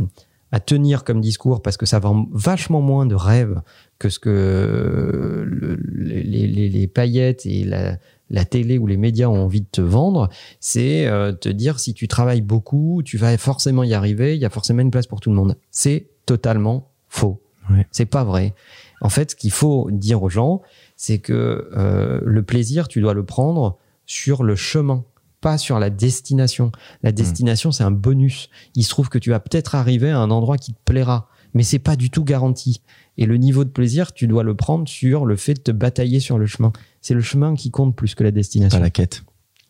à 0.52 0.60
tenir 0.60 1.04
comme 1.04 1.20
discours, 1.20 1.60
parce 1.62 1.76
que 1.76 1.84
ça 1.84 1.98
vend 1.98 2.26
vachement 2.32 2.80
moins 2.80 3.04
de 3.04 3.14
rêves 3.14 3.60
que 3.98 4.08
ce 4.08 4.18
que 4.18 5.44
le- 5.46 5.78
les, 5.94 6.22
les- 6.46 6.68
les 6.68 6.86
paillettes 6.86 7.44
et 7.46 7.64
la, 7.64 7.98
la 8.30 8.44
télé 8.44 8.78
ou 8.78 8.86
les 8.86 8.96
médias 8.96 9.28
ont 9.28 9.42
envie 9.44 9.60
de 9.60 9.66
te 9.70 9.80
vendre, 9.80 10.28
c'est 10.60 11.06
euh, 11.06 11.32
te 11.32 11.48
dire 11.48 11.78
si 11.78 11.92
tu 11.94 12.08
travailles 12.08 12.40
beaucoup, 12.42 13.02
tu 13.04 13.16
vas 13.18 13.36
forcément 13.38 13.82
y 13.84 13.94
arriver, 13.94 14.34
il 14.36 14.40
y 14.40 14.44
a 14.44 14.50
forcément 14.50 14.80
une 14.82 14.90
place 14.90 15.06
pour 15.06 15.20
tout 15.20 15.30
le 15.30 15.36
monde. 15.36 15.56
C'est 15.70 16.06
totalement 16.26 16.90
faux. 17.08 17.40
Ouais. 17.70 17.86
C'est 17.90 18.06
pas 18.06 18.24
vrai. 18.24 18.54
En 19.00 19.08
fait, 19.08 19.32
ce 19.32 19.36
qu'il 19.36 19.50
faut 19.50 19.88
dire 19.90 20.22
aux 20.22 20.28
gens, 20.28 20.62
c'est 20.96 21.18
que 21.18 21.70
euh, 21.76 22.20
le 22.24 22.42
plaisir, 22.42 22.88
tu 22.88 23.00
dois 23.00 23.14
le 23.14 23.24
prendre 23.24 23.78
sur 24.06 24.42
le 24.42 24.56
chemin, 24.56 25.04
pas 25.40 25.58
sur 25.58 25.78
la 25.78 25.90
destination. 25.90 26.72
La 27.02 27.12
destination, 27.12 27.72
c'est 27.72 27.84
un 27.84 27.90
bonus. 27.90 28.48
Il 28.74 28.84
se 28.84 28.88
trouve 28.88 29.08
que 29.08 29.18
tu 29.18 29.30
vas 29.30 29.40
peut-être 29.40 29.74
arriver 29.74 30.10
à 30.10 30.18
un 30.18 30.30
endroit 30.30 30.56
qui 30.56 30.72
te 30.72 30.78
plaira, 30.84 31.28
mais 31.54 31.62
c'est 31.62 31.78
pas 31.78 31.96
du 31.96 32.10
tout 32.10 32.24
garanti. 32.24 32.80
Et 33.18 33.26
le 33.26 33.36
niveau 33.36 33.64
de 33.64 33.70
plaisir, 33.70 34.12
tu 34.12 34.26
dois 34.26 34.42
le 34.42 34.54
prendre 34.54 34.88
sur 34.88 35.26
le 35.26 35.36
fait 35.36 35.54
de 35.54 35.60
te 35.60 35.70
batailler 35.70 36.20
sur 36.20 36.38
le 36.38 36.46
chemin. 36.46 36.72
C'est 37.00 37.14
le 37.14 37.20
chemin 37.20 37.54
qui 37.54 37.70
compte 37.70 37.94
plus 37.94 38.14
que 38.14 38.24
la 38.24 38.30
destination. 38.30 38.78
Pas 38.78 38.82
la 38.82 38.90
quête. 38.90 39.22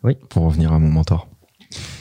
Oui. 0.03 0.17
Pour 0.29 0.45
revenir 0.45 0.73
à 0.73 0.79
mon 0.79 0.89
mentor. 0.89 1.29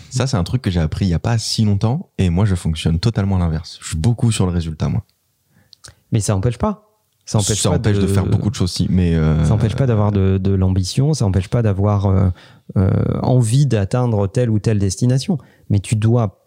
Ça, 0.10 0.28
c'est 0.28 0.38
un 0.38 0.44
truc 0.44 0.62
que 0.62 0.72
j'ai 0.72 0.80
appris 0.80 1.06
il 1.06 1.10
y 1.10 1.14
a 1.14 1.20
pas 1.20 1.38
si 1.38 1.66
longtemps 1.66 2.10
et 2.18 2.30
moi, 2.30 2.46
je 2.46 2.56
fonctionne 2.56 3.00
totalement 3.00 3.36
à 3.36 3.40
l'inverse. 3.40 3.80
Je 3.82 3.90
suis 3.90 3.98
beaucoup 3.98 4.32
sur 4.32 4.46
le 4.46 4.52
résultat, 4.54 4.88
moi. 4.88 5.04
Mais 6.12 6.22
ça 6.22 6.36
empêche 6.36 6.58
pas. 6.58 6.85
Ça 7.26 7.40
empêche, 7.40 7.60
ça 7.62 7.70
pas 7.72 7.78
empêche 7.78 7.98
de... 8.00 8.06
faire 8.08 8.26
beaucoup 8.28 8.50
de 8.52 8.56
choses, 8.56 8.72
si, 8.72 8.88
mais 8.90 9.16
euh, 9.16 9.44
Ça 9.46 9.54
empêche 9.56 9.76
pas 9.76 9.88
d'avoir 9.88 10.12
de, 10.12 10.38
de 10.38 10.52
l'ambition, 10.54 11.14
ça 11.16 11.26
empêche 11.26 11.48
pas 11.48 11.62
d'avoir 11.64 12.06
euh, 12.06 12.30
euh, 12.78 12.92
envie 13.24 13.66
d'atteindre 13.66 14.28
telle 14.28 14.50
ou 14.52 14.60
telle 14.60 14.78
destination. 14.80 15.38
Mais 15.70 15.80
tu 15.80 15.96
dois 15.96 16.40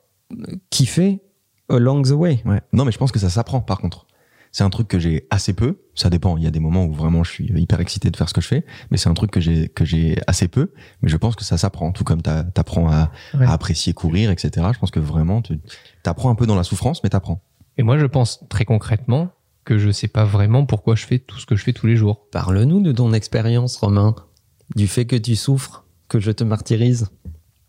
kiffer 0.70 1.20
along 1.68 2.02
the 2.02 2.10
way. 2.12 2.40
Ouais. 2.44 2.60
Non, 2.72 2.84
mais 2.84 2.92
je 2.92 2.98
pense 2.98 3.12
que 3.12 3.18
ça 3.18 3.28
s'apprend, 3.30 3.60
par 3.60 3.78
contre. 3.78 4.06
C'est 4.50 4.64
un 4.64 4.70
truc 4.70 4.88
que 4.88 4.98
j'ai 4.98 5.26
assez 5.30 5.52
peu. 5.52 5.76
Ça 5.94 6.08
dépend. 6.08 6.38
Il 6.38 6.42
y 6.42 6.46
a 6.46 6.50
des 6.50 6.60
moments 6.60 6.86
où 6.86 6.92
vraiment 6.92 7.22
je 7.22 7.30
suis 7.30 7.46
hyper 7.54 7.80
excité 7.80 8.10
de 8.10 8.16
faire 8.16 8.28
ce 8.30 8.34
que 8.34 8.40
je 8.40 8.46
fais, 8.48 8.64
mais 8.90 8.96
c'est 8.96 9.10
un 9.10 9.14
truc 9.14 9.30
que 9.30 9.40
j'ai 9.40 9.68
que 9.68 9.84
j'ai 9.84 10.16
assez 10.26 10.48
peu. 10.48 10.72
Mais 11.02 11.10
je 11.10 11.16
pense 11.18 11.36
que 11.36 11.44
ça 11.44 11.58
s'apprend. 11.58 11.92
Tout 11.92 12.02
comme 12.04 12.22
t'a- 12.22 12.44
t'apprends 12.44 12.90
à, 12.90 13.10
Ouais. 13.34 13.44
à 13.44 13.52
apprécier 13.52 13.92
courir, 13.92 14.30
etc. 14.30 14.66
Je 14.72 14.78
pense 14.78 14.90
que 14.90 15.00
vraiment 15.00 15.42
tu 15.42 15.60
t'apprends 16.02 16.30
un 16.30 16.34
peu 16.34 16.46
dans 16.46 16.54
la 16.54 16.62
souffrance, 16.62 17.02
mais 17.04 17.10
t'apprends. 17.10 17.42
Et 17.76 17.82
moi, 17.82 17.98
je 17.98 18.06
pense 18.06 18.42
très 18.48 18.64
concrètement 18.64 19.28
que 19.68 19.76
je 19.78 19.90
sais 19.90 20.08
pas 20.08 20.24
vraiment 20.24 20.64
pourquoi 20.64 20.94
je 20.94 21.04
fais 21.04 21.18
tout 21.18 21.38
ce 21.38 21.44
que 21.44 21.54
je 21.54 21.62
fais 21.62 21.74
tous 21.74 21.86
les 21.86 21.94
jours. 21.96 22.26
Parle-nous 22.32 22.80
de 22.80 22.90
ton 22.90 23.12
expérience, 23.12 23.76
Romain, 23.76 24.14
du 24.76 24.88
fait 24.88 25.04
que 25.04 25.14
tu 25.14 25.36
souffres, 25.36 25.84
que 26.08 26.20
je 26.20 26.30
te 26.30 26.42
martyrise. 26.42 27.08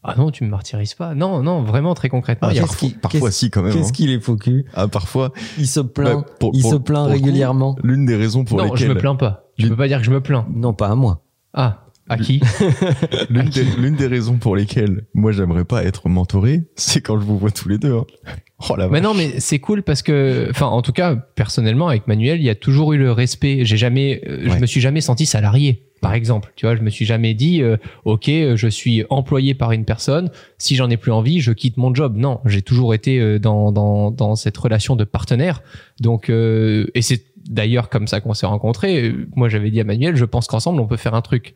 Ah 0.02 0.16
non, 0.18 0.32
tu 0.32 0.46
me 0.46 0.50
martyrises 0.50 0.94
pas. 0.94 1.14
Non, 1.14 1.44
non, 1.44 1.62
vraiment 1.62 1.94
très 1.94 2.08
concrètement. 2.08 2.48
Ah, 2.48 2.54
il 2.54 2.56
y 2.56 2.60
a- 2.60 2.62
parfois, 2.62 2.88
qui- 2.90 2.96
parfois 2.96 3.32
si 3.32 3.50
quand 3.52 3.62
même. 3.64 3.74
Qu'est-ce 3.74 3.90
hein. 3.90 3.92
qu'il 3.92 4.12
est 4.12 4.22
faux 4.22 4.38
cul 4.38 4.66
Ah, 4.74 4.88
parfois. 4.88 5.34
Il 5.58 5.68
se 5.68 5.82
plaint, 5.82 6.22
Bah, 6.22 6.34
pour- 6.40 6.52
il 6.54 6.62
pour- 6.62 6.72
se 6.72 6.78
plaint 6.78 7.06
régulièrement. 7.10 7.76
L'une 7.84 8.06
des 8.06 8.16
raisons 8.16 8.46
pour 8.46 8.58
non, 8.60 8.68
je 8.68 8.72
lesquelles 8.76 8.96
me 8.96 8.98
plains 8.98 9.16
pas. 9.18 9.50
Je 9.58 9.68
peux 9.68 9.76
pas 9.76 9.90
dire 9.90 9.98
que 9.98 10.06
je 10.06 10.12
me 10.12 10.22
plains. 10.22 10.48
Non, 10.56 10.74
pas 10.74 10.88
à 10.88 10.96
moi. 10.96 11.26
Ah, 11.54 11.86
à 12.10 12.18
qui 12.18 12.42
l'une 13.30 13.50
des, 13.50 13.92
des 13.92 14.08
raisons 14.08 14.38
pour 14.38 14.56
lesquelles 14.56 15.04
moi 15.14 15.32
j'aimerais 15.32 15.66
pas 15.66 15.84
être 15.84 16.10
mentoré, 16.10 16.64
c'est 16.76 17.02
quand 17.02 17.20
je 17.20 17.26
vous 17.26 17.38
vois 17.38 17.52
tous 17.52 17.70
les 17.70 17.78
deux. 17.78 17.94
hein. 17.96 18.06
Oh 18.70 18.76
la 18.76 18.88
Mais 18.90 19.00
vache. 19.00 19.04
non, 19.04 19.14
mais 19.14 19.40
c'est 19.40 19.60
cool 19.60 19.84
parce 19.84 20.02
que, 20.02 20.48
enfin, 20.50 20.66
en 20.66 20.82
tout 20.82 20.92
cas, 20.92 21.16
personnellement, 21.16 21.88
avec 21.88 22.08
Manuel, 22.10 22.42
il 22.42 22.44
y 22.44 22.50
a 22.50 22.56
toujours 22.56 22.92
eu 22.92 22.98
le 22.98 23.10
respect. 23.10 23.60
J'ai 23.64 23.78
jamais, 23.78 24.22
euh, 24.28 24.50
je 24.54 24.60
me 24.60 24.66
suis 24.66 24.82
jamais 24.82 25.00
senti 25.00 25.26
salarié. 25.26 25.86
Par 26.02 26.14
exemple, 26.14 26.52
tu 26.58 26.66
vois, 26.66 26.76
je 26.76 26.82
me 26.82 26.90
suis 26.90 27.06
jamais 27.06 27.34
dit, 27.34 27.62
euh, 27.62 27.78
ok, 28.04 28.28
euh, 28.28 28.58
je 28.58 28.68
suis 28.68 29.06
employé 29.10 29.54
par 29.54 29.72
une 29.72 29.86
personne. 29.86 30.30
Si 30.58 30.76
j'en 30.76 30.90
ai 30.90 30.98
plus 30.98 31.14
envie, 31.14 31.40
je 31.40 31.54
quitte 31.54 31.78
mon 31.78 31.96
job. 31.96 32.18
Non, 32.18 32.42
j'ai 32.46 32.62
toujours 32.62 32.94
été 32.94 33.18
euh, 33.22 33.40
dans 33.40 33.72
dans 33.72 34.12
dans 34.12 34.36
cette 34.36 34.58
relation 34.58 34.98
de 34.98 35.06
partenaire. 35.06 35.62
Donc, 36.02 36.30
euh, 36.30 36.86
et 36.96 37.02
c'est 37.02 37.24
d'ailleurs 37.50 37.88
comme 37.88 38.08
ça 38.08 38.20
qu'on 38.20 38.34
s'est 38.34 38.46
rencontrés. 38.46 39.14
Moi, 39.38 39.48
j'avais 39.48 39.72
dit 39.72 39.80
à 39.80 39.86
Manuel, 39.86 40.18
je 40.18 40.26
pense 40.26 40.48
qu'ensemble, 40.48 40.82
on 40.82 40.86
peut 40.88 40.98
faire 40.98 41.14
un 41.14 41.22
truc 41.22 41.56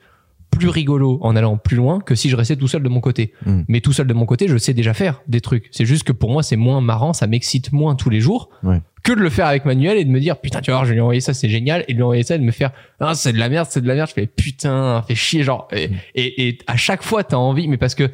plus 0.56 0.70
rigolo 0.70 1.20
en 1.22 1.36
allant 1.36 1.58
plus 1.58 1.76
loin 1.78 2.00
que 2.00 2.16
si 2.16 2.30
je 2.30 2.36
restais 2.36 2.56
tout 2.56 2.68
seul 2.68 2.84
de 2.84 2.90
mon 2.90 3.00
côté. 3.02 3.34
Mm. 3.46 3.62
Mais 3.68 3.82
tout 3.82 3.94
seul 3.94 4.08
de 4.08 4.14
mon 4.14 4.26
côté, 4.26 4.48
je 4.48 4.58
sais 4.58 4.74
déjà 4.74 4.94
faire 4.94 5.22
des 5.28 5.42
trucs. 5.42 5.68
C'est 5.72 5.86
juste 5.86 6.04
que 6.04 6.12
pour 6.12 6.30
moi, 6.32 6.44
c'est 6.44 6.56
moins 6.56 6.82
marrant, 6.82 7.14
ça 7.14 7.28
m'excite 7.28 7.72
moins 7.72 7.96
tous 7.96 8.10
les 8.10 8.20
jours 8.22 8.50
Ouais. 8.64 8.82
que 9.04 9.12
de 9.12 9.20
le 9.20 9.30
faire 9.30 9.48
avec 9.48 9.66
Manuel 9.66 9.98
et 9.98 10.06
de 10.06 10.10
me 10.10 10.20
dire 10.20 10.38
putain, 10.40 10.62
tu 10.62 10.72
vois, 10.72 10.84
je 10.84 10.90
vais 10.90 10.96
lui 10.96 11.02
envoyer 11.02 11.22
ça, 11.22 11.34
c'est 11.34 11.50
génial, 11.50 11.84
et 11.88 11.94
de 11.94 11.98
lui 11.98 12.04
envoyer 12.04 12.24
ça 12.24 12.36
et 12.36 12.40
de 12.40 12.44
me 12.44 12.52
faire 12.52 12.72
ah, 13.00 13.14
c'est 13.16 13.34
de 13.34 13.40
la 13.40 13.50
merde, 13.50 13.68
c'est 13.70 13.82
de 13.82 13.88
la 13.88 13.96
merde. 13.96 14.10
Je 14.10 14.14
fais 14.14 14.28
putain, 14.28 15.02
fait 15.08 15.16
chier, 15.16 15.44
genre. 15.44 15.68
Et, 15.72 15.88
Mm. 15.90 15.92
et, 16.16 16.48
et 16.48 16.58
à 16.68 16.78
chaque 16.78 17.04
fois, 17.04 17.24
t'as 17.24 17.38
envie, 17.38 17.68
mais 17.68 17.78
parce 17.78 17.96
que 17.96 18.10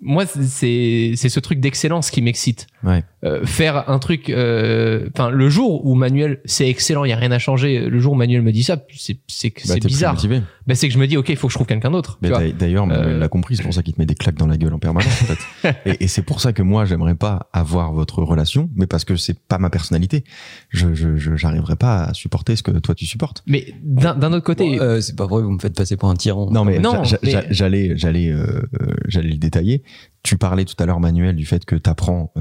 moi, 0.00 0.26
c'est 0.26 1.12
c'est 1.16 1.28
ce 1.30 1.40
truc 1.40 1.58
d'excellence 1.58 2.10
qui 2.10 2.20
m'excite. 2.20 2.66
Ouais. 2.84 3.02
Euh, 3.26 3.44
faire 3.44 3.90
un 3.90 3.98
truc, 3.98 4.30
euh, 4.30 5.08
enfin, 5.12 5.30
le 5.30 5.48
jour 5.48 5.84
où 5.84 5.94
Manuel, 5.96 6.38
c'est 6.44 6.68
excellent, 6.68 7.04
il 7.04 7.08
y 7.10 7.12
a 7.12 7.16
rien 7.16 7.32
à 7.32 7.38
changer. 7.40 7.88
Le 7.90 7.98
jour 7.98 8.12
où 8.12 8.16
Manuel 8.16 8.42
me 8.42 8.52
dit 8.52 8.62
ça, 8.62 8.76
c'est 8.96 9.18
c'est 9.26 9.50
que 9.50 9.66
Bah, 9.66 9.74
bizarre. 9.84 10.14
motivé. 10.14 10.42
Ben, 10.66 10.74
c'est 10.74 10.86
que 10.88 10.94
je 10.94 10.98
me 10.98 11.06
dis 11.06 11.16
ok, 11.16 11.28
il 11.30 11.36
faut 11.36 11.48
que 11.48 11.52
je 11.52 11.56
trouve 11.58 11.66
quelqu'un 11.66 11.90
d'autre. 11.90 12.18
D'ailleurs- 12.22 12.86
Manuel 12.86 13.14
Euh, 13.14 13.18
l'a 13.18 13.28
compris, 13.28 13.56
c'est 13.56 13.62
pour 13.64 13.74
ça 13.74 13.82
qu'il 13.82 13.94
te 13.94 14.00
met 14.00 14.06
des 14.06 14.14
claques 14.14 14.36
dans 14.36 14.46
la 14.46 14.56
gueule 14.56 14.72
en 14.74 14.78
permanence. 14.78 15.22
En 15.22 15.26
fait. 15.34 15.76
et 15.86 16.04
et 16.04 16.08
c'est 16.08 16.22
pour 16.22 16.40
ça 16.40 16.52
que 16.52 16.62
moi, 16.62 16.84
j'aimerais 16.84 17.14
pas 17.16 17.48
avoir 17.52 17.92
votre 17.92 18.22
relation, 18.22 18.70
mais 18.76 18.86
parce 18.86 19.04
que 19.04 19.16
c'est 19.16 19.38
pas 19.38 19.58
ma 19.58 19.70
personnalité. 19.70 20.22
Je, 20.70 20.94
je, 20.94 21.16
je- 21.16 21.34
j'arriverais 21.36 21.76
pas 21.76 22.04
à 22.04 22.14
supporter 22.14 22.54
ce 22.56 22.62
que 22.62 22.70
toi 22.72 22.94
tu 22.94 23.06
supportes. 23.06 23.42
Mais 23.46 23.74
d'un 23.82 24.32
autre 24.32 24.44
côté, 24.44 24.76
Bon, 24.78 24.82
euh, 24.84 25.00
c'est 25.00 25.16
pas 25.16 25.26
vrai, 25.26 25.42
vous 25.42 25.50
me 25.50 25.58
faites 25.58 25.74
passer 25.76 25.96
pour 25.96 26.10
un 26.10 26.14
tyran. 26.14 26.48
Non, 26.52 26.64
mais, 26.64 26.78
Non, 26.78 27.02
j'allais, 27.04 27.46
j'allais, 27.50 27.92
j'allais 27.96 29.28
le 29.30 29.36
détailler. 29.38 29.82
Tu 30.26 30.36
parlais 30.36 30.64
tout 30.64 30.74
à 30.80 30.86
l'heure, 30.86 30.98
Manuel, 30.98 31.36
du 31.36 31.46
fait 31.46 31.64
que 31.64 31.76
tu 31.76 31.88
apprends 31.88 32.32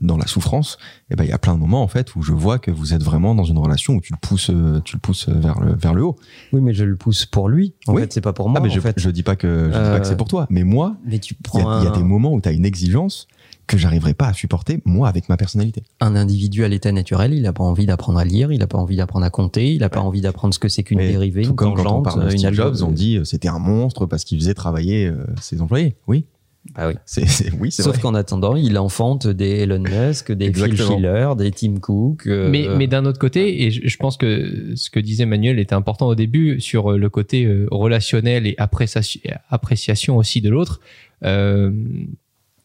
dans 0.00 0.16
la 0.16 0.26
souffrance. 0.26 0.78
Et 1.10 1.14
ben, 1.16 1.24
il 1.24 1.30
y 1.30 1.32
a 1.32 1.38
plein 1.38 1.54
de 1.54 1.58
moments 1.60 1.82
en 1.82 1.88
fait 1.88 2.16
où 2.16 2.22
je 2.22 2.32
vois 2.32 2.58
que 2.58 2.70
vous 2.70 2.94
êtes 2.94 3.02
vraiment 3.02 3.34
dans 3.34 3.44
une 3.44 3.58
relation 3.58 3.94
où 3.94 4.00
tu 4.00 4.14
le 4.14 4.18
pousses, 4.18 4.48
euh, 4.50 4.80
tu 4.82 4.96
le 4.96 5.00
pousses 5.00 5.28
vers 5.28 5.60
le 5.60 5.74
vers 5.74 5.92
le 5.92 6.02
haut. 6.04 6.16
Oui, 6.54 6.60
mais 6.62 6.72
je 6.72 6.84
le 6.84 6.96
pousse 6.96 7.26
pour 7.26 7.48
lui. 7.50 7.74
En 7.86 7.94
Oui. 7.94 8.00
fait, 8.02 8.12
c'est 8.14 8.20
pas 8.22 8.32
pour 8.32 8.48
moi. 8.48 8.58
ah, 8.58 8.62
mais 8.64 8.70
en 8.70 8.74
je, 8.74 8.80
fait. 8.80 8.94
je 8.98 9.10
dis 9.10 9.22
pas 9.22 9.36
que 9.36 9.64
je 9.72 9.78
dis 9.78 9.84
pas 9.90 9.98
que 9.98 10.04
Euh, 10.04 10.08
c'est 10.08 10.16
pour 10.16 10.28
toi, 10.28 10.46
mais 10.48 10.64
moi, 10.64 10.96
Mais 11.04 11.18
tu 11.18 11.34
il 11.34 11.36
y, 11.36 11.42
prends 11.42 11.68
a- 11.70 11.80
il 11.80 11.84
y 11.84 11.86
a 11.86 11.90
des 11.90 12.02
moments 12.02 12.32
où 12.32 12.40
tu 12.40 12.48
as 12.48 12.52
une 12.52 12.64
exigence 12.64 13.26
que 13.66 13.76
j'arriverai 13.76 14.14
pas 14.14 14.28
à 14.28 14.32
supporter 14.32 14.80
moi 14.86 15.08
avec 15.08 15.28
ma 15.28 15.36
personnalité. 15.36 15.82
un 16.00 16.16
individu 16.16 16.64
à 16.64 16.68
l'état 16.68 16.90
naturel, 16.92 17.34
il 17.34 17.44
a 17.46 17.52
pas 17.52 17.64
envie 17.64 17.84
d'apprendre 17.84 18.18
à 18.18 18.24
lire, 18.24 18.50
il 18.52 18.62
a 18.62 18.66
pas 18.66 18.78
envie 18.78 18.96
d'apprendre 18.96 19.26
à 19.26 19.30
compter, 19.30 19.74
il 19.74 19.84
a 19.84 19.90
pas 19.90 20.00
envie 20.00 20.22
d'apprendre 20.22 20.54
ce 20.54 20.58
que 20.58 20.68
c'est 20.70 20.82
qu'une 20.82 20.98
dérivée, 21.00 21.42
Tout 21.42 21.50
une 21.50 21.56
comme 21.56 21.74
quand 21.74 21.98
on 21.98 22.02
parle 22.02 22.20
de 22.24 22.32
une 22.32 22.38
Steve 22.38 22.52
algo- 22.52 22.54
Jobs, 22.78 22.88
on 22.88 22.90
dit 22.90 23.18
euh, 23.18 23.24
c'était 23.24 23.48
un 23.48 23.58
monstre 23.58 24.06
parce 24.06 24.24
qu'il 24.24 24.38
faisait 24.38 24.54
travailler 24.54 25.06
euh, 25.06 25.26
ses 25.42 25.60
employés. 25.60 25.96
Oui, 26.06 26.24
Bah 26.74 26.88
oui. 26.88 26.94
c'est 27.06 27.26
c'est- 27.26 27.50
oui, 27.58 27.72
Sauf 27.72 27.98
qu'en 27.98 28.14
attendant, 28.14 28.54
il 28.56 28.76
enfante 28.78 29.26
des 29.26 29.60
Elon 29.60 29.78
Musk, 29.80 30.32
des 30.32 30.52
Phil. 30.52 30.76
Schiller, 30.76 31.28
des 31.36 31.50
Tim 31.50 31.76
Cook. 31.80 32.26
euh, 32.26 32.48
Mais, 32.50 32.66
mais 32.76 32.86
d'un 32.86 33.04
autre 33.06 33.18
côté, 33.18 33.64
et 33.64 33.70
je, 33.70 33.86
je 33.88 33.96
pense 33.96 34.16
que 34.16 34.72
ce 34.74 34.90
que 34.90 35.00
disait 35.00 35.26
Manuel 35.26 35.58
était 35.58 35.74
important 35.74 36.06
au 36.08 36.14
début 36.14 36.60
sur 36.60 36.92
euh, 36.92 36.96
le 36.98 37.08
côté 37.10 37.44
euh, 37.44 37.66
relationnel 37.70 38.46
et 38.46 38.54
appréciation, 38.58 39.20
appréciation 39.48 40.16
aussi 40.16 40.40
de 40.40 40.50
l'autre, 40.50 40.80
euh, 41.24 41.70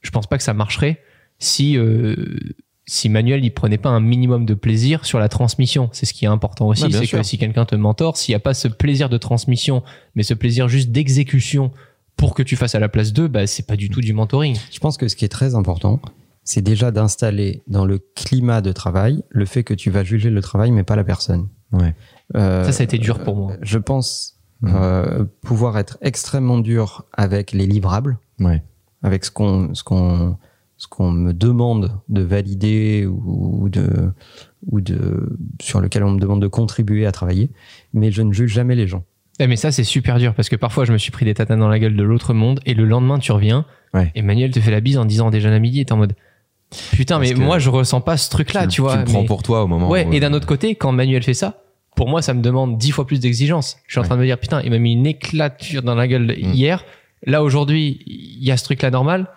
je 0.02 0.12
pense 0.12 0.28
pas 0.28 0.38
que 0.38 0.44
ça 0.44 0.54
marcherait 0.54 1.00
si, 1.40 1.78
euh, 1.78 2.16
si 2.86 3.08
Manuel 3.10 3.44
il 3.46 3.52
prenait 3.52 3.78
pas 3.78 3.90
un 3.90 4.00
minimum 4.02 4.46
de 4.46 4.54
plaisir 4.54 5.06
sur 5.06 5.18
la 5.20 5.30
transmission. 5.30 5.90
C'est 5.94 6.06
ce 6.06 6.14
qui 6.14 6.26
est 6.26 6.28
important 6.28 6.68
aussi, 6.68 6.82
c'est 6.92 7.08
que 7.08 7.24
si 7.24 7.38
quelqu'un 7.38 7.66
te 7.66 7.76
mentor, 7.76 8.18
s'il 8.18 8.34
n'y 8.34 8.38
a 8.38 8.40
pas 8.40 8.54
ce 8.54 8.68
plaisir 8.68 9.08
de 9.10 9.18
transmission, 9.18 9.82
mais 10.16 10.24
ce 10.24 10.34
plaisir 10.34 10.68
juste 10.68 10.92
d'exécution 10.92 11.72
pour 12.18 12.34
que 12.36 12.44
tu 12.44 12.56
fasses 12.56 12.76
à 12.76 12.80
la 12.80 12.90
place 12.90 13.14
d'eux, 13.14 13.28
bah, 13.28 13.48
c'est 13.48 13.66
pas 13.68 13.76
du 13.76 13.90
tout 13.90 14.02
du 14.02 14.14
mentoring. 14.14 14.58
Je 14.72 14.80
pense 14.80 14.98
que 14.98 15.08
ce 15.08 15.16
qui 15.16 15.26
est 15.26 15.30
très 15.30 15.56
important, 15.56 16.00
c'est 16.44 16.62
déjà 16.62 16.92
d'installer 16.92 17.64
dans 17.68 17.86
le 17.86 18.00
climat 18.16 18.62
de 18.62 18.72
travail 18.72 19.24
le 19.30 19.46
fait 19.46 19.64
que 19.64 19.74
tu 19.74 19.90
vas 19.90 20.04
juger 20.04 20.30
le 20.30 20.42
travail, 20.42 20.72
mais 20.72 20.84
pas 20.84 20.96
la 20.96 21.04
personne. 21.04 21.48
Ouais. 21.72 21.96
Euh, 22.36 22.64
Ça, 22.66 22.72
ça 22.72 22.82
a 22.82 22.86
été 22.86 22.98
dur 22.98 23.20
pour 23.24 23.36
moi. 23.36 23.54
Je 23.62 23.78
pense 23.78 24.40
Mhm. 24.62 24.72
euh, 24.76 25.26
pouvoir 25.42 25.78
être 25.78 25.98
extrêmement 26.02 26.60
dur 26.60 27.06
avec 27.12 27.52
les 27.52 27.66
livrables, 27.68 28.18
Ouais. 28.40 28.64
avec 29.02 29.26
ce 29.26 29.32
qu'on 29.32 29.74
ce 29.74 29.84
qu'on 29.84 30.38
ce 30.78 30.88
qu'on 30.88 31.12
me 31.12 31.34
demande 31.34 31.92
de 32.10 32.22
valider 32.22 33.06
ou 33.06 33.68
de 33.70 34.12
ou 34.68 34.80
de 34.82 35.38
sur 35.62 35.82
lequel 35.82 36.04
on 36.04 36.12
me 36.12 36.20
demande 36.20 36.42
de 36.42 36.48
contribuer 36.48 37.06
à 37.06 37.12
travailler, 37.12 37.52
mais 37.94 38.12
je 38.12 38.22
ne 38.22 38.32
juge 38.32 38.52
jamais 38.54 38.76
les 38.76 38.88
gens. 38.88 39.04
Eh, 39.40 39.48
mais 39.48 39.56
ça, 39.56 39.72
c'est 39.72 39.84
super 39.84 40.20
dur 40.20 40.34
parce 40.36 40.48
que 40.50 40.56
parfois, 40.56 40.86
je 40.86 40.94
me 40.94 40.98
suis 40.98 41.12
pris 41.12 41.26
des 41.26 41.34
tatanes 41.34 41.60
dans 41.60 41.68
la 41.70 41.80
gueule 41.80 41.96
de 41.96 42.04
l'autre 42.04 42.34
monde 42.34 42.60
et 42.66 42.74
le 42.74 42.86
lendemain, 42.86 43.18
tu 43.20 43.32
reviens. 43.32 43.66
Ouais. 43.94 44.12
Emmanuel 44.16 44.52
te 44.52 44.60
fait 44.60 44.72
la 44.72 44.80
bise 44.80 44.98
en 44.98 45.06
disant 45.06 45.30
déjà 45.32 45.50
à 45.54 45.60
midi 45.60 45.80
et 45.82 45.86
t'es 45.86 45.92
en 45.94 45.98
mode 45.98 46.16
putain, 46.92 47.18
Parce 47.20 47.30
mais 47.34 47.36
moi, 47.44 47.60
je 47.60 47.70
ressens 47.70 48.02
pas 48.02 48.18
ce 48.18 48.30
truc-là, 48.30 48.68
tu 48.68 48.82
vois. 48.82 48.98
le 48.98 49.04
prends 49.06 49.24
pour 49.26 49.44
toi 49.44 49.64
au 49.64 49.68
moment. 49.68 49.90
Ouais, 49.90 50.06
où- 50.08 50.14
et 50.14 50.20
d'un 50.20 50.34
autre 50.34 50.48
côté, 50.48 50.76
quand 50.76 50.92
Manuel 50.92 51.24
fait 51.24 51.34
ça, 51.34 51.64
pour 51.96 52.10
moi, 52.10 52.22
ça 52.22 52.34
me 52.34 52.42
demande 52.42 52.78
dix 52.78 52.92
fois 52.92 53.06
plus 53.06 53.20
d'exigence. 53.20 53.78
Je 53.88 53.94
suis 53.94 54.00
en 54.00 54.04
train 54.04 54.16
de 54.16 54.22
me 54.22 54.26
dire 54.26 54.40
putain, 54.40 54.62
il 54.64 54.72
m'a 54.72 54.80
mis 54.80 54.94
une 54.94 55.06
éclature 55.06 55.84
dans 55.84 55.94
la 55.96 56.08
gueule 56.08 56.28
Mm. 56.42 56.54
hier. 56.54 56.86
Là, 57.26 57.44
aujourd'hui, 57.44 58.02
il 58.08 58.44
y 58.44 58.52
a 58.52 58.58
ce 58.58 58.64
truc-là 58.66 58.90
normal. 58.92 59.28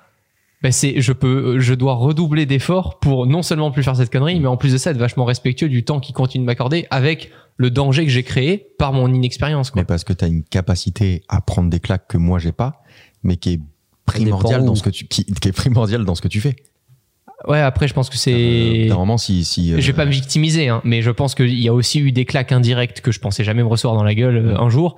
Ben 0.62 0.72
c'est, 0.72 1.00
je 1.00 1.12
peux, 1.12 1.60
je 1.60 1.74
dois 1.74 1.94
redoubler 1.94 2.46
d'efforts 2.46 2.98
pour 2.98 3.26
non 3.26 3.42
seulement 3.42 3.70
plus 3.70 3.82
faire 3.82 3.94
cette 3.96 4.10
connerie, 4.10 4.40
mais 4.40 4.46
en 4.48 4.56
plus 4.56 4.72
de 4.72 4.78
ça, 4.78 4.90
être 4.90 4.96
vachement 4.96 5.24
respectueux 5.24 5.68
du 5.68 5.84
temps 5.84 6.00
qu'il 6.00 6.14
continue 6.14 6.42
de 6.42 6.46
m'accorder 6.46 6.86
avec 6.90 7.30
le 7.58 7.70
danger 7.70 8.04
que 8.04 8.10
j'ai 8.10 8.22
créé 8.22 8.66
par 8.78 8.92
mon 8.92 9.12
inexpérience, 9.12 9.70
quoi. 9.70 9.82
Mais 9.82 9.86
parce 9.86 10.04
que 10.04 10.12
tu 10.12 10.24
as 10.24 10.28
une 10.28 10.42
capacité 10.44 11.22
à 11.28 11.40
prendre 11.40 11.70
des 11.70 11.80
claques 11.80 12.06
que 12.08 12.16
moi 12.18 12.38
j'ai 12.38 12.52
pas, 12.52 12.82
mais 13.22 13.36
qui 13.36 13.54
est 13.54 13.60
primordiale 14.06 14.64
dans 14.64 14.74
ce 14.74 14.82
que 14.82 14.90
tu 14.90 15.06
qui, 15.06 15.24
qui 15.24 15.48
est 15.48 15.52
primordiale 15.52 16.04
dans 16.04 16.14
ce 16.14 16.22
que 16.22 16.28
tu 16.28 16.40
fais. 16.40 16.56
Ouais, 17.46 17.60
après, 17.60 17.86
je 17.86 17.92
pense 17.92 18.08
que 18.08 18.16
Euh, 18.16 18.88
c'est. 18.88 18.94
moment 18.94 19.18
si 19.18 19.44
si 19.44 19.72
euh, 19.74 19.76
Je 19.78 19.86
vais 19.86 19.92
pas 19.92 20.06
me 20.06 20.10
victimiser, 20.10 20.68
hein, 20.68 20.80
mais 20.84 21.02
je 21.02 21.10
pense 21.10 21.34
qu'il 21.34 21.60
y 21.60 21.68
a 21.68 21.74
aussi 21.74 22.00
eu 22.00 22.10
des 22.12 22.24
claques 22.24 22.50
indirectes 22.52 23.02
que 23.02 23.12
je 23.12 23.20
pensais 23.20 23.44
jamais 23.44 23.62
me 23.62 23.68
recevoir 23.68 23.94
dans 23.94 24.04
la 24.04 24.14
gueule 24.14 24.36
euh, 24.36 24.58
un 24.58 24.70
jour. 24.70 24.96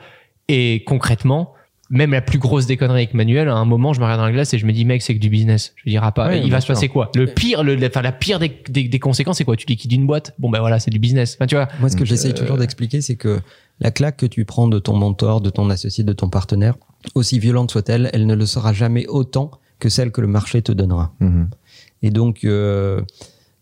Et 0.49 0.85
concrètement, 0.87 1.53
même 1.91 2.13
la 2.13 2.21
plus 2.21 2.39
grosse 2.39 2.67
des 2.67 2.77
conneries 2.77 3.03
avec 3.05 3.15
Manuel, 3.15 3.49
à 3.49 3.55
un 3.55 3.65
moment, 3.65 3.93
je 3.95 4.01
me 4.01 4.05
regarde 4.05 4.21
dans 4.21 4.27
la 4.27 4.33
glace 4.33 4.53
et 4.53 4.59
je 4.59 4.67
me 4.67 4.73
dis, 4.73 4.85
mec, 4.85 5.01
c'est 5.01 5.15
que 5.15 5.19
du 5.21 5.31
business. 5.31 5.73
Je 5.77 5.89
dirais 5.91 6.13
pas, 6.13 6.29
Ouais, 6.29 6.41
il 6.45 6.51
va 6.51 6.61
se 6.61 6.67
passer 6.67 6.89
quoi 6.89 7.11
Le 7.15 7.27
pire, 7.27 7.65
le, 7.65 7.77
la- 7.77 7.87
enfin, 7.87 8.03
la 8.03 8.13
pire 8.13 8.39
des, 8.39 8.53
des, 8.69 8.89
des 8.89 8.99
conséquences, 8.99 9.39
c'est 9.39 9.45
quoi 9.45 9.57
Tu 9.57 9.67
liquides 9.67 9.93
une 9.93 10.07
boîte 10.07 10.35
Bon, 10.39 10.51
ben 10.51 10.61
voilà, 10.61 10.79
c'est 10.81 10.91
du 10.91 10.99
business. 10.99 11.37
Enfin, 11.39 11.47
tu 11.47 11.55
vois, 11.55 11.69
Moi, 11.81 11.89
ce 11.89 11.97
que 11.97 12.05
j'essaye 12.05 12.33
Euh, 12.33 12.35
toujours 12.35 12.59
d'expliquer, 12.59 13.01
c'est 13.01 13.17
que 13.17 13.41
la 13.81 13.91
claque 13.91 14.19
que 14.19 14.27
tu 14.27 14.45
prends 14.45 14.69
de 14.69 14.79
ton 14.79 14.95
mentor, 14.97 15.41
de 15.41 15.49
ton 15.51 15.71
associé, 15.71 16.05
de 16.05 16.13
ton 16.13 16.29
partenaire, 16.29 16.75
aussi 17.15 17.39
violente 17.39 17.71
soit-elle, 17.71 18.11
elle 18.13 18.27
ne 18.27 18.35
le 18.35 18.45
sera 18.45 18.73
jamais 18.73 19.07
autant 19.07 19.51
que 19.79 19.89
celle 19.89 20.11
que 20.11 20.21
le 20.21 20.27
marché 20.27 20.61
te 20.63 20.73
donnera. 20.73 21.15
mhm. 21.21 21.49
Et 22.03 22.11
donc, 22.11 22.45
euh, 22.45 23.01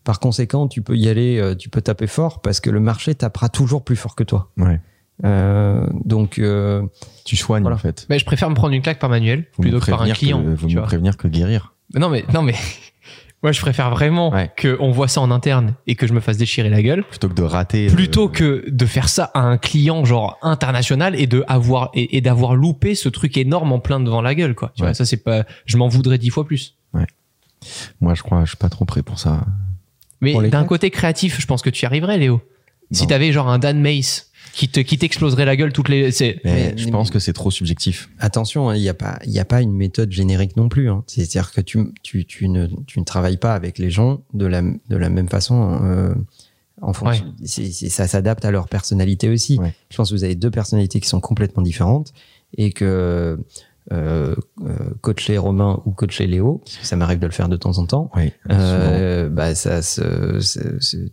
par 0.03 0.19
conséquent, 0.19 0.67
tu 0.67 0.81
peux 0.81 0.95
y 0.97 1.07
aller, 1.09 1.37
euh, 1.39 1.55
tu 1.55 1.69
peux 1.69 1.81
taper 1.81 2.07
fort 2.07 2.41
parce 2.41 2.59
que 2.59 2.69
le 2.69 2.79
marché 2.79 3.15
tapera 3.15 3.49
toujours 3.49 3.83
plus 3.83 3.95
fort 3.95 4.15
que 4.15 4.23
toi. 4.23 4.51
ouais. 4.57 4.79
Euh, 5.25 5.85
donc, 6.05 6.37
euh, 6.39 6.83
Tu 7.25 7.35
soignes 7.35 7.63
Voilà. 7.63 7.75
en 7.75 7.79
fait. 7.79 8.05
ben, 8.09 8.19
je 8.19 8.25
préfère 8.25 8.49
me 8.49 8.55
prendre 8.55 8.73
une 8.73 8.81
claque 8.81 8.99
par 8.99 9.09
Manuel 9.09 9.45
plutôt 9.59 9.79
que 9.79 9.89
par 9.89 10.01
un 10.03 10.09
client. 10.11 10.41
que, 10.43 10.65
mieux 10.65 10.73
vois. 10.75 10.83
prévenir 10.83 11.17
que 11.17 11.27
guérir. 11.27 11.73
Non, 11.95 12.09
mais, 12.09 12.23
non, 12.33 12.41
mais, 12.43 12.53
moi, 13.43 13.51
je 13.51 13.59
préfère 13.59 13.89
vraiment 13.89 14.29
Ouais. 14.31 14.51
qu'on 14.61 14.91
voit 14.91 15.07
ça 15.07 15.21
en 15.21 15.31
interne 15.31 15.73
et 15.87 15.95
que 15.95 16.05
je 16.05 16.13
me 16.13 16.19
fasse 16.19 16.37
déchirer 16.37 16.69
la 16.69 16.81
gueule 16.83 17.03
Plutôt 17.03 17.29
que 17.29 17.33
de 17.33 17.41
rater. 17.43 17.87
plutôt 17.87 18.27
euh, 18.27 18.31
que 18.31 18.65
de 18.67 18.85
faire 18.85 19.09
ça 19.09 19.31
à 19.33 19.39
un 19.39 19.57
client 19.57 20.05
genre 20.05 20.37
international 20.43 21.19
et 21.19 21.25
de 21.25 21.43
avoir 21.47 21.89
et, 21.95 22.17
et 22.17 22.21
d'avoir 22.21 22.55
loupé 22.55 22.93
ce 22.93 23.09
truc 23.09 23.37
énorme 23.37 23.71
en 23.71 23.79
plein 23.79 23.99
devant 23.99 24.21
la 24.21 24.35
gueule 24.35 24.53
quoi 24.53 24.71
tu 24.75 24.83
Ouais. 24.83 24.89
vois 24.89 24.93
ça 24.93 25.05
c'est 25.05 25.17
pas 25.23 25.45
je 25.65 25.77
m'en 25.77 25.87
voudrais 25.87 26.17
dix 26.19 26.29
fois 26.29 26.45
plus 26.45 26.75
Moi 28.01 28.13
je 28.13 28.21
crois 28.23 28.41
je 28.43 28.49
suis 28.49 28.57
pas 28.57 28.69
trop 28.69 28.85
prêt 28.85 29.01
pour 29.03 29.17
ça. 29.19 29.45
mais 30.21 30.49
d'un 30.49 30.63
côté 30.65 30.89
créatif 30.91 31.39
je 31.41 31.45
pense 31.45 31.61
que 31.61 31.69
tu 31.69 31.83
y 31.83 31.85
arriverais 31.85 32.17
Léo 32.17 32.41
si 32.91 33.05
t'avais 33.07 33.31
genre 33.33 33.49
un 33.49 33.59
Dan 33.59 33.81
Mace 33.81 34.26
qui 34.53 34.69
te 34.69 34.79
qui 34.79 34.97
t'exploserait 34.97 35.45
la 35.45 35.55
guelle 35.55 35.71
toutes 35.73 35.89
les 35.89 36.11
c'est 36.11 36.39
Mais, 36.43 36.53
Mais- 36.53 36.77
je 36.77 36.85
mais- 36.85 36.91
pense 36.91 37.09
que 37.11 37.19
c'est 37.19 37.33
trop 37.33 37.51
subjectif. 37.51 38.09
attention, 38.19 38.69
hein, 38.69 38.75
il 38.75 38.81
n'y 38.81 38.89
a 38.89 38.93
pas, 38.93 39.19
il 39.25 39.31
y 39.31 39.39
a 39.39 39.45
pas 39.45 39.61
une 39.61 39.73
méthode 39.73 40.11
générique 40.11 40.55
non 40.57 40.69
plus. 40.69 40.89
hein. 40.89 41.03
C'est-à-dire 41.07 41.51
que 41.51 41.61
tu, 41.61 41.79
tu, 42.03 42.25
tu 42.25 42.47
ne, 42.49 42.67
tu 42.87 42.99
ne 42.99 43.05
travailles 43.05 43.37
pas 43.37 43.53
avec 43.53 43.77
les 43.77 43.89
gens 43.89 44.21
de 44.33 44.45
la, 44.45 44.61
de 44.61 44.95
la 44.97 45.09
même 45.09 45.29
façon. 45.29 45.79
euh, 45.83 46.13
En 46.79 46.93
fonction, 46.93 47.33
c'est- 47.43 47.71
c'est- 47.71 47.89
ça 47.89 48.07
s'adapte 48.07 48.45
à 48.45 48.51
leur 48.51 48.67
personnalité 48.67 49.29
aussi. 49.29 49.57
Ouais. 49.57 49.73
Je 49.89 49.97
pense 49.97 50.09
que 50.11 50.15
vous 50.15 50.23
avez 50.23 50.35
deux 50.35 50.51
personnalités 50.51 50.99
qui 50.99 51.07
sont 51.09 51.19
complètement 51.19 51.63
différentes 51.63 52.13
et 52.55 52.71
que 52.71 53.39
euh, 53.93 54.35
euh, 54.65 54.89
coacher 55.01 55.37
Romain 55.37 55.81
ou 55.85 55.91
coacher 55.91 56.27
Léo, 56.27 56.61
ça 56.83 56.95
m'arrive 56.97 57.19
de 57.19 57.25
le 57.25 57.31
faire 57.31 57.47
de 57.49 57.55
temps 57.55 57.77
en 57.79 57.85
temps, 57.85 58.11
Oui. 58.17 58.31
euh, 58.51 59.29
bah 59.29 59.55
ça, 59.55 59.79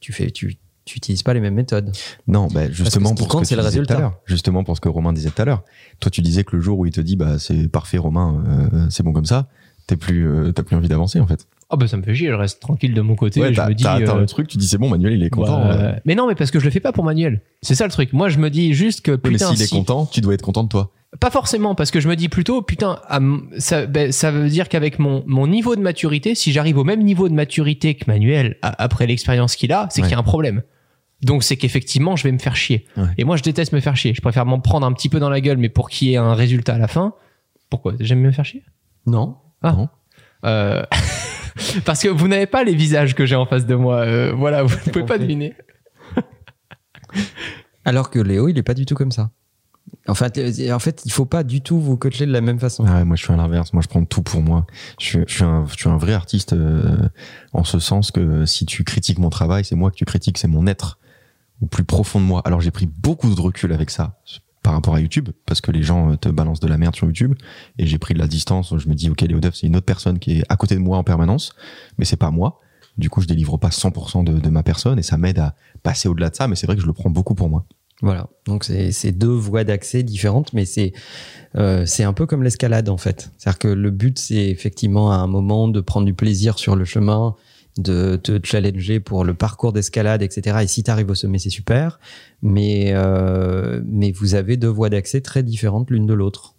tu 0.01 0.13
fais, 0.13 0.31
tu, 0.33 0.57
tu 0.85 0.97
utilises 0.99 1.23
pas 1.23 1.33
les 1.35 1.41
mêmes 1.41 1.55
méthodes. 1.55 1.91
Non, 2.27 2.49
bah, 2.49 2.71
justement 2.71 3.11
ce 3.11 3.15
pour 3.15 3.29
compte, 3.29 3.47
ce 3.47 3.55
que 3.55 3.61
le 3.61 3.63
disais 3.67 3.83
tout 3.83 3.93
à 3.93 3.97
résultat. 3.97 4.21
Justement 4.27 4.65
pour 4.65 4.77
ce 4.77 4.81
que 4.81 4.89
Romain 4.89 5.13
disait 5.13 5.31
tout 5.31 5.41
à 5.41 5.45
l'heure. 5.45 5.63
Toi, 6.01 6.11
tu 6.11 6.21
disais 6.21 6.45
que 6.45 6.57
le 6.57 6.63
jour 6.63 6.79
où 6.79 6.87
il 6.87 6.93
te 6.93 7.01
dit, 7.01 7.17
bah, 7.17 7.39
c'est 7.39 7.69
parfait, 7.69 7.99
Romain, 7.99 8.45
euh, 8.75 8.87
c'est 8.91 9.03
bon 9.03 9.13
comme 9.13 9.25
ça, 9.25 9.49
t'es 9.87 9.97
plus, 9.97 10.29
euh, 10.29 10.53
t'as 10.53 10.63
plus 10.63 10.77
envie 10.77 10.89
d'avancer, 10.89 11.21
en 11.21 11.27
fait. 11.27 11.47
Ah 11.71 11.77
bah 11.77 11.89
ça 11.89 11.97
me 11.97 12.03
fait 12.03 12.15
chier, 12.15 12.29
je 12.29 12.35
reste 12.35 12.61
tranquille 12.61 12.93
de 12.95 13.01
mon 13.01 13.17
côté. 13.17 13.41
Ouais, 13.41 13.51
je 13.53 13.57
t'as, 13.57 13.69
me 13.69 13.75
dis. 13.75 13.83
t'as 13.85 13.95
atteint 13.95 14.17
euh, 14.17 14.21
le 14.21 14.27
truc, 14.27 14.47
tu 14.49 14.59
dis, 14.59 14.69
c'est 14.69 14.77
bon, 14.79 14.89
Manuel, 14.91 15.15
il 15.15 15.23
est 15.25 15.31
content. 15.31 15.59
bah, 15.61 15.73
euh. 15.73 15.93
Mais 16.05 16.15
non, 16.15 16.29
mais 16.29 16.35
parce 16.35 16.51
que 16.51 16.61
je 16.61 16.65
le 16.67 16.71
fais 16.71 16.81
pas 16.81 16.93
pour 16.93 17.05
Manuel. 17.05 17.41
C'est 17.63 17.75
ça 17.75 17.85
le 17.87 17.91
truc. 17.91 18.13
Moi, 18.13 18.29
je 18.29 18.39
me 18.39 18.51
dis 18.51 18.75
juste 18.75 19.01
que 19.01 19.13
Oui, 19.13 19.19
mais 19.25 19.31
putain, 19.31 19.51
s'il 19.55 19.63
est 19.63 19.71
content, 19.71 20.05
tu 20.07 20.21
dois 20.21 20.35
être 20.35 20.43
content 20.43 20.63
de 20.65 20.69
toi. 20.69 20.91
Pas 21.21 21.31
forcément, 21.31 21.75
parce 21.77 21.91
que 21.93 22.01
je 22.01 22.09
me 22.09 22.17
dis 22.17 22.29
plutôt, 22.29 22.61
putain, 22.61 22.99
m- 23.11 23.43
ça, 23.59 23.87
ben, 23.87 24.11
ça 24.13 24.31
veut 24.33 24.49
dire 24.49 24.69
qu'avec 24.69 24.99
mon, 24.99 25.23
mon 25.27 25.47
niveau 25.47 25.75
de 25.77 25.81
maturité, 25.81 26.35
si 26.35 26.53
j'arrive 26.53 26.77
au 26.77 26.85
même 26.85 27.03
niveau 27.03 27.29
de 27.29 27.35
maturité 27.35 27.95
que 27.95 28.05
Manuel 28.09 28.57
après 28.63 29.07
l'expérience 29.07 29.55
qu'il 29.57 29.73
a, 29.73 29.87
c'est 29.91 30.03
Ouais. 30.03 30.09
qu'il 30.09 30.13
y 30.13 30.17
a 30.17 30.21
un 30.21 30.25
problème. 30.25 30.63
Donc 31.25 31.43
c'est 31.43 31.57
qu'effectivement, 31.57 32.17
je 32.17 32.25
vais 32.25 32.33
me 32.33 32.39
faire 32.39 32.57
chier. 32.57 32.87
Ouais. 32.97 33.07
Et 33.19 33.25
moi, 33.25 33.37
je 33.37 33.43
déteste 33.43 33.73
me 33.73 33.81
faire 33.81 33.97
chier. 33.97 34.15
Je 34.15 34.21
préfère 34.21 34.47
m'en 34.47 34.61
prendre 34.61 34.87
un 34.87 34.93
petit 34.93 35.09
peu 35.09 35.19
dans 35.19 35.31
la 35.31 35.41
gueule, 35.41 35.59
mais 35.59 35.69
pour 35.69 35.91
qu'il 35.91 36.09
y 36.09 36.15
ait 36.15 36.19
un 36.19 36.35
résultat 36.35 36.75
à 36.75 36.79
la 36.79 36.89
fin. 36.89 37.15
Pourquoi? 37.71 37.95
J'aime 38.01 38.21
me 38.21 38.31
faire 38.31 38.45
chier? 38.45 38.63
Non. 39.07 39.37
Ah. 39.63 39.73
Non. 39.73 39.89
Euh, 40.45 40.83
Parce 41.85 42.03
que 42.03 42.09
vous 42.09 42.29
n'avez 42.29 42.47
pas 42.47 42.65
les 42.65 42.75
visages 42.75 43.15
que 43.15 43.27
j'ai 43.27 43.37
en 43.37 43.47
face 43.47 43.67
de 43.67 43.75
moi. 43.75 44.01
Euh, 44.01 44.33
voilà, 44.33 44.63
vous 44.63 44.75
ne 44.87 44.93
pouvez 44.93 45.07
pas 45.07 45.19
deviner. 45.19 45.55
Alors 47.85 48.11
que 48.11 48.19
Léo, 48.19 48.49
il 48.49 48.59
est 48.59 48.63
pas 48.63 48.75
du 48.75 48.87
tout 48.87 48.95
comme 48.95 49.13
ça. 49.13 49.31
En 50.07 50.15
fait, 50.15 50.39
euh, 50.39 50.73
en 50.73 50.79
fait, 50.79 51.03
il 51.05 51.13
faut 51.13 51.25
pas 51.25 51.45
du 51.45 51.61
tout 51.61 51.81
vous 51.81 51.97
coacher 51.97 52.27
de 52.27 52.33
la 52.33 52.41
même 52.41 52.59
façon. 52.59 52.85
Ah 52.87 52.97
ouais, 52.97 53.05
moi 53.05 53.17
je 53.17 53.23
suis 53.23 53.33
à 53.33 53.37
l'inverse, 53.37 53.73
moi 53.73 53.83
je 53.83 53.89
prends 53.89 54.05
tout 54.05 54.23
pour 54.23 54.43
moi. 54.43 54.67
Je 55.01 55.07
suis, 55.07 55.19
je 55.27 55.35
suis, 55.35 55.45
un, 55.45 55.65
je 55.67 55.75
suis 55.75 55.89
un 55.89 55.97
vrai 55.97 56.13
artiste 56.13 56.53
euh, 56.53 57.09
en 57.53 57.65
ce 57.65 57.79
sens 57.79 58.11
que 58.11 58.45
si 58.45 58.67
tu 58.67 58.85
critiques 58.85 59.19
mon 59.19 59.31
travail, 59.31 59.65
c'est 59.65 59.77
moi 59.77 59.91
que 59.91 59.97
tu 59.97 60.05
critiques, 60.05 60.39
c'est 60.39 60.49
mon 60.49 60.67
être 60.67 60.99
plus 61.67 61.85
profond 61.85 62.21
de 62.21 62.27
moi. 62.27 62.43
Alors 62.45 62.61
j'ai 62.61 62.71
pris 62.71 62.87
beaucoup 62.87 63.35
de 63.35 63.41
recul 63.41 63.73
avec 63.73 63.91
ça 63.91 64.19
par 64.65 64.73
rapport 64.73 64.95
à 64.95 65.01
YouTube, 65.01 65.29
parce 65.45 65.61
que 65.61 65.71
les 65.71 65.83
gens 65.83 66.13
euh, 66.13 66.17
te 66.17 66.31
balancent 66.31 66.61
de 66.61 66.67
la 66.67 66.79
merde 66.79 66.97
sur 66.97 67.07
YouTube, 67.07 67.35
et 67.79 67.87
j'ai 67.87 67.99
pris 67.99 68.15
de 68.15 68.19
la 68.19 68.27
distance, 68.27 68.75
je 68.77 68.89
me 68.89 68.95
dis 68.95 69.11
ok 69.11 69.21
Léo 69.21 69.39
Duff 69.39 69.55
c'est 69.55 69.67
une 69.67 69.77
autre 69.77 69.85
personne 69.85 70.19
qui 70.19 70.39
est 70.39 70.45
à 70.49 70.57
côté 70.57 70.75
de 70.75 70.81
moi 70.81 70.97
en 70.97 71.05
permanence, 71.05 71.55
mais 71.99 72.05
c'est 72.05 72.17
pas 72.17 72.31
moi. 72.31 72.61
Du 72.97 73.11
coup 73.11 73.21
je 73.21 73.27
délivre 73.27 73.59
pas 73.59 73.69
100% 73.69 74.25
de, 74.25 74.51
ma 74.51 74.63
personne 74.63 74.99
et 74.99 75.03
ça 75.03 75.19
m'aide 75.19 75.39
à 75.39 75.55
passer 75.83 76.09
au-delà 76.09 76.31
de 76.31 76.35
ça, 76.35 76.49
mais 76.49 76.57
c'est 76.57 76.67
vrai 76.67 76.77
que 76.77 76.83
je 76.83 76.87
le 76.87 76.93
prends 76.95 77.11
beaucoup 77.11 77.35
pour 77.35 77.51
moi. 77.51 77.67
Voilà. 78.01 78.29
Donc 78.47 78.65
c'est 78.65 79.13
deux 79.13 79.29
voies 79.29 79.65
d'accès 79.65 80.03
différentes, 80.03 80.53
mais 80.53 80.65
c'est 80.65 80.93
euh, 81.57 81.85
c'est 81.87 82.05
un 82.05 82.13
peu 82.13 82.25
comme 82.27 82.43
l'escalade 82.43 82.89
en 82.89 82.97
fait. 82.97 83.31
C'est-à-dire 83.37 83.59
que 83.59 83.69
le 83.69 83.91
but 83.91 84.19
c'est 84.19 84.49
effectivement 84.49 85.13
à 85.13 85.17
un 85.17 85.27
moment 85.27 85.69
de 85.69 85.81
prendre 85.81 86.07
du 86.07 86.15
plaisir 86.15 86.59
sur 86.59 86.75
le 86.75 86.85
chemin, 86.87 87.35
de 87.77 88.17
te 88.17 88.39
challenger 88.45 89.01
pour 89.01 89.25
le 89.25 89.35
parcours 89.35 89.73
d'escalade, 89.73 90.23
etc. 90.23 90.59
Et 90.63 90.67
si 90.67 90.83
tu 90.83 90.91
arrives 90.91 91.11
au 91.11 91.15
sommet, 91.15 91.39
c'est 91.39 91.51
super. 91.51 91.99
Mais 92.43 92.93
euh, 92.95 93.83
mais 93.87 94.13
vous 94.13 94.35
avez 94.35 94.57
deux 94.57 94.69
voies 94.69 94.91
d'accès 94.91 95.21
très 95.21 95.43
différentes 95.43 95.91
l'une 95.91 96.07
de 96.07 96.15
l'autre. 96.15 96.55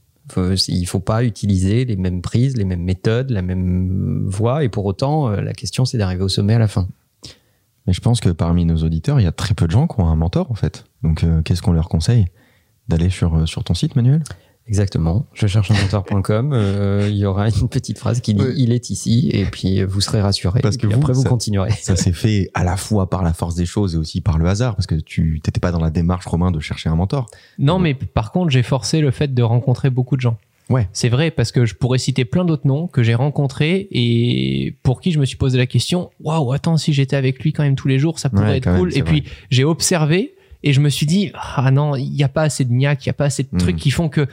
Il 0.68 0.88
faut 0.88 0.99
pas 0.99 1.24
utiliser 1.24 1.86
les 1.86 1.95
mêmes 1.95 2.22
prises, 2.22 2.57
les 2.57 2.66
mêmes 2.66 2.84
méthodes, 2.84 3.30
la 3.30 3.43
même 3.43 4.26
voie. 4.28 4.63
Et 4.63 4.70
pour 4.70 4.86
autant, 4.86 5.30
euh, 5.30 5.41
la 5.41 5.53
question 5.53 5.86
c'est 5.86 5.97
d'arriver 5.97 6.24
au 6.24 6.30
sommet 6.30 6.55
à 6.55 6.59
la 6.59 6.68
fin. 6.68 6.88
Mais 7.88 7.93
je 7.93 8.01
pense 8.01 8.20
que 8.20 8.30
parmi 8.30 8.66
nos 8.66 8.78
auditeurs, 8.78 9.20
il 9.20 9.24
y 9.24 9.28
a 9.28 9.32
très 9.32 9.53
peu 9.53 9.68
de 9.68 9.72
gens 9.72 9.88
qui 9.88 9.99
ont 10.01 10.07
un 10.07 10.16
mentor 10.16 10.51
en 10.51 10.55
fait. 10.55 10.86
Donc 11.03 11.24
euh, 11.24 11.41
qu'est-ce 11.43 11.61
qu'on 11.61 11.74
leur 11.74 11.89
conseille 11.89 12.26
D'aller 12.88 13.09
sur, 13.09 13.47
sur 13.47 13.63
ton 13.63 13.74
site, 13.74 13.95
Manuel? 13.95 14.22
Exactement. 14.68 15.28
Je 15.34 15.45
cherche 15.45 15.70
un 15.70 15.76
mentor.com. 15.76 16.51
euh, 16.53 17.07
il 17.09 17.18
y 17.18 17.26
aura 17.26 17.49
une 17.49 17.70
petite 17.70 17.99
phrase 17.99 18.20
qui 18.22 18.34
dit 18.34 18.41
Ouais. 18.41 18.53
il 18.57 18.72
est 18.72 18.89
ici 18.89 19.30
et 19.32 19.45
puis 19.45 19.84
vous 19.84 20.01
serez 20.01 20.22
rassuré. 20.22 20.59
Parce 20.61 20.76
Et 20.76 20.80
que 20.80 20.88
vous, 20.88 20.93
après 20.95 21.13
vous 21.13 21.22
ça- 21.22 21.30
continuerez. 21.30 21.70
Ça 21.72 21.95
s'est 21.95 22.13
fait 22.13 22.49
à 22.55 22.63
la 22.63 22.76
fois 22.76 23.09
par 23.09 23.22
la 23.24 23.34
force 23.34 23.53
des 23.55 23.66
choses 23.68 23.93
et 23.93 23.97
aussi 23.97 24.22
par 24.22 24.38
le 24.39 24.47
hasard, 24.47 24.76
parce 24.76 24.88
que 24.88 24.95
tu 24.95 25.39
t'étais 25.43 25.59
pas 25.59 25.72
dans 25.72 25.80
la 25.80 25.91
démarche, 25.91 26.26
Romain, 26.26 26.49
de 26.51 26.59
chercher 26.59 26.89
un 26.89 26.95
mentor. 26.95 27.28
Non, 27.59 27.78
mais 27.78 27.93
par 27.93 28.32
contre, 28.32 28.49
j'ai 28.49 28.63
forcé 28.63 29.01
le 29.01 29.11
fait 29.11 29.34
de 29.34 29.43
rencontrer 29.43 29.89
beaucoup 29.91 30.16
de 30.16 30.22
gens. 30.22 30.38
Ouais. 30.72 30.89
C'est 30.93 31.09
vrai, 31.09 31.30
parce 31.30 31.51
que 31.51 31.66
je 31.66 31.76
pourrais 31.76 31.99
citer 31.99 32.26
plein 32.26 32.43
d'autres 32.43 32.66
noms 32.66 32.88
que 32.88 33.03
j'ai 33.03 33.13
rencontrés 33.13 33.88
et 33.91 34.76
pour 34.82 34.99
qui 34.99 35.11
je 35.11 35.20
me 35.20 35.26
suis 35.26 35.38
posé 35.38 35.59
la 35.59 35.68
question 35.68 36.09
waouh, 36.24 36.53
attends, 36.53 36.78
si 36.78 36.91
j'étais 36.91 37.16
avec 37.16 37.43
lui 37.43 37.53
quand 37.53 37.61
même 37.61 37.76
tous 37.76 37.88
les 37.88 37.99
jours, 37.99 38.18
ça 38.18 38.30
pourrait 38.32 38.45
Ouais, 38.45 38.57
être 38.57 38.66
même, 38.66 38.80
cool. 38.80 38.97
et 38.97 39.03
puis, 39.03 39.26
j'ai 39.51 39.63
observé 39.63 40.34
et 40.63 40.74
je 40.74 40.82
me 40.82 40.89
suis 40.89 41.05
dit 41.05 41.32
ah 41.36 41.70
non, 41.70 41.95
il 41.95 42.09
n'y 42.09 42.24
a 42.24 42.30
pas 42.30 42.41
assez 42.41 42.66
de 42.66 42.74
niaque, 42.74 43.05
il 43.05 43.09
n'y 43.09 43.11
a 43.11 43.13
pas 43.13 43.26
assez 43.26 43.43
de 43.43 43.49
Mhm. 43.51 43.59
trucs 43.59 43.76
qui 43.76 43.91
font 43.91 44.09
que 44.09 44.26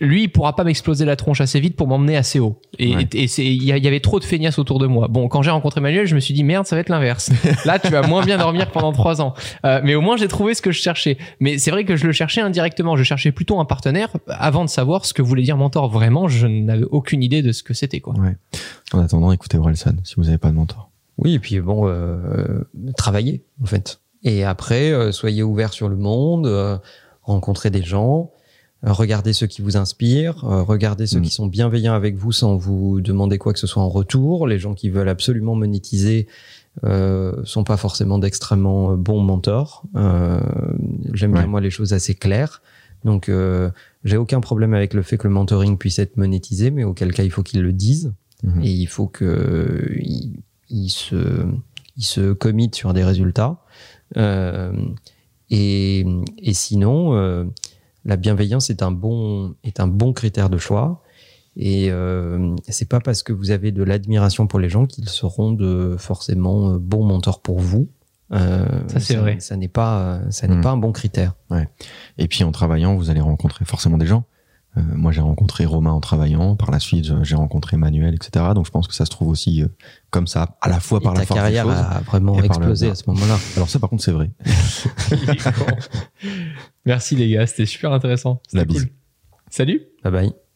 lui, 0.00 0.24
il 0.24 0.28
pourra 0.28 0.54
pas 0.54 0.64
m'exploser 0.64 1.04
la 1.04 1.16
tronche 1.16 1.40
assez 1.40 1.58
vite 1.60 1.74
pour 1.76 1.88
m'emmener 1.88 2.16
assez 2.16 2.38
haut. 2.38 2.60
Et, 2.78 2.94
Ouais. 2.94 3.08
et 3.14 3.26
c'est, 3.28 3.44
il 3.44 3.62
y, 3.64 3.72
a- 3.72 3.76
il 3.78 3.84
y 3.84 3.88
avait 3.88 4.00
trop 4.00 4.20
de 4.20 4.24
feignasses 4.24 4.58
autour 4.58 4.78
de 4.78 4.86
moi. 4.86 5.08
Bon, 5.08 5.28
quand 5.28 5.42
j'ai 5.42 5.50
rencontré 5.50 5.80
Manuel, 5.80 6.06
je 6.06 6.14
me 6.14 6.20
suis 6.20 6.34
dit 6.34 6.44
merde, 6.44 6.66
ça 6.66 6.76
va 6.76 6.80
être 6.80 6.88
l'inverse. 6.88 7.30
Là, 7.64 7.78
tu 7.78 7.88
vas 7.88 8.06
moins 8.06 8.24
bien 8.24 8.38
dormir 8.38 8.70
pendant 8.70 8.92
trois 8.92 9.20
ans. 9.20 9.34
Euh, 9.64 9.80
mais 9.82 9.94
au 9.94 10.00
moins, 10.00 10.16
j'ai 10.16 10.28
trouvé 10.28 10.54
ce 10.54 10.62
que 10.62 10.70
je 10.70 10.80
cherchais. 10.80 11.18
Mais 11.40 11.58
c'est 11.58 11.70
vrai 11.70 11.84
que 11.84 11.96
je 11.96 12.06
le 12.06 12.12
cherchais 12.12 12.40
indirectement. 12.40 12.96
Je 12.96 13.02
cherchais 13.02 13.32
plutôt 13.32 13.58
un 13.60 13.64
partenaire 13.64 14.10
avant 14.28 14.64
de 14.64 14.70
savoir 14.70 15.04
ce 15.04 15.12
que 15.14 15.22
voulait 15.22 15.42
dire 15.42 15.56
mentor. 15.56 15.88
Vraiment, 15.88 16.28
je 16.28 16.46
n'avais 16.46 16.84
aucune 16.84 17.22
idée 17.22 17.42
de 17.42 17.52
ce 17.52 17.62
que 17.62 17.74
c'était, 17.74 18.00
quoi. 18.00 18.14
Ouais. 18.14 18.36
En 18.92 19.00
attendant, 19.00 19.32
écoutez 19.32 19.58
Orelsan, 19.58 19.92
si 20.04 20.14
vous 20.16 20.24
n'avez 20.24 20.38
pas 20.38 20.50
de 20.50 20.54
mentor. 20.54 20.90
Oui, 21.18 21.34
et 21.34 21.38
puis 21.40 21.58
bon, 21.60 21.88
euh, 21.88 22.62
travaillez 22.96 23.42
en 23.62 23.66
fait. 23.66 24.00
Et 24.22 24.44
après, 24.44 24.92
euh, 24.92 25.10
soyez 25.12 25.42
ouverts 25.42 25.72
sur 25.72 25.88
le 25.88 25.96
monde, 25.96 26.46
euh, 26.46 26.78
rencontrez 27.22 27.70
des 27.70 27.82
gens, 27.82 28.30
regardez 28.82 29.32
ceux 29.32 29.46
qui 29.46 29.60
vous 29.62 29.76
inspirent, 29.76 30.44
euh, 30.44 30.62
regardez 30.62 31.06
ceux 31.06 31.18
Mm. 31.18 31.22
qui 31.22 31.30
sont 31.30 31.46
bienveillants 31.46 31.94
avec 31.94 32.16
vous 32.16 32.32
sans 32.32 32.56
vous 32.56 33.00
demander 33.00 33.38
quoi 33.38 33.52
que 33.52 33.58
ce 33.58 33.66
soit 33.66 33.82
en 33.82 33.88
retour. 33.88 34.46
Les 34.46 34.58
gens 34.58 34.74
qui 34.74 34.88
veulent 34.90 35.08
absolument 35.08 35.54
monétiser 35.54 36.26
euh, 36.84 37.34
sont 37.44 37.64
pas 37.64 37.76
forcément 37.76 38.18
d'extrêmement 38.18 38.92
euh, 38.92 38.96
bons 38.96 39.20
mentors. 39.20 39.82
Euh, 39.96 40.38
J'aime 41.12 41.32
bien 41.32 41.46
moi 41.46 41.60
les 41.60 41.70
choses 41.70 41.92
assez 41.92 42.14
claires. 42.14 42.62
Donc, 43.04 43.28
euh, 43.28 43.70
j'ai 44.04 44.16
aucun 44.16 44.40
problème 44.40 44.74
avec 44.74 44.94
le 44.94 45.02
fait 45.02 45.18
que 45.18 45.26
le 45.26 45.34
mentoring 45.34 45.76
puisse 45.76 45.98
être 45.98 46.16
monétisé, 46.16 46.70
mais 46.70 46.84
auquel 46.84 47.12
cas 47.12 47.24
il 47.24 47.30
faut 47.30 47.42
qu'ils 47.42 47.62
le 47.62 47.72
disent. 47.72 48.12
Mhm. 48.44 48.62
Et 48.62 48.70
il 48.70 48.86
faut 48.86 49.06
que 49.08 49.92
il, 50.00 50.40
il 50.70 50.88
se 50.90 51.46
il 51.96 52.04
se 52.04 52.32
commit 52.32 52.70
sur 52.72 52.94
des 52.94 53.02
résultats. 53.04 53.58
Euh, 54.16 54.72
et, 55.50 56.06
et 56.38 56.54
sinon, 56.54 57.14
euh, 57.14 57.44
la 58.08 58.16
bienveillance 58.16 58.70
est 58.70 58.82
un 58.82 58.90
bon 58.90 59.54
est 59.62 59.78
un 59.78 59.86
bon 59.86 60.12
critère 60.12 60.50
de 60.50 60.58
choix. 60.58 61.02
Et 61.60 61.88
euh, 61.90 62.54
c'est 62.68 62.88
pas 62.88 63.00
parce 63.00 63.22
que 63.22 63.32
vous 63.32 63.50
avez 63.50 63.70
de 63.72 63.82
l'admiration 63.82 64.46
pour 64.46 64.58
les 64.60 64.68
gens 64.68 64.86
qu'ils 64.86 65.08
seront 65.08 65.52
de 65.52 65.96
forcément 65.98 66.70
euh, 66.72 66.78
bons 66.78 67.04
mentors 67.04 67.40
pour 67.42 67.58
vous. 67.60 67.88
Euh, 68.32 68.66
Ça, 68.88 69.00
c'est 69.00 69.16
vrai. 69.16 69.40
Ça 69.40 69.56
n'est 69.56 69.68
pas 69.68 70.20
ça 70.30 70.46
n'est 70.48 70.56
Mm. 70.56 70.60
pas 70.62 70.70
un 70.70 70.76
bon 70.76 70.92
critère. 70.92 71.34
Et 72.18 72.28
puis 72.28 72.44
en 72.44 72.52
travaillant, 72.52 72.94
vous 72.96 73.10
allez 73.10 73.20
rencontrer 73.20 73.64
forcément 73.64 73.98
des 73.98 74.06
gens. 74.06 74.24
Euh, 74.76 74.82
moi, 74.94 75.12
j'ai 75.12 75.22
rencontré 75.22 75.64
Romain 75.64 75.92
en 75.92 75.98
travaillant. 76.00 76.54
Par 76.54 76.70
la 76.70 76.78
suite, 76.78 77.10
j'ai 77.24 77.34
rencontré 77.34 77.78
Manuel, 77.78 78.14
etc. 78.14 78.44
Donc, 78.54 78.66
je 78.66 78.70
pense 78.70 78.86
que 78.86 78.94
ça 78.94 79.06
se 79.06 79.10
trouve 79.10 79.28
aussi 79.28 79.62
euh, 79.62 79.68
comme 80.10 80.26
ça, 80.26 80.56
à 80.60 80.68
la 80.68 80.78
fois 80.78 80.98
Et 81.00 81.04
par 81.04 81.14
ta 81.14 81.20
la 81.20 81.26
force 81.26 81.40
des 81.40 81.42
carrière 81.54 81.64
choses. 81.64 81.72
a 81.72 82.00
vraiment 82.06 82.38
le 82.38 82.44
explosé 82.44 82.90
à 82.90 82.94
ce 82.94 83.04
moment-là. 83.08 83.36
Alors 83.56 83.68
ça, 83.70 83.78
par 83.78 83.88
contre, 83.88 84.04
c'est 84.04 84.12
vrai. 84.12 84.30
Merci 86.88 87.16
les 87.16 87.30
gars, 87.30 87.46
c'était 87.46 87.66
super 87.66 87.92
intéressant. 87.92 88.40
Bise. 88.54 88.64
cool. 88.66 88.88
Salut 89.50 89.82
Bye 90.02 90.12
bye. 90.12 90.47